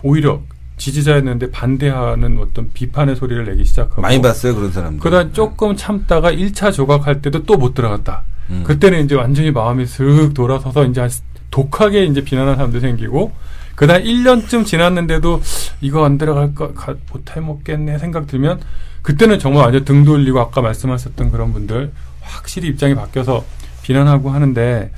오히려 0.04 0.42
지지자였는데 0.76 1.50
반대하는 1.50 2.38
어떤 2.38 2.70
비판의 2.72 3.16
소리를 3.16 3.44
내기 3.46 3.64
시작하고 3.64 4.02
많이 4.02 4.20
봤어요 4.20 4.54
그런 4.54 4.70
사람들. 4.72 5.00
그다음 5.00 5.32
조금 5.32 5.74
참다가 5.76 6.30
1차 6.32 6.72
조각할 6.72 7.22
때도 7.22 7.44
또 7.44 7.56
못 7.56 7.74
들어갔다. 7.74 8.22
음. 8.50 8.62
그때는 8.64 9.04
이제 9.04 9.14
완전히 9.14 9.50
마음이 9.50 9.86
슥 9.86 10.32
돌아서서 10.34 10.84
이제 10.84 11.00
한 11.00 11.10
독하게 11.50 12.04
이제 12.04 12.22
비난하는 12.22 12.56
사람도 12.56 12.80
생기고 12.80 13.32
그다음 13.74 14.02
1년쯤 14.04 14.64
지났는데도 14.66 15.40
이거 15.80 16.04
안 16.04 16.18
들어갈 16.18 16.54
거 16.54 16.72
가- 16.74 16.94
못해 17.12 17.40
먹겠네 17.40 17.98
생각 17.98 18.26
들면 18.26 18.60
그때는 19.02 19.38
정말 19.38 19.64
완전 19.64 19.84
등 19.84 20.04
돌리고 20.04 20.38
아까 20.40 20.60
말씀하셨던 20.60 21.30
그런 21.30 21.52
분들 21.52 21.92
확실히 22.20 22.68
입장이 22.68 22.94
바뀌어서 22.94 23.44
비난하고 23.82 24.30
하는데 24.30 24.90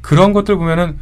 그런 0.00 0.32
것들 0.32 0.56
보면은 0.56 0.96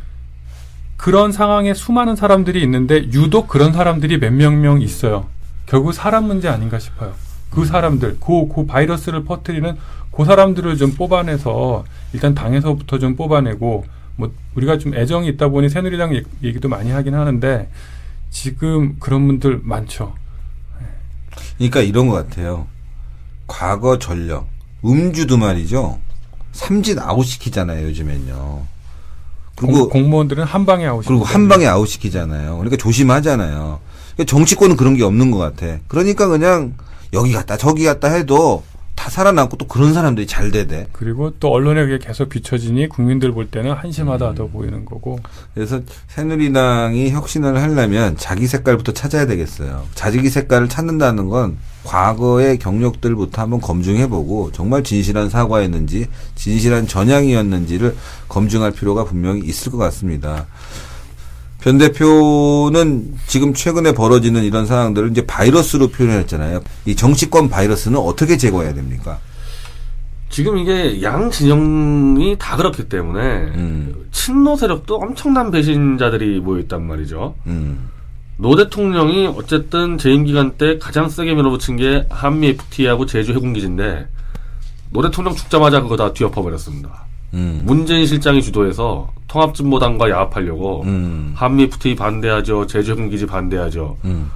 그런 0.98 1.32
상황에 1.32 1.72
수많은 1.74 2.16
사람들이 2.16 2.60
있는데 2.62 3.04
유독 3.12 3.48
그런 3.48 3.72
사람들이 3.72 4.18
몇 4.18 4.30
명 4.32 4.60
명 4.60 4.82
있어요. 4.82 5.26
결국 5.64 5.92
사람 5.92 6.26
문제 6.26 6.48
아닌가 6.48 6.78
싶어요. 6.78 7.14
그 7.50 7.64
사람들, 7.64 8.18
그, 8.20 8.48
그 8.54 8.66
바이러스를 8.66 9.24
퍼뜨리는 9.24 9.76
그 10.10 10.24
사람들을 10.24 10.76
좀 10.76 10.92
뽑아내서 10.94 11.84
일단 12.12 12.34
당에서부터 12.34 12.98
좀 12.98 13.16
뽑아내고 13.16 13.86
뭐 14.16 14.32
우리가 14.56 14.78
좀 14.78 14.94
애정이 14.94 15.28
있다 15.28 15.48
보니 15.48 15.68
새누리당 15.70 16.14
얘- 16.16 16.24
얘기도 16.42 16.68
많이 16.68 16.90
하긴 16.90 17.14
하는데 17.14 17.70
지금 18.30 18.96
그런 18.98 19.26
분들 19.28 19.60
많죠. 19.62 20.14
그러니까 21.56 21.80
이런 21.80 22.08
것 22.08 22.14
같아요. 22.28 22.66
과거 23.46 23.98
전력, 23.98 24.48
음주도 24.84 25.36
말이죠. 25.38 25.98
삼진 26.52 26.98
아웃 26.98 27.22
시키잖아요, 27.24 27.86
요즘엔요. 27.86 28.66
그리고, 29.58 29.88
공, 29.88 30.02
공무원들은 30.02 30.44
한 30.44 30.64
방에 30.64 30.86
아웃. 30.86 31.04
그리고 31.04 31.24
한 31.24 31.48
방에 31.48 31.66
아웃 31.66 31.86
시키잖아요. 31.86 32.56
그러니까 32.58 32.76
조심하잖아요. 32.76 33.80
그러니까 34.14 34.24
정치권은 34.24 34.76
그런 34.76 34.96
게 34.96 35.02
없는 35.02 35.30
것 35.30 35.38
같아. 35.38 35.78
그러니까 35.88 36.28
그냥 36.28 36.74
여기 37.12 37.32
갔다 37.32 37.56
저기 37.56 37.84
갔다 37.84 38.08
해도 38.08 38.62
다 38.98 39.08
사- 39.10 39.18
살아남고 39.18 39.56
또 39.56 39.66
그런 39.66 39.94
사람들이 39.94 40.26
잘 40.26 40.50
되대. 40.50 40.86
그리고 40.92 41.30
또 41.38 41.50
언론에 41.52 41.84
그게 41.84 41.98
계속 41.98 42.28
비춰지니 42.28 42.88
국민들 42.88 43.32
볼 43.32 43.46
때는 43.48 43.70
음. 43.70 43.76
한심하다 43.76 44.32
보이는 44.52 44.84
거고. 44.84 45.18
그래서 45.54 45.80
새누리당이 46.08 47.10
혁신을 47.10 47.60
하려면 47.62 48.16
자기 48.16 48.46
색깔부터 48.46 48.92
찾아야 48.92 49.26
되겠어요. 49.26 49.84
자기 49.94 50.28
색깔을 50.28 50.68
찾는다는 50.68 51.28
건 51.28 51.58
과거의 51.84 52.58
경력들부터 52.58 53.40
한번 53.42 53.60
검증해보고 53.60 54.52
정말 54.52 54.82
진실한 54.82 55.30
사과였는지 55.30 56.06
진실한 56.34 56.86
전향이었는지를 56.86 57.96
검증할 58.28 58.72
필요가 58.72 59.04
분명히 59.04 59.40
있을 59.42 59.70
것 59.72 59.78
같습니다. 59.78 60.46
변 61.68 61.76
대표는 61.76 63.18
지금 63.26 63.52
최근에 63.52 63.92
벌어지는 63.92 64.42
이런 64.42 64.64
상황들을 64.64 65.10
이제 65.10 65.26
바이러스로 65.26 65.88
표현했잖아요. 65.88 66.62
이 66.86 66.96
정치권 66.96 67.50
바이러스는 67.50 67.98
어떻게 67.98 68.38
제거해야 68.38 68.72
됩니까? 68.72 69.18
지금 70.30 70.56
이게 70.56 71.02
양 71.02 71.30
진영이 71.30 72.36
다 72.38 72.56
그렇기 72.56 72.88
때문에 72.88 73.20
음, 73.20 74.06
친노 74.12 74.56
세력도 74.56 74.96
엄청난 74.96 75.50
배신자들이 75.50 76.40
모여 76.40 76.60
있단 76.60 76.86
말이죠. 76.86 77.34
음, 77.46 77.90
노 78.38 78.56
대통령이 78.56 79.26
어쨌든 79.26 79.98
재임 79.98 80.24
기간 80.24 80.52
때 80.52 80.78
가장 80.78 81.10
세게 81.10 81.34
밀어붙인 81.34 81.76
게 81.76 82.06
한미 82.08 82.48
FTA하고 82.48 83.04
제주 83.04 83.34
해군기지인데 83.34 84.08
노 84.88 85.02
대통령 85.02 85.34
죽자마자 85.34 85.82
그거 85.82 85.98
다 85.98 86.14
뒤엎어 86.14 86.40
버렸습니다. 86.40 87.07
음, 87.34 87.62
문재인 87.64 88.06
실장이 88.06 88.42
주도해서 88.42 89.10
통합진보당과 89.28 90.10
야합하려고 90.10 90.82
음, 90.84 91.32
한미 91.34 91.64
FTA 91.64 91.94
반대하죠, 91.96 92.66
제주 92.66 92.92
해군기지 92.92 93.26
반대하죠. 93.26 93.98
음, 94.04 94.30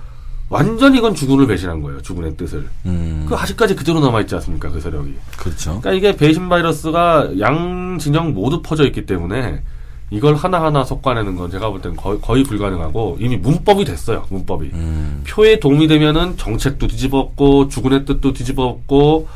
완전히 0.49 0.99
이건 0.99 1.15
주군을 1.15 1.47
배신한 1.47 1.81
거예요. 1.81 2.03
주군의 2.03 2.37
뜻을. 2.37 2.69
음, 2.85 3.25
그 3.29 3.35
아직까지 3.35 3.75
그대로 3.75 4.01
남아 4.01 4.21
있지 4.21 4.35
않습니까? 4.35 4.71
그 4.71 4.81
세력이. 4.81 5.15
그렇죠. 5.39 5.81
그러니까 5.81 5.93
이게 5.93 6.17
배신 6.17 6.49
바이러스가 6.49 7.39
양 7.41 7.97
진영 7.99 8.35
모두 8.35 8.61
퍼져 8.61 8.85
있기 8.85 9.07
때문에 9.07 9.63
이걸 10.11 10.35
하나하나 10.35 10.85
솎아내는 10.85 11.37
건 11.37 11.51
제가 11.51 11.71
볼 11.71 11.81
때는 11.81 11.97
거의, 11.97 12.21
거의 12.21 12.45
불가능하고 12.45 13.17
이미 13.19 13.39
문법이 13.39 13.87
됐어요. 13.87 14.27
문법이. 14.29 14.71
음, 14.75 15.25
표에 15.27 15.59
도움이 15.59 15.89
되면은 15.89 16.37
정책도 16.37 16.87
뒤집었고 16.87 17.69
주군의 17.69 18.05
뜻도 18.05 18.35
뒤집었고 18.35 19.27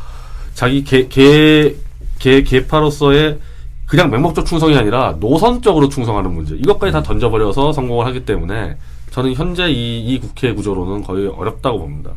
자기 0.53 0.85
개, 0.85 1.09
개, 1.09 1.75
개, 2.19 2.43
개파로서의 2.43 3.39
그냥 3.87 4.11
맹목적 4.11 4.47
충성이 4.47 4.77
아니라 4.77 5.17
노선적으로 5.21 5.89
충성하는 5.89 6.33
문제. 6.33 6.57
이것까지 6.57 6.93
다 6.93 7.03
던져버려서 7.03 7.73
성공을 7.73 8.07
하기 8.07 8.25
때문에 8.25 8.77
저는 9.11 9.35
현재 9.35 9.69
이, 9.71 10.01
이 10.01 10.19
국회 10.19 10.53
구조로는 10.53 11.03
거의 11.05 11.29
어렵다고 11.29 11.79
봅니다. 11.79 12.11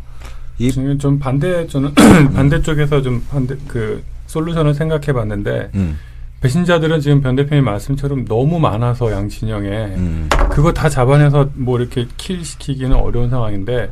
이- 0.57 0.71
지금 0.71 0.97
좀 0.97 1.19
반대 1.19 1.67
저는 1.67 1.93
반대 2.33 2.61
쪽에서 2.61 3.01
좀 3.01 3.23
반대 3.29 3.55
그 3.67 4.03
솔루션을 4.27 4.73
생각해 4.73 5.13
봤는데 5.13 5.69
음, 5.75 5.97
배신자들은 6.41 6.99
지금 7.01 7.21
변 7.21 7.35
대표님 7.35 7.63
말씀처럼 7.65 8.25
너무 8.25 8.59
많아서 8.59 9.11
양 9.11 9.29
진영에. 9.29 9.67
음, 9.69 10.29
그거 10.49 10.73
다 10.73 10.89
잡아내서 10.89 11.49
뭐 11.53 11.79
이렇게 11.79 12.07
킬 12.17 12.43
시키기는 12.43 12.93
어려운 12.95 13.29
상황인데 13.29 13.91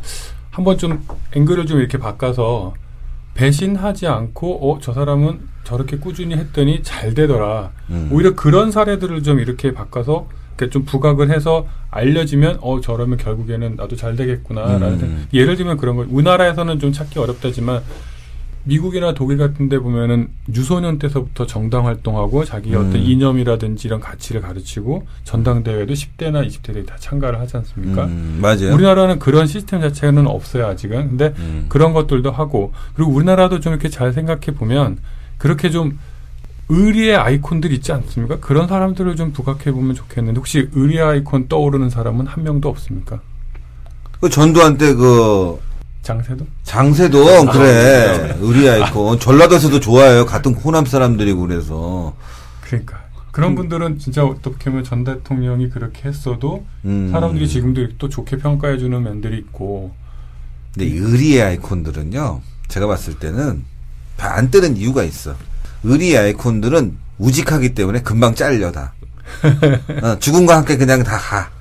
한번 0.51 0.77
좀 0.77 1.05
앵글을 1.35 1.67
좀 1.67 1.79
이렇게 1.79 1.97
바꿔서 1.99 2.73
배신하지 3.37 4.07
않고 4.07 4.71
어 4.73 4.79
저 4.81 4.93
사람은 4.93 5.39
저렇게 5.63 5.97
꾸준히 5.97 6.35
했더니 6.35 6.81
잘 6.81 7.13
되더라. 7.13 7.71
음. 7.89 8.09
오히려 8.11 8.33
그런 8.35 8.71
사례들을 8.71 9.21
좀 9.23 9.39
이렇게 9.39 9.73
바꿔서 9.73 10.27
이렇게 10.57 10.71
좀 10.71 10.85
부각을 10.85 11.29
해서 11.29 11.67
알려지면 11.91 12.57
어 12.61 12.81
저러면 12.81 13.17
결국에는 13.17 13.75
나도 13.75 13.95
잘 13.95 14.15
되겠구나라는 14.15 15.01
음. 15.01 15.27
예를 15.33 15.55
들면 15.55 15.77
그런 15.77 15.97
거 15.97 16.05
우리나라에서는 16.09 16.79
좀 16.79 16.91
찾기 16.91 17.19
어렵다지만 17.19 17.81
미국이나 18.67 19.13
독일 19.13 19.37
같은 19.37 19.69
데 19.69 19.79
보면은 19.79 20.27
유소년 20.53 20.99
때서부터 20.99 21.47
정당 21.47 21.85
활동하고 21.85 22.43
자기 22.43 22.69
의 22.69 22.75
음. 22.75 22.87
어떤 22.87 23.01
이념이라든지 23.01 23.87
이런 23.87 23.99
가치를 23.99 24.41
가르치고 24.41 25.07
전당대회도 25.23 25.93
10대나 25.93 26.45
20대들이 26.45 26.85
다 26.85 26.95
참가를 26.99 27.39
하지 27.39 27.55
않습니까? 27.57 28.05
음, 28.05 28.39
맞아요. 28.41 28.73
우리나라는 28.73 29.19
그런 29.19 29.47
시스템 29.47 29.81
자체는 29.81 30.27
없어요 30.27 30.67
아직은. 30.67 31.09
근데 31.09 31.33
음. 31.39 31.65
그런 31.69 31.93
것들도 31.93 32.29
하고 32.29 32.73
그리고 32.93 33.11
우리나라도 33.11 33.61
좀 33.61 33.71
이렇게 33.71 33.89
잘 33.89 34.11
생각해 34.11 34.57
보면 34.57 34.97
그렇게 35.37 35.69
좀 35.69 35.97
의리의 36.69 37.15
아이콘들 37.15 37.71
있지 37.71 37.93
않습니까? 37.93 38.39
그런 38.39 38.67
사람들을 38.67 39.15
좀 39.15 39.31
부각해 39.31 39.71
보면 39.71 39.95
좋겠는데 39.95 40.37
혹시 40.37 40.67
의리의 40.73 41.01
아이콘 41.01 41.47
떠오르는 41.47 41.89
사람은 41.89 42.27
한 42.27 42.43
명도 42.43 42.67
없습니까? 42.67 43.21
그 44.19 44.29
전두환 44.29 44.77
때그 44.77 45.59
장세도? 46.07 46.47
장세도? 46.63 47.45
그래. 47.47 48.37
의리 48.39 48.69
아이콘. 48.69 49.19
전라도에서도 49.19 49.77
좋아해요. 49.81 50.25
같은 50.25 50.53
호남 50.53 50.85
사람들이고 50.85 51.41
그래서. 51.41 52.13
그러니까. 52.61 53.01
그런 53.31 53.55
분들은 53.55 53.99
진짜 53.99 54.23
어떻게 54.23 54.69
보면 54.71 54.83
전 54.85 55.03
대통령이 55.03 55.69
그렇게 55.69 56.07
했어도 56.07 56.65
음. 56.85 57.09
사람들이 57.11 57.47
지금도 57.47 57.87
또 57.97 58.07
좋게 58.07 58.37
평가해 58.37 58.77
주는 58.77 59.03
면들이 59.03 59.37
있고. 59.39 59.93
근데 60.73 60.87
의리의 60.97 61.41
아이콘들은요 61.41 62.41
제가 62.69 62.87
봤을 62.87 63.15
때는 63.19 63.65
다안 64.15 64.49
뜨는 64.49 64.77
이유가 64.77 65.03
있어. 65.03 65.35
의리의 65.83 66.17
아이콘들은 66.17 66.97
우직하기 67.19 67.75
때문에 67.75 68.01
금방 68.01 68.33
잘려 68.33 68.71
다. 68.71 68.93
어, 70.01 70.17
죽음과 70.19 70.55
함께 70.55 70.77
그냥 70.77 71.03
다 71.03 71.17
가 71.17 71.56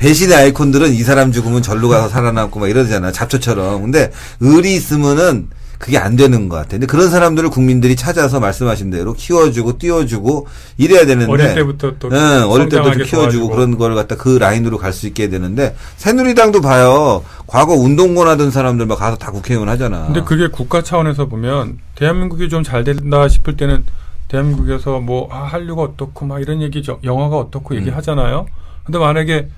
배신의 0.00 0.34
아이콘들은 0.34 0.92
이 0.94 1.02
사람 1.02 1.30
죽으면 1.30 1.60
절로 1.60 1.88
가서 1.90 2.08
살아남고 2.08 2.58
막 2.58 2.68
이러잖아 2.70 3.12
잡초처럼 3.12 3.82
근데 3.82 4.10
의리 4.40 4.74
있으면은 4.74 5.48
그게 5.78 5.96
안 5.98 6.16
되는 6.16 6.48
것 6.48 6.56
같아 6.56 6.70
근데 6.70 6.86
그런 6.86 7.10
사람들을 7.10 7.48
국민들이 7.50 7.96
찾아서 7.96 8.40
말씀하신 8.40 8.90
대로 8.90 9.12
키워주고 9.12 9.78
띄워주고 9.78 10.46
이래야 10.78 11.04
되는데 11.04 11.30
어릴 11.30 11.54
때부터 11.54 11.92
또 11.98 12.08
응, 12.12 12.44
어릴 12.50 12.68
때부터 12.70 12.92
키워주고 12.92 13.16
도와주고. 13.16 13.48
그런 13.50 13.78
걸 13.78 13.94
갖다 13.94 14.16
그 14.16 14.36
라인으로 14.38 14.78
갈 14.78 14.92
수 14.92 15.06
있게 15.06 15.28
되는데 15.28 15.76
새누리당도 15.96 16.60
봐요. 16.62 17.22
과거 17.46 17.74
운동권 17.74 18.26
하던 18.28 18.50
사람들 18.50 18.86
막 18.86 18.98
가서 18.98 19.16
다 19.16 19.30
국회의원 19.30 19.68
하잖아. 19.68 20.06
근데 20.06 20.22
그게 20.22 20.48
국가 20.48 20.82
차원에서 20.82 21.26
보면 21.28 21.78
대한민국이 21.94 22.48
좀 22.48 22.62
잘 22.62 22.84
된다 22.84 23.28
싶을 23.28 23.56
때는 23.56 23.84
대한민국에서 24.28 24.98
뭐 25.00 25.28
아, 25.32 25.44
한류가 25.44 25.82
어떻고 25.82 26.26
막 26.26 26.40
이런 26.40 26.60
얘기 26.62 26.82
죠 26.82 26.98
영화가 27.04 27.36
어떻고 27.36 27.74
음. 27.74 27.80
얘기하잖아요. 27.80 28.46
근데 28.84 28.98
만약에 28.98 29.48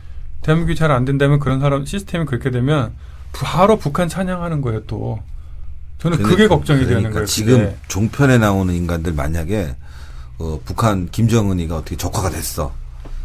대한민국이 0.43 0.77
잘 0.79 0.91
안 0.91 1.05
된다면 1.05 1.39
그런 1.39 1.61
사람 1.61 1.85
시스템이 1.87 2.27
그렇게 2.27 2.51
되면 2.51 2.93
바로 3.33 3.79
북한 3.79 4.09
찬양하는 4.09 4.61
거예요 4.61 4.83
또. 4.87 5.21
저는 5.99 6.19
그게 6.19 6.35
그러니까- 6.35 6.57
걱정이 6.57 6.81
되는 6.81 6.95
그러니까 6.95 7.13
거예요. 7.15 7.27
지금 7.27 7.59
그게. 7.59 7.77
종편에 7.89 8.39
나오는 8.39 8.75
인간들 8.75 9.13
만약에 9.13 9.75
어, 10.39 10.61
북한 10.65 11.09
김정은이가 11.11 11.77
어떻게 11.77 11.97
적화가 11.97 12.31
됐어. 12.31 12.73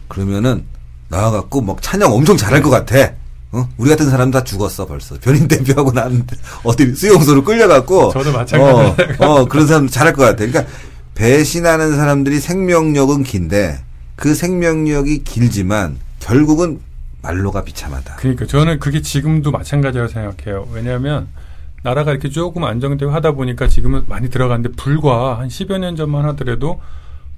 그러면은 0.08 0.64
나와갖고 1.10 1.62
막 1.62 1.82
찬양 1.82 2.12
엄청 2.14 2.38
잘할 2.38 2.62
것 2.62 2.70
같아. 2.70 3.14
어? 3.52 3.68
우리 3.78 3.90
같은 3.90 4.10
사람 4.10 4.30
다 4.30 4.44
죽었어 4.44 4.86
벌써. 4.86 5.18
변인 5.20 5.48
대표하고 5.48 5.92
나는 5.92 6.26
어디 6.64 6.94
수용소로 6.94 7.44
끌려갖고. 7.44 8.12
저도 8.14 8.32
마찬가지예요. 8.32 8.96
어, 9.20 9.26
어, 9.42 9.46
그런 9.48 9.66
사람 9.66 9.88
잘할 9.88 10.14
것 10.14 10.22
같아. 10.24 10.46
그러니까 10.46 10.66
배신하는 11.16 11.96
사람들이 11.96 12.40
생명력은 12.40 13.24
긴데 13.24 13.80
그 14.16 14.36
생명력이 14.36 15.24
길지만 15.24 15.98
결국은 16.20 16.80
말로가 17.28 17.64
비참하다. 17.64 18.16
그러니까 18.18 18.46
저는 18.46 18.80
그게 18.80 19.02
지금도 19.02 19.52
마찬가지라고 19.52 20.10
생각해요. 20.12 20.68
왜냐하면 20.74 21.28
나라가 21.84 22.12
이렇게 22.12 22.30
조금 22.30 22.64
안정되고 22.64 23.12
하다 23.12 23.34
보니까 23.34 23.68
지금은 23.68 24.04
많이 24.08 24.30
들어갔는데 24.30 24.76
불과 24.78 25.40
한 25.40 25.48
10여 25.50 25.78
년 25.80 25.96
전만 25.96 26.26
하더라도 26.26 26.80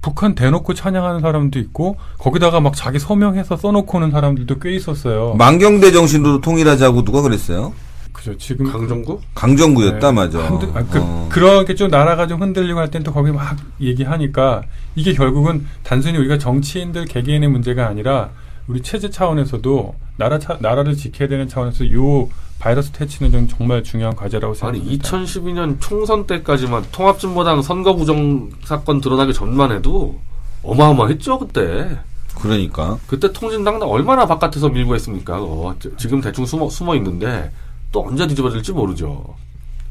북한 0.00 0.34
대놓고 0.34 0.74
찬양하는 0.74 1.20
사람도 1.20 1.58
있고 1.58 1.96
거기다가 2.18 2.60
막 2.60 2.74
자기 2.74 2.98
서명해서 2.98 3.56
써놓고 3.56 3.98
오는 3.98 4.10
사람들도 4.10 4.58
꽤 4.60 4.74
있었어요. 4.74 5.34
망경대 5.34 5.92
정신으로 5.92 6.40
통일하자고 6.40 7.04
누가 7.04 7.20
그랬어요? 7.20 7.72
그죠. 8.12 8.36
지금 8.38 8.70
강정구? 8.70 9.20
강정구였다 9.34 10.10
네. 10.10 10.12
맞아. 10.12 10.38
흔들, 10.40 10.68
아, 10.74 10.84
그, 10.90 10.98
어. 11.00 11.28
그렇게 11.30 11.74
좀 11.74 11.88
나라가 11.90 12.26
좀 12.26 12.40
흔들리고 12.42 12.78
할 12.78 12.90
땐 12.90 13.02
또 13.02 13.12
거기 13.12 13.30
막 13.30 13.56
얘기하니까 13.80 14.62
이게 14.94 15.12
결국은 15.14 15.66
단순히 15.82 16.18
우리가 16.18 16.38
정치인들 16.38 17.04
개개인의 17.06 17.48
문제가 17.50 17.86
아니라 17.86 18.30
우리 18.70 18.80
체제 18.82 19.10
차원에서도 19.10 19.94
나라 20.16 20.38
차, 20.38 20.56
나라를 20.60 20.94
지켜야 20.96 21.28
되는 21.28 21.48
차원에서 21.48 21.92
요 21.92 22.28
바이러스 22.60 22.92
퇴치는 22.92 23.32
좀 23.32 23.48
정말 23.48 23.82
중요한 23.82 24.14
과제라고 24.14 24.54
아니 24.62 24.78
생각합니다. 24.78 25.08
2012년 25.08 25.76
총선 25.80 26.24
때까지만 26.26 26.84
통합진보당 26.92 27.62
선거 27.62 27.96
부정 27.96 28.48
사건 28.64 29.00
드러나기 29.00 29.34
전만 29.34 29.72
해도 29.72 30.20
어마어마했죠 30.62 31.40
그때. 31.40 31.98
그러니까 32.36 32.96
그때 33.08 33.32
통진당 33.32 33.82
얼마나 33.82 34.24
바깥에서 34.26 34.68
밀고 34.68 34.94
했습니까? 34.94 35.42
어, 35.42 35.74
지- 35.80 35.90
지금 35.98 36.20
대충 36.20 36.46
숨어 36.46 36.68
숨어 36.70 36.94
있는데 36.96 37.50
또 37.90 38.06
언제 38.06 38.24
뒤집어질지 38.28 38.70
모르죠. 38.72 39.34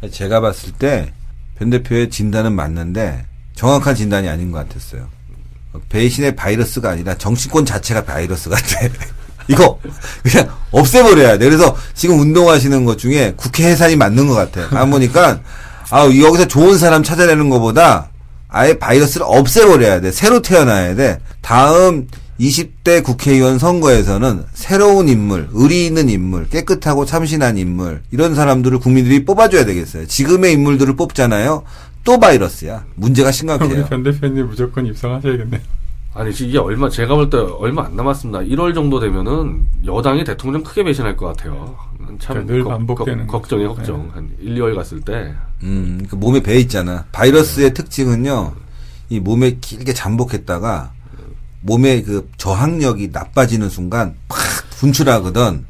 제가 0.10 0.40
봤을 0.40 0.72
때 0.72 1.12
변 1.58 1.70
대표의 1.70 2.10
진단은 2.10 2.54
맞는데 2.54 3.26
정확한 3.56 3.94
진단이 3.94 4.30
아닌 4.30 4.50
것 4.54 4.60
같았어요. 4.60 5.10
배신의 5.90 6.36
바이러스가 6.36 6.90
아니라 6.90 7.18
정치권 7.18 7.66
자체가 7.66 8.04
바이러스 8.04 8.50
같아. 8.50 8.88
이거 9.48 9.80
그냥 10.24 10.50
없애버려야 10.72 11.38
돼. 11.38 11.46
그래서 11.46 11.76
지금 11.94 12.20
운동하시는 12.20 12.86
것 12.86 12.98
중에 12.98 13.34
국회 13.36 13.66
해산이 13.66 13.96
맞는 13.96 14.28
것 14.28 14.36
같아. 14.36 14.68
안 14.80 14.92
보니까 14.92 15.40
아 15.90 16.06
여기서 16.06 16.48
좋은 16.48 16.78
사람 16.78 17.04
찾아내는 17.04 17.50
것보다 17.50 18.10
아예 18.48 18.78
바이러스를 18.78 19.26
없애버려야 19.28 20.02
돼. 20.02 20.12
새로 20.12 20.42
태어나야 20.42 20.96
돼. 20.96 21.20
다음 21.42 22.08
20대 22.40 23.04
국회의원 23.04 23.60
선거에서는 23.60 24.46
새로운 24.54 25.10
인물, 25.10 25.50
의리 25.52 25.86
있는 25.86 26.10
인물, 26.10 26.48
깨끗하고 26.48 27.06
참신한 27.06 27.58
인물 27.58 28.02
이런 28.12 28.34
사람들을 28.34 28.80
국민들이 28.80 29.26
뽑아줘야 29.26 29.66
되겠어요. 29.66 30.08
지금의 30.08 30.54
인물들을 30.54 30.96
뽑잖아요. 30.96 31.64
또 32.04 32.20
바이러스야. 32.20 32.86
문제가 32.96 33.30
우리 33.30 33.34
심각해요. 33.34 33.86
변 33.86 34.04
대표님 34.04 34.48
무조건 34.48 34.86
입성하셔야겠네요. 34.88 35.62
아니 36.16 36.32
이게 36.32 36.58
얼마 36.58 36.90
제가 36.90 37.14
볼 37.16 37.30
때 37.30 37.38
얼마 37.38 37.86
안 37.86 37.96
남았습니다. 37.96 38.40
1월 38.40 38.74
정도 38.74 39.00
되면은 39.00 39.62
여당이 39.86 40.24
대통령 40.24 40.64
크게 40.64 40.84
배신할 40.84 41.16
것 41.16 41.28
같아요. 41.28 41.78
참 42.20 42.46
그러니까 42.48 42.72
반복되는 42.72 43.28
걱- 43.28 43.42
걱정이. 43.44 43.66
걱정. 43.68 44.10
한 44.14 44.30
1, 44.42 44.56
2월 44.56 44.76
갔을 44.76 45.00
때 45.02 45.34
음, 45.62 46.04
그 46.10 46.16
몸에 46.16 46.42
배 46.42 46.58
있잖아. 46.60 47.06
바이러스의 47.12 47.74
특징은요, 47.76 48.54
이 49.10 49.20
몸에 49.20 49.58
길게 49.62 49.94
잠복했다가 49.94 50.92
몸의 51.62 52.04
그 52.04 52.30
저항력이 52.38 53.10
나빠지는 53.12 53.70
순간 53.70 54.16
팍 54.28 54.38
분출하거든. 54.80 55.66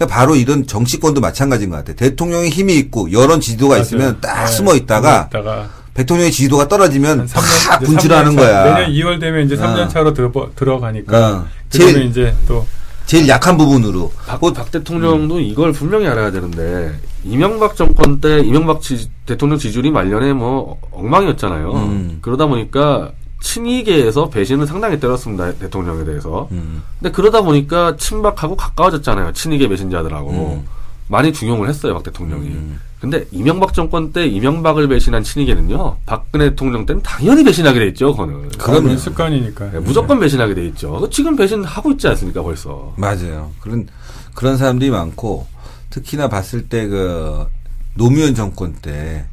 그러니까 0.00 0.06
바로 0.18 0.34
이런 0.34 0.66
정치권도 0.66 1.20
마찬가지인 1.20 1.68
것 1.68 1.76
같아. 1.76 1.92
대통령의 1.92 2.48
힘이 2.48 2.76
있고 2.76 3.12
여론 3.12 3.38
지지도가 3.38 3.74
맞아요. 3.74 3.82
있으면 3.82 4.18
딱 4.22 4.44
네, 4.44 4.50
숨어 4.50 4.74
있다가 4.74 5.28
있다가 5.28 5.68
대통령의 5.92 6.32
지지도가 6.32 6.68
떨어지면 6.68 7.20
한 7.20 7.26
3년, 7.26 7.68
팍 7.68 7.80
분출하는 7.80 8.34
거야. 8.34 8.64
내년 8.64 8.90
2월 8.92 9.20
되면 9.20 9.44
이제 9.44 9.56
어. 9.56 9.58
3년 9.58 9.90
차로 9.90 10.14
들어, 10.14 10.32
들어가니까 10.56 11.12
어. 11.16 11.20
그러면 11.70 11.94
제일- 11.94 12.04
이제 12.06 12.34
또 12.48 12.66
제일 13.04 13.28
약한 13.28 13.58
부분으로. 13.58 14.10
박, 14.26 14.40
뭐, 14.40 14.52
박 14.54 14.70
대통령도 14.70 15.38
이걸 15.40 15.72
분명히 15.72 16.06
알아야 16.06 16.30
되는데 16.30 16.98
이명박 17.24 17.76
정권 17.76 18.20
때 18.22 18.40
이명박 18.40 18.80
지- 18.80 19.10
대통령 19.26 19.58
지지율이 19.58 19.90
말년에 19.90 20.32
뭐 20.32 20.78
엉망이었잖아요. 20.92 21.72
음. 21.74 22.18
그러다 22.22 22.46
보니까 22.46 23.10
친이계에서 23.40 24.28
배신을 24.30 24.66
상당히 24.66 25.00
때렸습니다 25.00 25.52
대통령에 25.54 26.04
대해서. 26.04 26.48
음, 26.52 26.82
근데 26.98 27.10
그러다 27.10 27.42
보니까 27.42 27.96
친박하고 27.96 28.56
가까워졌잖아요 28.56 29.32
친이계 29.32 29.68
배신자들하고 29.68 30.30
음. 30.60 30.66
많이 31.08 31.32
중용을 31.32 31.68
했어요 31.68 31.94
박 31.94 32.02
대통령이. 32.02 32.48
음. 32.48 32.80
근데 33.00 33.26
이명박 33.32 33.72
정권 33.72 34.12
때 34.12 34.26
이명박을 34.26 34.86
배신한 34.88 35.22
친이계는요 35.22 35.96
박근혜 36.04 36.50
대통령 36.50 36.84
때는 36.84 37.02
당연히 37.02 37.42
배신하게 37.42 37.78
돼 37.78 37.86
있죠 37.88 38.12
그거는. 38.12 38.50
그런 38.60 38.96
습관이니까. 38.98 39.70
네, 39.70 39.78
무조건 39.80 40.20
배신하게 40.20 40.54
돼 40.54 40.66
있죠. 40.68 41.08
지금 41.10 41.34
배신하고 41.34 41.92
있지 41.92 42.06
않습니까 42.08 42.42
벌써. 42.42 42.92
맞아요. 42.96 43.50
그런, 43.60 43.88
그런 44.34 44.56
사람들이 44.56 44.90
많고, 44.90 45.46
특히나 45.88 46.28
봤을 46.28 46.68
때 46.68 46.86
그, 46.86 47.46
노무현 47.94 48.34
정권 48.34 48.74
때, 48.74 49.26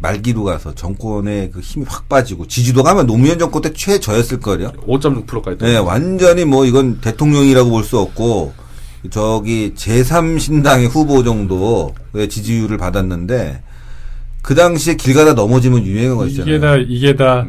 말기로 0.00 0.44
가서 0.44 0.74
정권의 0.74 1.50
그 1.50 1.60
힘이 1.60 1.84
확 1.88 2.08
빠지고, 2.08 2.46
지지도가 2.46 2.92
아마 2.92 3.02
노무현 3.02 3.38
정권 3.38 3.62
때 3.62 3.72
최저였을걸요? 3.72 4.72
5.6%까지. 4.86 5.64
네, 5.64 5.76
완전히 5.76 6.44
뭐 6.44 6.64
이건 6.64 7.00
대통령이라고 7.00 7.70
볼 7.70 7.82
수 7.84 7.98
없고, 7.98 8.52
저기 9.10 9.72
제3신당의 9.76 10.88
후보 10.88 11.22
정도의 11.24 12.28
지지율을 12.28 12.76
받았는데, 12.78 13.62
그 14.42 14.54
당시에 14.54 14.94
길 14.94 15.14
가다 15.14 15.34
넘어지면 15.34 15.84
유행한 15.84 16.16
거 16.16 16.26
있잖아요. 16.26 16.54
이게 16.54 16.60
다 16.60 16.76
이게 16.76 17.16
다 17.16 17.46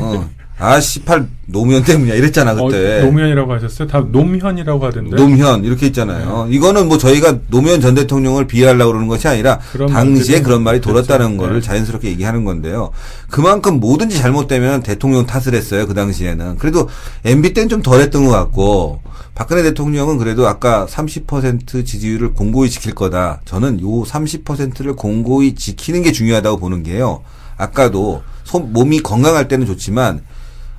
어. 0.00 0.30
아, 0.62 0.80
18 0.80 1.26
노무현 1.46 1.82
때문이야. 1.82 2.14
이랬잖아, 2.14 2.54
그때. 2.54 3.00
어, 3.00 3.04
노무현이라고 3.06 3.52
하셨어요? 3.54 3.88
다 3.88 4.00
노무현이라고 4.00 4.86
하던데. 4.86 5.16
노무현 5.16 5.64
이렇게 5.64 5.86
있잖아요. 5.86 6.46
이거는 6.50 6.86
뭐 6.86 6.98
저희가 6.98 7.40
노무현 7.48 7.80
전 7.80 7.96
대통령을 7.96 8.46
비하하려고 8.46 8.92
그러는 8.92 9.08
것이 9.08 9.26
아니라 9.26 9.58
당시에 9.90 10.40
그런 10.40 10.62
말이 10.62 10.80
돌았다는 10.80 11.36
그렇죠. 11.36 11.42
거를 11.42 11.60
네. 11.60 11.66
자연스럽게 11.66 12.08
얘기하는 12.10 12.44
건데요. 12.44 12.92
그만큼 13.28 13.80
뭐든지 13.80 14.16
잘못되면 14.18 14.84
대통령 14.84 15.26
탓을 15.26 15.54
했어요. 15.54 15.88
그 15.88 15.94
당시에는. 15.94 16.58
그래도 16.58 16.88
MB 17.24 17.54
때는 17.54 17.68
좀 17.68 17.82
덜했던 17.82 18.24
것 18.24 18.30
같고 18.30 19.00
박근혜 19.34 19.64
대통령은 19.64 20.18
그래도 20.18 20.46
아까 20.46 20.86
30% 20.86 21.84
지지율을 21.84 22.34
공고히 22.34 22.70
지킬 22.70 22.94
거다. 22.94 23.40
저는 23.46 23.80
요 23.80 24.04
30%를 24.04 24.94
공고히 24.94 25.56
지키는 25.56 26.02
게 26.02 26.12
중요하다고 26.12 26.58
보는 26.58 26.84
게요. 26.84 27.22
아까도 27.56 28.22
손, 28.44 28.72
몸이 28.72 29.00
건강할 29.00 29.48
때는 29.48 29.66
좋지만 29.66 30.22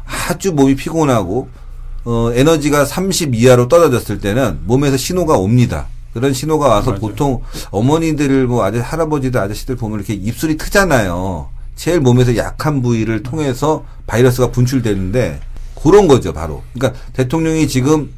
아주 0.05 0.53
몸이 0.53 0.75
피곤하고 0.75 1.49
어, 2.05 2.31
에너지가 2.33 2.85
30 2.85 3.35
이하로 3.35 3.67
떨어졌을 3.67 4.19
때는 4.19 4.59
몸에서 4.65 4.97
신호가 4.97 5.37
옵니다. 5.37 5.87
그런 6.13 6.33
신호가 6.33 6.67
와서 6.67 6.91
맞아요. 6.91 7.01
보통 7.01 7.41
어머니들 7.71 8.47
뭐 8.47 8.63
아저 8.63 8.79
할아버지들 8.81 9.39
아저씨들 9.39 9.75
보면 9.75 9.99
이렇게 9.99 10.13
입술이 10.13 10.57
트잖아요. 10.57 11.49
제일 11.75 12.01
몸에서 12.01 12.35
약한 12.37 12.81
부위를 12.81 13.23
통해서 13.23 13.83
바이러스가 14.05 14.51
분출되는데 14.51 15.39
그런 15.81 16.07
거죠, 16.07 16.33
바로. 16.33 16.61
그러니까 16.73 16.99
대통령이 17.13 17.67
지금 17.67 18.11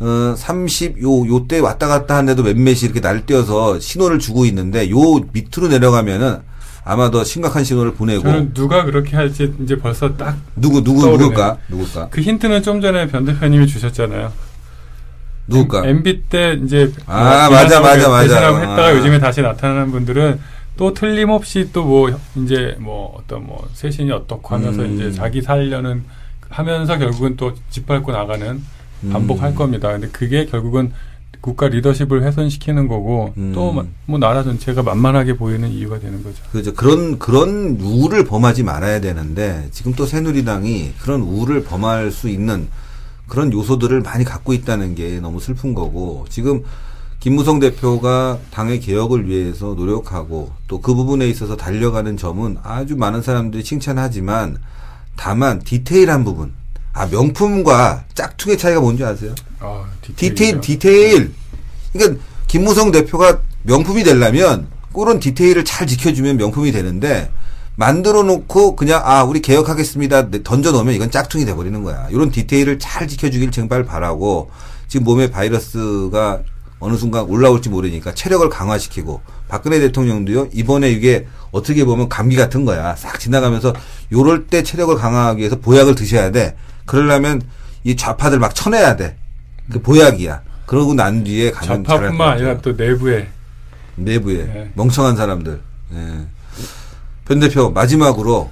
어, 0.00 0.34
30, 0.36 1.02
요, 1.02 1.26
요때 1.28 1.58
왔다 1.58 1.86
갔다 1.86 2.16
하는데도 2.16 2.42
몇몇이 2.42 2.80
이렇게 2.82 3.00
날뛰어서 3.00 3.78
신호를 3.80 4.18
주고 4.18 4.46
있는데, 4.46 4.90
요 4.90 4.96
밑으로 5.32 5.68
내려가면은 5.68 6.38
아마 6.84 7.10
더 7.10 7.22
심각한 7.24 7.62
신호를 7.64 7.94
보내고, 7.94 8.22
저는 8.22 8.54
누가 8.54 8.84
그렇게 8.84 9.16
할지 9.16 9.52
이제 9.62 9.76
벌써 9.76 10.16
딱그 10.16 10.38
누구, 10.56 10.82
누구. 10.82 11.06
누굴까? 11.06 11.58
누굴까? 11.68 12.10
힌트는 12.16 12.62
좀 12.62 12.80
전에 12.80 13.06
변 13.08 13.24
대표님이 13.24 13.66
주셨잖아요. 13.66 14.32
누굴까? 15.46 15.86
MB 15.86 16.22
때 16.28 16.58
이제 16.64 16.92
아, 17.06 17.46
어, 17.46 17.50
맞아, 17.50 17.80
맞아, 17.80 18.08
맞아. 18.08 18.22
배신하고 18.22 18.56
했다가 18.58 18.86
아. 18.86 18.96
요즘에 18.96 19.18
다시 19.18 19.42
나타나는 19.42 19.90
분들은 19.90 20.40
또 20.76 20.94
틀림없이 20.94 21.70
또 21.72 21.84
뭐 21.84 22.10
이제 22.36 22.76
뭐 22.78 23.14
어떤 23.18 23.46
뭐 23.46 23.68
쇄신이 23.74 24.10
어떻고 24.12 24.54
하면서 24.54 24.82
음. 24.82 24.94
이제 24.94 25.12
자기 25.12 25.42
살려는 25.42 26.04
하면서 26.48 26.96
결국은 26.98 27.36
또 27.36 27.52
짓밟고 27.70 28.12
나가는 28.12 28.62
반복할 29.12 29.50
음. 29.50 29.54
겁니다. 29.54 29.90
근데 29.92 30.08
그게 30.08 30.46
결국은 30.46 30.92
국가 31.40 31.68
리더십을 31.68 32.22
훼손시키는 32.22 32.86
거고 32.88 33.32
음. 33.36 33.52
또뭐 33.54 34.18
나라 34.18 34.42
전체가 34.42 34.82
만만하게 34.82 35.36
보이는 35.36 35.70
이유가 35.70 35.98
되는 35.98 36.22
거죠. 36.22 36.42
그죠. 36.52 36.74
그런, 36.74 37.18
그런 37.18 37.78
우를 37.80 38.24
범하지 38.24 38.62
말아야 38.62 39.00
되는데, 39.00 39.68
지금 39.70 39.94
또 39.94 40.06
새누리당이 40.06 40.94
그런 41.00 41.22
우를 41.22 41.64
범할 41.64 42.10
수 42.10 42.28
있는 42.28 42.68
그런 43.26 43.52
요소들을 43.52 44.00
많이 44.02 44.24
갖고 44.24 44.52
있다는 44.52 44.94
게 44.94 45.20
너무 45.20 45.40
슬픈 45.40 45.74
거고, 45.74 46.26
지금 46.28 46.62
김무성 47.20 47.58
대표가 47.58 48.38
당의 48.50 48.80
개혁을 48.80 49.28
위해서 49.28 49.74
노력하고, 49.74 50.50
또 50.68 50.80
그 50.80 50.94
부분에 50.94 51.28
있어서 51.28 51.56
달려가는 51.56 52.16
점은 52.16 52.58
아주 52.62 52.96
많은 52.96 53.22
사람들이 53.22 53.62
칭찬하지만, 53.64 54.58
다만 55.16 55.58
디테일한 55.60 56.24
부분, 56.24 56.52
아, 56.92 57.06
명품과 57.06 58.04
짝퉁의 58.14 58.58
차이가 58.58 58.80
뭔지 58.80 59.04
아세요? 59.04 59.34
아, 59.60 59.84
디테일. 60.16 60.60
디테일. 60.60 61.32
그러니까 61.92 62.22
김무성 62.46 62.90
대표가 62.90 63.40
명품이 63.62 64.04
되려면 64.04 64.68
그런 64.94 65.20
디테일을 65.20 65.64
잘 65.64 65.86
지켜주면 65.86 66.36
명품이 66.36 66.72
되는데 66.72 67.30
만들어 67.76 68.22
놓고 68.22 68.76
그냥 68.76 69.00
아 69.04 69.22
우리 69.22 69.40
개혁하겠습니다 69.40 70.30
던져 70.42 70.72
놓으면 70.72 70.94
이건 70.94 71.10
짝퉁이 71.10 71.44
돼 71.44 71.54
버리는 71.54 71.82
거야. 71.82 72.08
이런 72.10 72.30
디테일을 72.30 72.78
잘 72.78 73.06
지켜주길 73.06 73.50
정말 73.50 73.84
바라고 73.84 74.50
지금 74.88 75.04
몸에 75.04 75.30
바이러스가 75.30 76.40
어느 76.80 76.96
순간 76.96 77.24
올라올지 77.24 77.68
모르니까 77.68 78.14
체력을 78.14 78.48
강화시키고 78.48 79.20
박근혜 79.48 79.78
대통령도요 79.80 80.48
이번에 80.52 80.90
이게 80.90 81.26
어떻게 81.52 81.84
보면 81.84 82.08
감기 82.08 82.36
같은 82.36 82.64
거야 82.64 82.96
싹 82.96 83.20
지나가면서 83.20 83.74
요럴 84.12 84.46
때 84.46 84.62
체력을 84.62 84.94
강화하기 84.96 85.40
위해서 85.40 85.56
보약을 85.56 85.94
드셔야 85.94 86.32
돼 86.32 86.56
그러려면 86.86 87.42
이 87.84 87.96
좌파들 87.96 88.38
막 88.38 88.54
쳐내야 88.54 88.96
돼 88.96 89.16
그 89.70 89.80
보약이야 89.80 90.42
그러고 90.66 90.94
난 90.94 91.24
뒤에 91.24 91.50
가면 91.50 91.84
잘할 91.84 92.02
것 92.02 92.08
좌파뿐만. 92.12 92.28
아니라 92.28 92.58
또 92.58 92.72
내부에 92.72 93.28
내부에 93.96 94.44
네. 94.44 94.70
멍청한 94.74 95.16
사람들. 95.16 95.60
예. 95.92 96.26
변 97.24 97.40
대표 97.40 97.70
마지막으로 97.70 98.50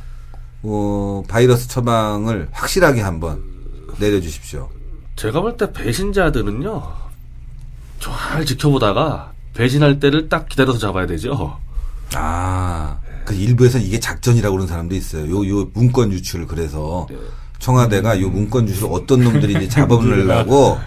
어, 0.63 1.23
바이러스 1.29 1.69
처방을 1.69 2.49
확실하게 2.53 3.01
한번 3.03 3.43
내려주십시오. 3.99 4.69
제가 5.17 5.41
볼 5.41 5.57
때 5.57 5.73
배신자들은요 5.73 6.83
잘 8.01 8.45
지켜보다가 8.45 9.33
배신할 9.55 9.99
때를 9.99 10.29
딱 10.29 10.49
기다려서 10.49 10.79
잡아야 10.79 11.07
되죠. 11.07 11.57
아, 12.15 12.99
그 13.25 13.35
일부에서는 13.35 13.85
이게 13.85 13.99
작전이라고 13.99 14.55
그러는 14.55 14.69
사람도 14.69 14.95
있어요. 14.95 15.29
요, 15.31 15.49
요 15.61 15.69
문건 15.75 16.13
유출 16.13 16.47
그래서 16.47 17.07
청와대가 17.59 18.21
요 18.21 18.29
문건 18.29 18.69
유출 18.69 18.89
어떤 18.93 19.23
놈들이 19.25 19.55
이제 19.55 19.69
잡아내려고 19.83 20.73
어, 20.73 20.81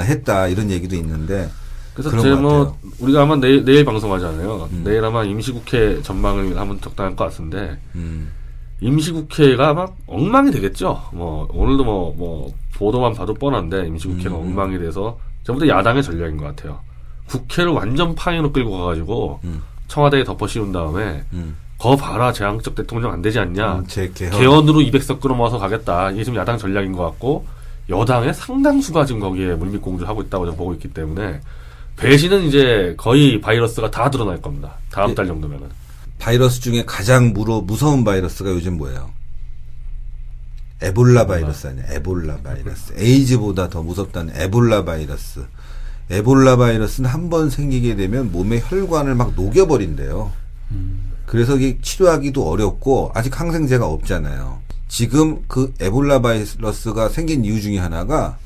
했다 0.00 0.48
이런 0.48 0.70
얘기도 0.70 0.96
있는데 0.96 1.48
그래서 1.94 2.10
그런 2.10 2.22
제것뭐 2.24 2.64
같아요. 2.64 2.76
우리가 2.98 3.22
아마 3.22 3.36
내일, 3.36 3.64
내일 3.64 3.84
방송하잖아요. 3.84 4.68
음. 4.72 4.82
내일 4.84 5.04
아마 5.04 5.24
임시국회 5.24 6.02
전망을 6.02 6.58
하면 6.58 6.80
적당할 6.80 7.14
것 7.14 7.24
같은데 7.24 7.78
음, 7.94 8.32
임시국회가 8.80 9.68
아마 9.68 9.86
엉망이 10.06 10.50
되겠죠. 10.50 11.00
뭐 11.12 11.48
오늘도 11.52 11.84
뭐뭐 11.84 12.52
보도만 12.74 13.14
봐도 13.14 13.32
뻔한데 13.34 13.86
임시국회가 13.86 14.34
음. 14.36 14.40
엉망이 14.40 14.78
돼서 14.78 15.18
전부 15.44 15.64
다 15.64 15.68
야당의 15.68 16.02
전략인 16.02 16.36
것 16.36 16.44
같아요. 16.44 16.80
국회를 17.28 17.72
완전 17.72 18.14
파행으로 18.14 18.52
끌고 18.52 18.76
가가지고 18.76 19.40
음. 19.44 19.62
청와대에 19.88 20.24
덮어 20.24 20.46
씌운 20.48 20.72
다음에 20.72 21.24
음. 21.32 21.56
거 21.78 21.96
봐라 21.96 22.32
제왕적 22.32 22.74
대통령 22.74 23.12
안 23.12 23.22
되지 23.22 23.38
않냐. 23.38 23.76
음, 23.76 23.84
제 23.86 24.10
개헌. 24.12 24.38
개헌으로 24.38 24.80
200석 24.80 25.20
끌어모아서 25.20 25.58
가겠다. 25.58 26.10
이게 26.10 26.24
지금 26.24 26.38
야당 26.38 26.58
전략인 26.58 26.92
것 26.92 27.04
같고 27.04 27.46
여당의 27.88 28.32
상당수가 28.34 29.04
지금 29.06 29.20
거기에 29.20 29.54
물밑공주를 29.54 30.08
하고 30.08 30.22
있다고 30.22 30.46
저는 30.46 30.56
보고 30.58 30.72
있기 30.74 30.88
때문에 30.88 31.40
배신은 31.96 32.42
이제 32.44 32.94
거의 32.96 33.40
바이러스가 33.40 33.90
다 33.90 34.10
드러날 34.10 34.40
겁니다. 34.40 34.76
다음 34.90 35.10
예. 35.10 35.14
달 35.14 35.26
정도면은. 35.26 35.68
바이러스 36.18 36.60
중에 36.60 36.84
가장 36.86 37.32
무로 37.32 37.60
무서운 37.60 38.04
바이러스가 38.04 38.50
요즘 38.50 38.78
뭐예요? 38.78 39.10
에볼라 40.82 41.26
바이러스 41.26 41.66
아니야? 41.68 41.84
에볼라 41.90 42.38
바이러스. 42.38 42.94
에이즈보다 42.98 43.68
더 43.68 43.82
무섭다는 43.82 44.34
에볼라 44.36 44.84
바이러스. 44.84 45.44
에볼라 46.10 46.56
바이러스는 46.56 47.08
한 47.08 47.30
번 47.30 47.48
생기게 47.48 47.96
되면 47.96 48.30
몸의 48.32 48.62
혈관을 48.66 49.14
막 49.14 49.34
녹여버린대요. 49.34 50.32
그래서 51.26 51.56
이게 51.56 51.78
치료하기도 51.80 52.48
어렵고 52.48 53.12
아직 53.14 53.38
항생제가 53.40 53.86
없잖아요. 53.86 54.60
지금 54.88 55.42
그 55.48 55.72
에볼라 55.80 56.20
바이러스가 56.20 57.08
생긴 57.08 57.44
이유 57.44 57.60
중에 57.60 57.78
하나가 57.78 58.38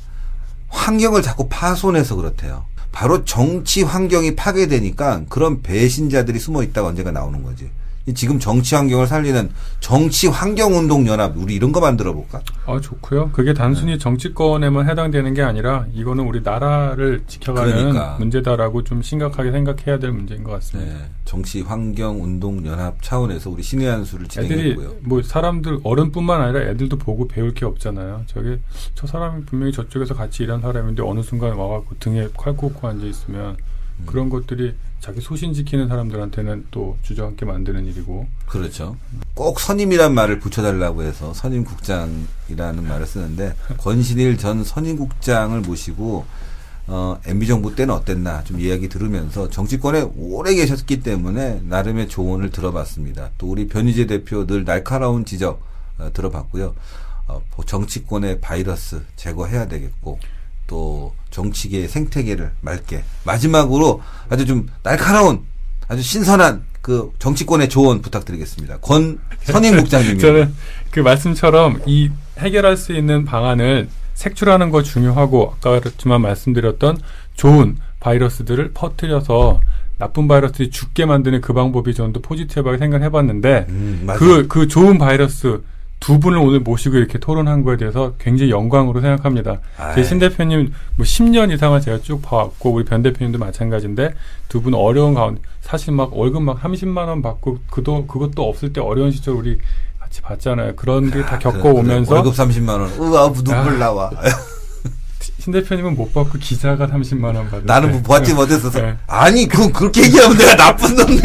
환경을 0.69 1.23
자꾸 1.23 1.49
파손해서 1.49 2.17
그렇대요. 2.17 2.65
바로 2.93 3.25
정치 3.25 3.83
환경이 3.83 4.35
파괴되니까 4.35 5.25
그런 5.29 5.63
배신자들이 5.63 6.39
숨어 6.39 6.63
있다가 6.63 6.89
언젠가 6.89 7.11
나오는 7.11 7.43
거지. 7.43 7.71
이 8.09 8.15
지금 8.15 8.39
정치 8.39 8.75
환경을 8.75 9.07
살리는 9.07 9.51
정치 9.81 10.29
환경 10.29 10.75
운동 10.75 11.07
연합 11.07 11.37
우리 11.37 11.55
이런 11.55 11.73
거 11.73 11.81
만들어 11.81 12.15
볼까? 12.15 12.41
아, 12.65 12.81
좋고요. 12.81 13.33
그게 13.33 13.53
단순히 13.53 13.93
네. 13.93 13.99
정치권에만 13.99 14.89
해당되는 14.89 15.35
게 15.35 15.43
아니라 15.43 15.85
이거는 15.93 16.25
우리 16.27 16.41
나라를 16.41 17.25
지켜가는 17.27 17.71
그러니까. 17.71 18.17
문제다라고 18.19 18.83
좀 18.85 19.03
심각하게 19.03 19.53
생각해야 19.53 19.99
될 19.99 20.13
문제인 20.13 20.43
것 20.43 20.53
같습니다. 20.53 20.91
네, 20.91 21.05
정치 21.27 21.61
환경 21.61 22.25
운동 22.25 22.65
연합 22.65 23.03
차원에서 23.03 23.51
우리 23.51 23.63
신의 23.63 23.87
한 23.87 24.07
수를 24.07 24.27
진행했고요. 24.27 24.95
뭐 25.01 25.23
사람들 25.23 25.81
어른뿐만 25.83 26.41
아니라 26.41 26.63
애들도 26.63 26.97
보고 26.97 27.29
배울 27.29 27.53
게 27.53 27.67
없잖아요. 27.67 28.23
저게 28.27 28.59
저 28.95 29.07
사람이 29.07 29.45
분명히 29.45 29.71
저쪽에서 29.71 30.15
같이 30.15 30.45
일한 30.45 30.63
사람인데 30.63 31.03
어느 31.03 31.21
순간 31.21 31.53
와갖고 31.53 31.97
등에 32.01 32.29
칼 32.39 32.57
꽂고 32.57 32.89
앉아 32.89 33.05
있으면 33.05 33.59
음. 34.01 34.07
그런 34.07 34.29
것들이 34.29 34.75
자기 35.01 35.21
소신 35.21 35.55
지키는 35.55 35.89
사람들한테는 35.89 36.67
또 36.71 36.97
주저앉게 37.03 37.47
만드는 37.47 37.87
일이고 37.87 38.27
그렇죠. 38.47 38.97
꼭 39.35 39.61
선임이란 39.61 40.13
말을 40.13 40.41
붙여달라고 40.41 41.03
해서 41.03 41.33
선임국장이라는 41.35 42.87
말을 42.87 43.07
쓰는데 43.07 43.55
권신일 43.79 44.39
전 44.39 44.65
선임국장을 44.65 45.61
모시고 45.61 46.27
어, 46.89 47.21
MB 47.27 47.47
정부 47.47 47.75
때는 47.75 47.95
어땠나 47.95 48.43
좀 48.45 48.59
이야기 48.61 48.89
들으면서 48.89 49.51
정치권에 49.51 50.11
오래 50.17 50.55
계셨기 50.55 51.01
때문에 51.03 51.61
나름의 51.65 52.09
조언을 52.09 52.51
들어봤습니다. 52.51 53.31
또 53.37 53.47
우리 53.49 53.69
변희재 53.69 54.07
대표 54.07 54.47
늘 54.47 54.65
날카로운 54.65 55.25
지적 55.25 55.63
어, 55.99 56.11
들어봤고요. 56.13 56.75
어, 57.29 57.43
정치권의 57.67 58.41
바이러스 58.41 59.03
제거해야 59.17 59.69
되겠고 59.69 60.19
또 60.69 61.15
정치계의 61.31 61.89
생태계를 61.89 62.53
맑게 62.61 63.03
마지막으로 63.25 64.01
아주 64.29 64.47
좀 64.47 64.69
날카로운 64.85 65.41
아주 65.89 66.03
신선한 66.03 66.63
그 66.81 67.11
정치권의 67.19 67.69
조언 67.69 68.01
부탁드리겠습니다. 68.01 68.79
권 68.79 69.19
선임국장님. 69.43 70.19
저는 70.21 70.55
그 70.93 71.01
말씀처럼 71.01 71.83
이 71.87 72.11
해결할 72.39 72.77
수 72.77 72.93
있는 72.93 73.25
방안을 73.25 73.89
색출하는 74.15 74.71
거 74.71 74.83
중요하고 74.83 75.55
아까 75.57 75.81
그렇지만 75.81 76.23
말씀드렸던 76.23 76.99
좋은 77.35 77.77
바이러스들을 78.01 78.73
퍼뜨려서 78.75 79.61
나쁜 79.99 80.29
바이러스들이 80.29 80.71
죽게 80.71 81.07
만드는 81.07 81.41
그 81.41 81.53
방법이 81.53 81.95
저는 81.95 82.13
또 82.13 82.21
포지티브하게 82.23 82.79
생각해봤는데 82.79 83.67
음, 83.69 84.03
맞아. 84.07 84.19
그, 84.19 84.47
그 84.47 84.69
좋은 84.69 84.99
바이러스 84.99 85.61
두 86.01 86.21
분을 86.21 86.39
오늘 86.39 86.61
모시고 86.61 86.97
이렇게 86.97 87.19
토론한 87.19 87.63
거에 87.65 87.77
대해서 87.77 88.15
굉장히 88.19 88.51
영광으로 88.53 89.01
생각합니다. 89.01 89.59
제 89.95 90.03
신 90.05 90.19
대표님 90.19 90.73
뭐 90.97 91.05
10년 91.05 91.53
이상을 91.53 91.81
제가 91.81 91.99
쭉 92.03 92.23
봐왔고 92.23 92.71
우리 92.73 92.85
변 92.85 93.03
대표님도 93.03 93.39
마찬가지인데 93.39 94.15
두 94.49 94.61
분 94.63 94.75
어려운 94.75 95.15
가운데 95.15 95.41
사실 95.61 95.93
막 95.93 96.17
월급 96.17 96.43
막 96.43 96.61
30만 96.63 97.09
원 97.09 97.21
받고 97.23 97.59
그도 97.71 98.07
그것도 98.07 98.49
없을 98.49 98.73
때 98.73 98.81
어려운 98.81 99.11
시절 99.11 99.35
우리 99.35 99.59
같이 99.99 100.23
봤잖아요. 100.23 100.77
그런 100.77 101.11
게다 101.11 101.35
아, 101.35 101.39
겪어오면서. 101.39 102.15
월급 102.15 102.33
30만 102.35 102.69
원. 102.69 102.91
우와 102.99 103.33
눈물 103.33 103.75
아. 103.75 103.79
나와. 103.79 104.11
신 105.49 105.53
대표님은 105.53 105.97
못 105.97 106.13
받고 106.13 106.39
기자가 106.39 106.87
30만 106.89 107.25
원 107.35 107.49
받을 107.51 107.63
나는 107.65 107.89
때. 107.89 107.93
뭐 107.95 108.03
보았지 108.03 108.35
못했어서 108.35 108.81
네. 108.83 108.95
아니 109.07 109.49
그 109.49 109.73
그렇게 109.73 110.03
얘기하면 110.05 110.37
내가 110.37 110.57
나쁜 110.57 110.95
놈이 110.95 111.17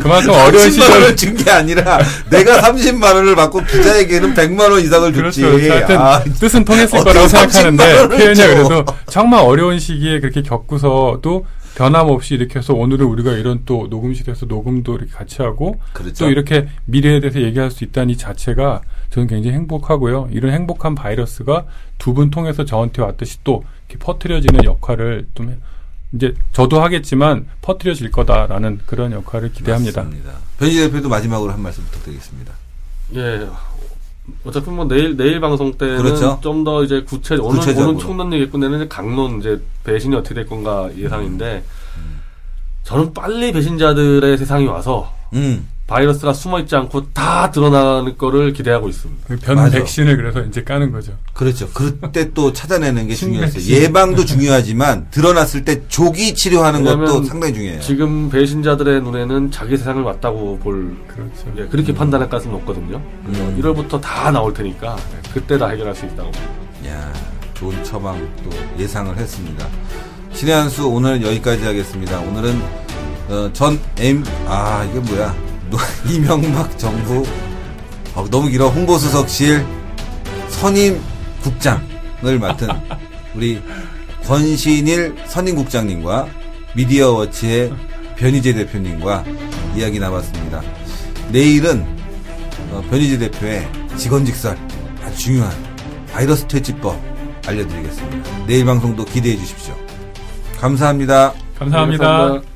그만큼 0.00 0.30
어려운 0.30 0.68
30만 0.68 0.70
시절 0.72 0.90
원을 0.90 1.16
준 1.16 1.32
게 1.32 1.50
아니라 1.50 1.98
내가 2.30 2.60
30만 2.60 3.02
원을 3.14 3.34
받고 3.34 3.64
기자에게는 3.64 4.34
100만 4.34 4.70
원 4.70 4.80
이상을 4.80 5.12
줬지. 5.12 5.40
그렇죠. 5.40 5.72
하여튼 5.72 5.96
아, 5.98 6.22
뜻은 6.22 6.64
통했을 6.64 7.02
거라고 7.02 7.26
30만 7.26 7.28
생각하는데 7.50 8.08
표현이 8.08 8.34
줘. 8.36 8.46
그래도 8.46 8.84
정말 9.08 9.40
어려운 9.40 9.80
시기에 9.80 10.20
그렇게 10.20 10.42
겪고서도 10.42 11.44
변함없이 11.76 12.34
이렇게 12.34 12.58
해서 12.58 12.74
오늘은 12.74 13.06
우리가 13.06 13.32
이런 13.32 13.62
또 13.64 13.86
녹음실에서 13.88 14.46
녹음도 14.46 14.96
이렇게 14.96 15.10
같이 15.12 15.42
하고 15.42 15.80
그렇죠. 15.92 16.24
또 16.26 16.30
이렇게 16.30 16.68
미래에 16.84 17.20
대해서 17.20 17.40
얘기할 17.40 17.70
수 17.70 17.84
있다는 17.84 18.10
이 18.10 18.16
자체가 18.16 18.82
저는 19.10 19.28
굉장히 19.28 19.56
행복하고요. 19.56 20.28
이런 20.32 20.52
행복한 20.52 20.94
바이러스가 20.94 21.66
두 21.98 22.12
분 22.14 22.30
통해서 22.30 22.64
저한테 22.64 23.00
왔듯이 23.02 23.38
또 23.44 23.64
이렇게 23.88 24.04
퍼뜨려지는 24.04 24.64
역할을 24.64 25.26
좀 25.34 25.50
해- 25.50 25.56
이제 26.14 26.34
저도 26.52 26.82
하겠지만 26.82 27.46
퍼뜨려질 27.62 28.10
거다라는 28.10 28.80
그런 28.86 29.12
역할을 29.12 29.52
기대합니다. 29.52 30.02
맞습니다. 30.02 30.32
변희 30.58 30.74
대표도 30.76 31.08
마지막으로 31.08 31.52
한 31.52 31.60
말씀 31.62 31.84
부탁드리겠습니다. 31.84 32.52
예. 33.14 33.46
어차피 34.44 34.70
뭐 34.70 34.84
내일 34.86 35.16
내일 35.16 35.40
방송 35.40 35.72
때는 35.72 35.98
그렇죠. 35.98 36.38
좀더 36.42 36.84
이제 36.84 37.02
구체 37.02 37.36
구체적으로. 37.36 37.90
오늘 37.90 38.00
총론 38.00 38.32
얘기했고 38.32 38.58
내는 38.58 38.88
강론 38.88 39.40
이제 39.40 39.60
배신이 39.84 40.14
어떻게 40.14 40.34
될 40.34 40.46
건가 40.46 40.90
예상인데 40.96 41.64
음. 41.96 42.20
저는 42.84 43.12
빨리 43.14 43.52
배신자들의 43.52 44.38
세상이 44.38 44.66
와서 44.66 45.12
음. 45.32 45.68
바이러스가 45.96 46.32
숨어 46.32 46.58
있지 46.60 46.74
않고 46.74 47.12
다 47.12 47.50
드러나는 47.50 48.16
거를 48.16 48.54
기대하고 48.54 48.88
있습니다. 48.88 49.26
그변 49.28 49.56
맞아. 49.56 49.76
백신을 49.76 50.16
그래서 50.16 50.40
이제 50.42 50.64
까는 50.64 50.90
거죠. 50.90 51.12
그렇죠. 51.34 51.68
그때 51.74 52.32
또 52.32 52.50
찾아내는 52.52 53.08
게 53.08 53.14
중요했어요. 53.14 53.62
예방도 53.62 54.24
중요하지만 54.24 55.08
드러났을 55.10 55.66
때 55.66 55.86
조기 55.88 56.34
치료하는 56.34 56.82
것도 56.82 57.24
상당히 57.24 57.52
중요해요. 57.52 57.80
지금 57.80 58.30
배신자들의 58.30 59.02
눈에는 59.02 59.50
자기 59.50 59.76
세상을 59.76 60.02
왔다고 60.02 60.58
볼 60.60 60.96
그렇죠. 61.06 61.52
예, 61.58 61.66
그렇게 61.66 61.92
판단할 61.92 62.30
가능성이 62.30 62.54
높거든요. 62.56 62.98
그래서 63.26 63.42
음. 63.44 63.60
1월부터 63.60 64.00
다 64.00 64.30
나올 64.30 64.54
테니까 64.54 64.96
예, 64.98 65.30
그때 65.34 65.58
다 65.58 65.68
해결할 65.68 65.94
수 65.94 66.06
있다고. 66.06 66.30
야, 66.88 67.12
좋은 67.52 67.84
처방 67.84 68.16
또 68.42 68.50
예상을 68.82 69.14
했습니다. 69.14 69.66
신의 70.32 70.54
한수 70.54 70.88
오늘은 70.88 71.22
여기까지 71.22 71.62
하겠습니다. 71.64 72.18
오늘은 72.20 72.62
어, 73.28 73.50
전 73.52 73.78
M 73.98 74.24
아 74.46 74.86
이게 74.90 74.98
뭐야 75.00 75.34
노- 75.34 75.51
이명박 76.08 76.78
정부 76.78 77.24
어, 78.14 78.26
너무 78.30 78.48
길어 78.48 78.68
홍보수석실 78.68 79.64
선임 80.48 81.00
국장을 81.42 82.38
맡은 82.38 82.68
우리 83.34 83.62
권신일 84.24 85.16
선임 85.26 85.56
국장님과 85.56 86.28
미디어워치의 86.74 87.72
변희재 88.16 88.54
대표님과 88.54 89.24
이야기 89.76 89.98
나눴습니다. 89.98 90.62
내일은 91.30 91.84
어, 92.70 92.82
변희재 92.90 93.18
대표의 93.18 93.68
직원직설 93.96 94.56
아주 95.02 95.16
중요한 95.18 95.52
바이러스 96.12 96.46
퇴치법 96.46 96.98
알려드리겠습니다. 97.46 98.46
내일 98.46 98.64
방송도 98.64 99.04
기대해 99.04 99.36
주십시오. 99.36 99.74
감사합니다. 100.60 101.32
감사합니다. 101.58 102.04
네, 102.04 102.08
감사합니다. 102.08 102.51